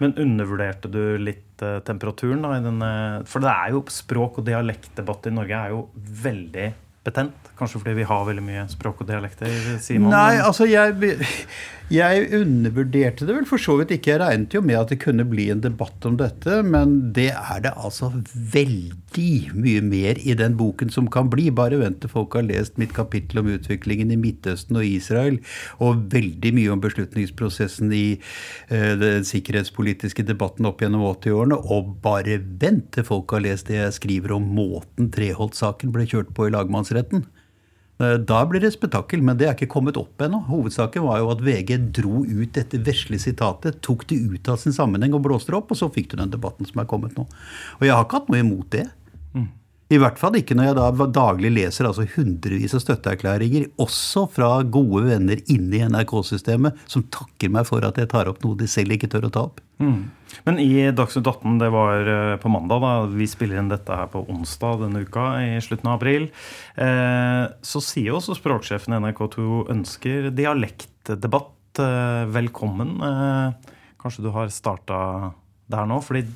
Men 0.00 0.14
undervurderte 0.20 0.88
du 0.92 1.00
litt 1.20 1.62
eh, 1.64 1.78
temperaturen 1.84 2.40
da 2.44 2.54
i 2.56 2.62
denne 2.64 2.90
For 3.28 3.44
det 3.44 3.50
er 3.52 3.74
jo 3.74 3.82
språk- 3.92 4.38
og 4.40 4.46
dialektdebatt 4.48 5.28
i 5.28 5.32
Norge 5.36 5.58
er 5.58 5.74
jo 5.74 5.82
veldig 6.24 6.68
betent. 7.06 7.50
Kanskje 7.58 7.80
fordi 7.82 7.96
vi 7.98 8.06
har 8.08 8.24
veldig 8.28 8.44
mye 8.44 8.64
språk 8.72 9.02
og 9.04 9.10
dialekter, 9.10 9.52
sier 9.82 10.00
man. 10.02 10.12
Nei, 10.14 10.40
altså 10.44 10.66
jeg, 10.68 11.16
jeg 12.00 12.26
undervurderte 12.40 13.28
det 13.28 13.36
vel 13.36 13.48
for 13.48 13.62
så 13.62 13.76
vidt 13.80 13.94
ikke. 13.96 14.14
Jeg 14.14 14.22
regnet 14.22 14.56
jo 14.56 14.62
med 14.64 14.80
at 14.80 14.92
det 14.92 15.00
kunne 15.02 15.26
bli 15.28 15.48
en 15.52 15.62
debatt 15.64 16.08
om 16.08 16.18
dette, 16.20 16.60
men 16.66 16.98
det 17.16 17.30
er 17.36 17.64
det 17.66 17.74
altså 17.76 18.12
veldig 18.32 19.09
mye 19.18 19.80
mer 19.82 20.18
i 20.22 20.34
den 20.38 20.56
boken 20.56 20.90
som 20.90 21.08
kan 21.10 21.30
bli. 21.30 21.48
Bare 21.50 21.78
vent 21.80 22.00
til 22.02 22.12
folk 22.12 22.34
har 22.34 22.46
lest 22.46 22.78
mitt 22.78 22.92
kapittel 22.94 23.40
om 23.40 23.50
utviklingen 23.50 24.12
i 24.12 24.18
Midtøsten 24.20 24.76
og 24.76 24.84
Israel, 24.86 25.40
og 25.80 26.06
veldig 26.12 26.52
mye 26.54 26.70
om 26.70 26.80
beslutningsprosessen 26.80 27.92
i 27.92 28.20
eh, 28.68 28.94
den 29.00 29.26
sikkerhetspolitiske 29.26 30.22
debatten 30.28 30.66
opp 30.66 30.80
gjennom 30.84 31.02
80-årene. 31.10 31.58
Og 31.70 31.96
bare 32.04 32.38
vent 32.38 32.92
til 32.94 33.04
folk 33.04 33.32
har 33.34 33.42
lest 33.42 33.68
det 33.68 33.80
jeg 33.80 33.98
skriver 33.98 34.36
om 34.36 34.46
måten 34.54 35.10
Treholt-saken 35.10 35.92
ble 35.92 36.06
kjørt 36.06 36.34
på 36.36 36.46
i 36.46 36.54
lagmannsretten. 36.54 37.26
Eh, 38.00 38.16
Da 38.18 38.46
blir 38.46 38.60
det 38.60 38.72
spetakkel, 38.72 39.22
men 39.22 39.36
det 39.36 39.46
er 39.48 39.56
ikke 39.56 39.74
kommet 39.74 39.98
opp 40.00 40.22
ennå. 40.24 40.40
Hovedsaken 40.48 41.04
var 41.04 41.20
jo 41.20 41.32
at 41.34 41.42
VG 41.44 41.76
dro 41.92 42.22
ut 42.24 42.54
dette 42.56 42.80
vesle 42.86 43.18
sitatet, 43.20 43.82
tok 43.84 44.06
det 44.08 44.16
ut 44.16 44.48
av 44.48 44.56
sin 44.62 44.72
sammenheng 44.72 45.14
og 45.14 45.26
blåste 45.26 45.52
det 45.52 45.60
opp, 45.60 45.74
og 45.74 45.76
så 45.76 45.90
fikk 45.92 46.12
du 46.12 46.16
den 46.20 46.32
debatten 46.32 46.68
som 46.68 46.80
er 46.80 46.88
kommet 46.88 47.18
nå. 47.18 47.26
Og 47.78 47.84
jeg 47.84 47.92
har 47.92 48.06
ikke 48.06 48.22
hatt 48.22 48.32
noe 48.32 48.40
imot 48.40 48.70
det. 48.72 48.86
I 49.90 49.98
hvert 49.98 50.20
fall 50.20 50.36
ikke 50.38 50.54
når 50.54 50.68
jeg 50.68 50.76
da 50.78 51.06
daglig 51.10 51.50
leser 51.50 51.88
altså 51.88 52.04
hundrevis 52.12 52.76
av 52.78 52.82
støtteerklæringer, 52.84 53.72
også 53.82 54.28
fra 54.30 54.50
gode 54.62 55.02
venner 55.08 55.40
inne 55.50 55.80
i 55.80 55.86
NRK-systemet, 55.90 56.78
som 56.86 57.08
takker 57.10 57.50
meg 57.50 57.66
for 57.66 57.82
at 57.86 57.98
jeg 57.98 58.10
tar 58.12 58.30
opp 58.30 58.38
noe 58.44 58.58
de 58.60 58.68
selv 58.70 58.94
ikke 58.94 59.10
tør 59.10 59.26
å 59.26 59.34
ta 59.34 59.42
opp. 59.48 59.58
Men 60.46 60.60
i 60.62 60.90
Dagsnytt 60.94 61.26
18, 61.26 61.56
det 61.58 61.70
var 61.74 62.10
eh, 62.12 62.36
på 62.38 62.52
mandag, 62.52 62.84
da, 62.84 62.92
vi 63.10 63.26
spiller 63.28 63.58
inn 63.58 63.70
dette 63.72 63.96
her 63.96 64.10
på 64.12 64.22
onsdag 64.30 64.84
denne 64.84 65.02
uka, 65.02 65.24
i 65.42 65.56
slutten 65.64 65.90
av 65.90 65.98
april, 65.98 66.28
eh, 66.76 67.44
så 67.66 67.82
sier 67.82 68.14
også 68.14 68.36
språksjefen 68.38 68.94
i 68.94 69.00
NRK2 69.00 69.64
ønsker 69.74 70.30
dialektdebatt 70.36 71.82
eh, 71.82 72.28
velkommen. 72.30 72.94
Eh, 73.08 73.74
kanskje 74.00 74.28
du 74.28 74.30
har 74.36 74.52
starta 74.54 75.00
der 75.70 75.90
nå? 75.90 75.98
fordi 76.04 76.28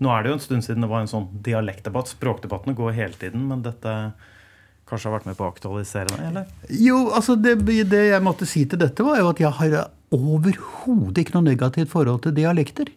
nå 0.00 0.10
er 0.12 0.24
det 0.24 0.32
jo 0.32 0.36
en 0.38 0.44
stund 0.44 0.66
siden 0.66 0.84
det 0.84 0.90
var 0.90 1.04
en 1.04 1.10
sånn 1.10 1.28
dialektdebatt. 1.44 2.10
Språkdebattene 2.14 2.76
går 2.78 2.96
hele 2.96 3.16
tiden, 3.20 3.46
men 3.50 3.64
dette 3.64 3.94
kanskje 4.90 5.10
har 5.10 5.18
vært 5.18 5.28
med 5.30 5.38
på 5.38 5.46
å 5.46 5.50
aktualisere 5.52 6.10
det, 6.10 6.28
eller? 6.30 6.48
Jo, 6.74 7.04
altså 7.14 7.36
det, 7.38 7.58
det 7.92 8.02
jeg 8.08 8.24
måtte 8.26 8.48
si 8.48 8.64
til 8.66 8.80
dette, 8.80 9.06
var 9.06 9.20
jo 9.20 9.30
at 9.30 9.42
jeg 9.42 9.52
har 9.60 9.76
overhodet 10.10 11.22
ikke 11.22 11.36
noe 11.36 11.46
negativt 11.46 11.92
forhold 11.92 12.24
til 12.24 12.34
dialekter. 12.34 12.90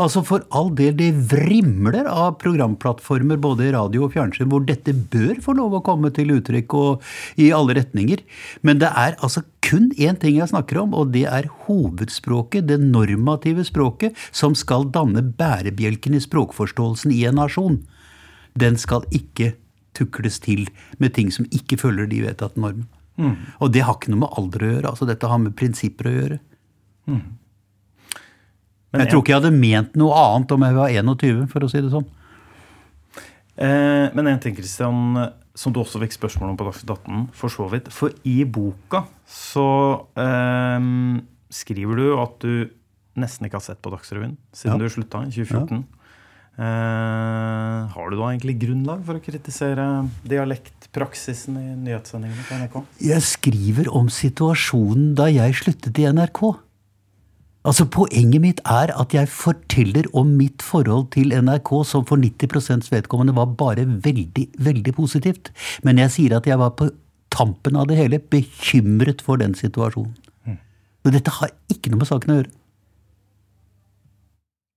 Altså 0.00 0.22
For 0.24 0.44
all 0.56 0.70
del, 0.72 0.94
det 0.96 1.10
vrimler 1.28 2.06
av 2.08 2.38
programplattformer 2.40 3.36
både 3.36 3.66
i 3.66 3.72
radio 3.74 4.06
og 4.06 4.14
fjernsyn 4.14 4.48
hvor 4.48 4.64
dette 4.64 4.94
bør 5.12 5.40
få 5.44 5.52
lov 5.58 5.74
å 5.76 5.82
komme 5.84 6.08
til 6.16 6.32
uttrykk 6.32 6.76
og 6.78 7.02
i 7.36 7.50
alle 7.52 7.76
retninger. 7.76 8.22
Men 8.64 8.80
det 8.80 8.88
er 8.88 9.18
altså 9.20 9.44
kun 9.60 9.90
én 10.00 10.16
ting 10.20 10.38
jeg 10.38 10.48
snakker 10.48 10.80
om, 10.80 10.94
og 10.96 11.12
det 11.12 11.26
er 11.28 11.50
hovedspråket, 11.66 12.70
det 12.70 12.80
normative 12.80 13.66
språket, 13.68 14.16
som 14.32 14.56
skal 14.56 14.88
danne 14.94 15.20
bærebjelken 15.36 16.16
i 16.16 16.22
språkforståelsen 16.24 17.12
i 17.12 17.26
en 17.28 17.36
nasjon. 17.36 17.82
Den 18.56 18.80
skal 18.80 19.04
ikke 19.12 19.52
tukles 19.92 20.40
til 20.40 20.70
med 20.98 21.12
ting 21.20 21.28
som 21.32 21.44
ikke 21.52 21.76
følger 21.76 22.08
de 22.08 22.24
vedtatte 22.24 22.60
normene. 22.60 22.88
Og 23.60 23.72
det 23.76 23.84
har 23.84 24.00
ikke 24.00 24.10
noe 24.10 24.24
med 24.24 24.40
alder 24.40 24.64
å 24.64 24.72
gjøre. 24.72 24.88
altså 24.88 25.04
Dette 25.06 25.28
har 25.28 25.38
med 25.38 25.52
prinsipper 25.56 26.08
å 26.08 26.16
gjøre. 26.16 26.40
Jeg 29.00 29.08
tror 29.10 29.22
ikke 29.22 29.32
jeg 29.32 29.40
hadde 29.40 29.54
ment 29.56 29.94
noe 29.96 30.12
annet 30.20 30.52
om 30.52 30.66
jeg 30.66 30.74
var 30.76 30.88
21, 30.92 31.46
for 31.48 31.64
å 31.64 31.70
si 31.72 31.80
det 31.80 31.92
sånn. 31.94 32.04
Eh, 33.56 34.06
men 34.16 34.26
en 34.28 34.40
ting, 34.42 34.54
Christian, 34.56 35.16
som 35.54 35.72
du 35.72 35.80
også 35.82 36.00
fikk 36.02 36.14
spørsmål 36.16 36.52
om 36.52 36.58
på 36.60 36.66
Dagsnytt 36.68 36.92
18, 36.94 37.24
for 37.36 37.52
så 37.52 37.68
vidt. 37.72 37.88
For 37.92 38.12
i 38.28 38.42
boka 38.44 39.04
så 39.28 39.66
eh, 40.16 40.86
skriver 41.52 42.00
du 42.00 42.06
at 42.20 42.38
du 42.44 42.70
nesten 43.20 43.44
ikke 43.48 43.58
har 43.60 43.66
sett 43.66 43.82
på 43.84 43.92
Dagsrevyen 43.92 44.36
siden 44.56 44.78
Ja. 44.78 44.80
du 44.80 44.88
slutta 44.92 45.20
i 45.26 45.32
2014. 45.32 45.84
Eh, 46.52 47.86
har 47.92 48.10
du 48.10 48.16
da 48.18 48.26
egentlig 48.28 48.58
grunnlag 48.60 49.00
for 49.06 49.16
å 49.16 49.22
kritisere 49.24 49.84
dialektpraksisen 50.28 51.56
i 51.56 51.70
nyhetssendingene 51.80 52.44
på 52.48 52.58
NRK? 52.60 52.76
Jeg 53.00 53.24
skriver 53.24 53.88
om 53.92 54.08
situasjonen 54.12 55.14
da 55.16 55.30
jeg 55.32 55.56
sluttet 55.60 55.96
i 56.00 56.04
NRK. 56.12 56.42
Altså 57.62 57.86
Poenget 57.86 58.42
mitt 58.42 58.60
er 58.66 58.90
at 58.98 59.14
jeg 59.14 59.30
forteller 59.30 60.08
om 60.18 60.32
mitt 60.38 60.64
forhold 60.66 61.12
til 61.14 61.30
NRK, 61.30 61.70
som 61.86 62.06
for 62.08 62.18
90% 62.18 62.90
vedkommende 62.90 63.36
var 63.36 63.52
bare 63.58 63.84
veldig, 63.86 64.48
veldig 64.58 64.94
positivt. 64.96 65.52
Men 65.86 66.02
jeg 66.02 66.10
sier 66.16 66.36
at 66.36 66.48
jeg 66.50 66.58
var 66.58 66.74
på 66.78 66.90
tampen 67.32 67.78
av 67.78 67.86
det 67.88 68.00
hele 68.00 68.18
bekymret 68.18 69.22
for 69.22 69.38
den 69.38 69.54
situasjonen. 69.54 70.18
Men 71.02 71.16
dette 71.16 71.34
har 71.38 71.50
ikke 71.72 71.90
noe 71.90 72.02
med 72.02 72.10
saken 72.10 72.32
å 72.32 72.40
gjøre. 72.40 72.52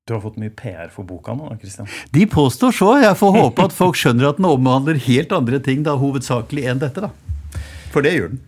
Du 0.05 0.13
har 0.13 0.21
fått 0.21 0.37
mye 0.37 0.53
PR 0.53 0.89
for 0.93 1.05
boka 1.09 1.33
nå, 1.33 1.49
Kristian. 1.61 1.89
De 2.13 2.27
påstår 2.29 2.73
så. 2.77 2.91
Jeg 3.01 3.17
får 3.17 3.31
håpe 3.33 3.65
at 3.65 3.73
folk 3.73 3.97
skjønner 3.97 4.29
at 4.29 4.37
den 4.37 4.45
omhandler 4.45 4.99
helt 5.01 5.33
andre 5.33 5.57
ting 5.65 5.81
da 5.85 5.95
hovedsakelig 5.97 6.67
enn 6.69 6.81
dette. 6.81 7.01
da. 7.01 7.61
For 7.93 8.05
det 8.05 8.13
gjør 8.13 8.35
den. 8.35 8.43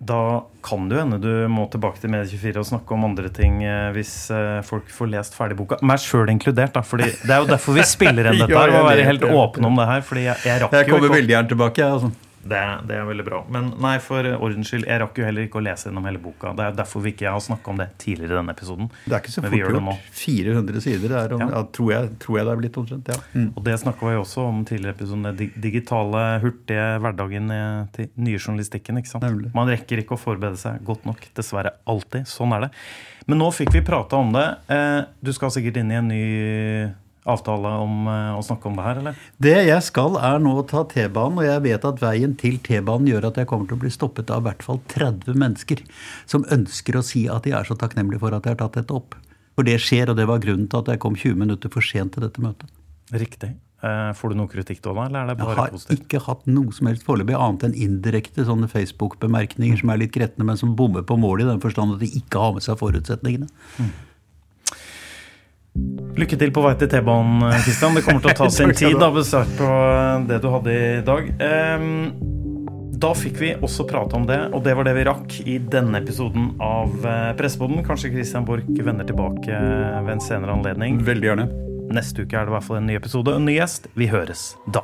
Da 0.00 0.44
kan 0.62 0.84
det 0.88 1.00
hende 1.00 1.16
du 1.18 1.30
må 1.50 1.64
tilbake 1.72 1.98
til 1.98 2.12
Medie24 2.12 2.60
og 2.60 2.66
snakke 2.68 2.94
om 2.94 3.04
andre 3.08 3.32
ting 3.34 3.64
eh, 3.66 3.88
hvis 3.96 4.12
eh, 4.30 4.60
folk 4.62 4.86
får 4.94 5.10
lest 5.10 5.34
ferdig 5.34 5.56
boka. 5.58 5.80
Meg 5.82 5.98
sjøl 5.98 6.30
inkludert, 6.30 6.76
da. 6.76 6.84
Fordi 6.86 7.08
det 7.10 7.32
er 7.34 7.42
jo 7.42 7.48
derfor 7.50 7.74
vi 7.74 7.82
spiller 7.88 8.30
inn 8.30 8.38
dette. 8.44 8.54
Her, 8.54 8.70
jeg 8.76 8.84
å 8.84 8.86
være 8.86 9.08
helt 9.08 9.26
åpne 9.26 9.66
om 9.72 9.80
det 9.80 9.88
her. 9.90 10.04
Fordi 10.06 10.22
jeg, 10.28 10.36
jeg 10.46 10.62
rakk 10.62 10.76
Jeg 10.78 10.86
jo 10.86 10.94
kommer 10.94 11.08
ikke 11.08 11.14
å- 11.14 11.18
veldig 11.18 11.34
gjerne 11.34 11.52
tilbake. 11.56 11.82
jeg, 11.82 11.98
altså. 11.98 12.27
Det, 12.50 12.60
det 12.88 12.96
er 12.98 13.04
veldig 13.08 13.24
bra. 13.26 13.38
Men 13.54 13.70
nei, 13.82 13.94
for 14.02 14.26
ordens 14.38 14.70
skyld, 14.70 14.86
jeg 14.88 15.00
rakk 15.02 15.18
jo 15.20 15.24
heller 15.26 15.46
ikke 15.46 15.60
å 15.60 15.64
lese 15.64 15.88
gjennom 15.88 16.06
hele 16.08 16.20
boka. 16.22 16.52
Det 16.58 16.64
er 16.66 16.76
derfor 16.78 17.04
vi 17.04 17.12
ikke 17.14 17.30
har 17.34 17.42
snakka 17.44 17.72
om 17.72 17.80
det 17.82 17.86
tidligere 18.02 18.34
i 18.34 18.38
denne 18.40 18.54
episoden. 18.56 18.90
Det 19.04 19.14
er 19.16 19.22
ikke 19.22 19.34
så 19.34 19.44
fort 19.44 19.56
gjort. 19.58 20.08
400 20.22 20.82
sider 20.84 21.14
er 21.20 21.34
om, 21.36 21.40
Ja. 21.44 21.48
ja. 21.56 21.62
tror, 21.78 21.92
jeg, 21.94 22.10
tror 22.22 22.38
jeg 22.38 22.46
det 22.48 22.52
er 22.54 22.62
blitt 22.62 22.78
omtrent. 22.82 23.08
ja. 23.12 23.18
Mm. 23.34 23.48
Og 23.56 23.64
det 23.68 23.76
snakka 23.84 24.08
vi 24.10 24.16
også 24.22 24.46
om 24.48 24.64
tidligere 24.68 24.94
i 24.94 24.98
episoden. 24.98 25.28
Den 25.28 25.52
digitale, 25.68 26.24
hurtige 26.44 26.86
hverdagen 27.04 27.50
eh, 27.54 27.82
til 27.96 28.10
nye 28.16 28.38
journalistikken. 28.38 28.98
ikke 29.02 29.12
sant? 29.14 29.24
Nemlig. 29.28 29.52
Man 29.54 29.68
rekker 29.72 30.02
ikke 30.02 30.16
å 30.16 30.20
forberede 30.20 30.56
seg 30.60 30.80
godt 30.88 31.04
nok. 31.08 31.28
Dessverre. 31.38 31.74
Alltid. 31.88 32.26
Sånn 32.30 32.54
er 32.56 32.66
det. 32.68 32.70
Men 33.28 33.38
nå 33.42 33.50
fikk 33.52 33.74
vi 33.76 33.82
prata 33.84 34.16
om 34.16 34.32
det. 34.32 34.46
Eh, 34.72 35.02
Du 35.20 35.32
skal 35.36 35.50
sikkert 35.52 35.76
inn 35.82 35.90
i 35.92 35.98
en 35.98 36.08
ny 36.08 36.22
avtale 37.28 37.70
om 37.84 38.08
eh, 38.10 38.32
å 38.38 38.42
snakke 38.44 38.70
om 38.70 38.78
det 38.78 38.86
her, 38.86 39.00
eller? 39.02 39.20
Det 39.44 39.54
jeg 39.68 39.84
skal, 39.86 40.16
er 40.30 40.40
nå 40.42 40.54
å 40.60 40.64
ta 40.68 40.82
T-banen, 40.90 41.38
og 41.42 41.46
jeg 41.46 41.64
vet 41.68 41.86
at 41.90 42.02
veien 42.02 42.34
til 42.40 42.58
T-banen 42.64 43.10
gjør 43.10 43.28
at 43.30 43.40
jeg 43.42 43.50
kommer 43.50 43.68
til 43.70 43.78
å 43.78 43.82
bli 43.84 43.92
stoppet 43.94 44.32
av 44.34 44.42
i 44.42 44.48
hvert 44.48 44.66
fall 44.66 44.80
30 44.94 45.38
mennesker 45.44 45.84
som 46.30 46.46
ønsker 46.54 46.98
å 46.98 47.04
si 47.06 47.26
at 47.30 47.44
de 47.46 47.54
er 47.58 47.68
så 47.68 47.76
takknemlige 47.78 48.22
for 48.24 48.34
at 48.36 48.48
jeg 48.48 48.56
har 48.56 48.62
tatt 48.64 48.80
dette 48.80 48.96
opp. 48.96 49.16
For 49.58 49.66
det 49.66 49.80
skjer, 49.82 50.12
og 50.12 50.18
det 50.20 50.28
var 50.30 50.42
grunnen 50.42 50.68
til 50.70 50.84
at 50.84 50.92
jeg 50.92 51.00
kom 51.02 51.16
20 51.18 51.40
minutter 51.40 51.72
for 51.74 51.82
sent 51.84 52.14
til 52.14 52.22
dette 52.26 52.42
møtet. 52.44 52.70
Riktig. 53.10 53.54
Eh, 53.78 54.10
Får 54.18 54.32
du 54.32 54.34
noe 54.40 54.50
kritikk 54.50 54.80
da, 54.82 54.90
eller 55.04 55.20
er 55.20 55.28
det 55.30 55.36
bare 55.38 55.54
positivt? 55.54 55.54
Jeg 55.54 55.62
har 55.62 55.74
positivt? 55.76 56.00
ikke 56.02 56.20
hatt 56.26 56.46
noe 56.50 56.72
som 56.74 56.88
helst 56.90 57.04
foreløpig 57.06 57.36
annet 57.38 57.66
enn 57.68 57.76
indirekte 57.86 58.42
sånne 58.46 58.66
Facebook-bemerkninger 58.72 59.78
som 59.78 59.92
er 59.94 60.00
litt 60.02 60.14
gretne, 60.16 60.46
men 60.48 60.58
som 60.58 60.74
bommer 60.78 61.04
på 61.06 61.18
målet 61.18 61.46
i 61.46 61.50
den 61.52 61.62
forstand 61.62 61.94
at 61.94 62.02
de 62.02 62.10
ikke 62.18 62.42
har 62.42 62.56
med 62.56 62.66
seg 62.66 62.78
forutsetningene. 62.80 63.46
Lykke 66.18 66.38
til 66.40 66.50
på 66.50 66.64
vei 66.64 66.72
til 66.80 66.90
T-banen, 66.90 67.44
Kristian. 67.62 67.94
Det 67.94 68.02
kommer 68.06 68.24
til 68.24 68.32
å 68.34 68.38
ta 68.40 68.48
sin 68.58 68.74
tid, 68.74 68.96
da, 68.98 69.12
basert 69.14 69.52
på 69.58 69.68
det 70.26 70.40
du 70.42 70.50
hadde 70.50 70.74
i 70.74 71.04
dag. 71.06 71.30
Da 72.98 73.12
fikk 73.14 73.36
vi 73.38 73.52
også 73.54 73.86
prate 73.86 74.16
om 74.18 74.24
det, 74.26 74.38
og 74.50 74.64
det 74.66 74.74
var 74.74 74.88
det 74.88 74.96
vi 74.96 75.06
rakk 75.06 75.36
i 75.46 75.58
denne 75.70 76.00
episoden 76.02 76.50
av 76.58 77.06
eh, 77.06 77.30
Presseboden. 77.38 77.84
Kanskje 77.86 78.10
Christian 78.10 78.46
Borch 78.48 78.66
vender 78.66 79.06
tilbake 79.06 79.54
eh, 79.54 79.98
ved 80.02 80.16
en 80.16 80.24
senere 80.24 80.56
anledning. 80.58 80.98
Veldig 81.06 81.30
gjerne. 81.30 81.48
Neste 81.94 82.26
uke 82.26 82.34
er 82.34 82.48
det 82.48 82.56
i 82.56 82.58
hvert 82.58 82.66
fall 82.66 82.82
en 82.82 82.90
ny 82.90 82.98
episode 82.98 83.30
og 83.30 83.38
en 83.38 83.46
ny 83.46 83.60
gjest. 83.60 83.86
Vi 83.94 84.10
høres 84.10 84.50
da. 84.74 84.82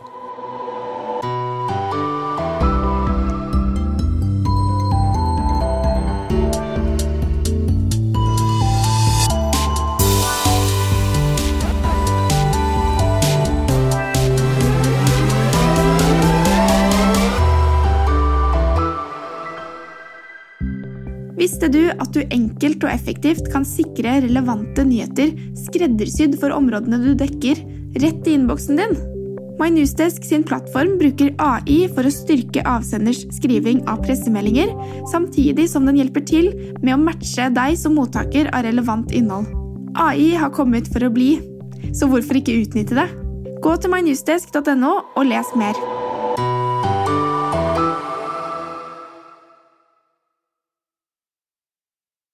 Du 21.75 21.89
at 21.91 22.13
du 22.15 22.23
enkelt 22.25 22.85
og 22.87 22.93
effektivt 22.93 23.51
kan 23.53 23.67
sikre 23.67 24.21
relevante 24.25 24.85
nyheter 24.87 25.35
skreddersydd 25.67 26.39
for 26.41 26.55
områdene 26.55 27.01
du 27.03 27.13
dekker, 27.19 27.61
rett 28.03 28.31
i 28.31 28.37
innboksen 28.39 28.81
din? 28.81 28.97
MyNewsDesk 29.61 30.25
sin 30.27 30.43
plattform 30.43 30.97
bruker 30.99 31.31
AI 31.39 31.85
for 31.95 32.07
å 32.07 32.13
styrke 32.13 32.65
avsenders 32.67 33.23
skriving 33.37 33.85
av 33.91 34.03
pressemeldinger, 34.03 34.73
samtidig 35.13 35.69
som 35.71 35.87
den 35.87 36.01
hjelper 36.01 36.27
til 36.27 36.51
med 36.83 36.97
å 36.97 37.03
matche 37.03 37.51
deg 37.55 37.79
som 37.79 37.95
mottaker 37.99 38.51
av 38.51 38.67
relevant 38.67 39.15
innhold. 39.15 39.47
AI 39.95 40.33
har 40.35 40.51
kommet 40.55 40.91
for 40.91 41.07
å 41.07 41.13
bli, 41.15 41.37
så 41.95 42.11
hvorfor 42.11 42.41
ikke 42.41 42.59
utnytte 42.65 42.99
det? 42.99 43.07
Gå 43.63 43.77
til 43.79 43.95
mynewsdesk.no 43.95 44.97
og 45.15 45.31
les 45.31 45.55
mer. 45.59 46.04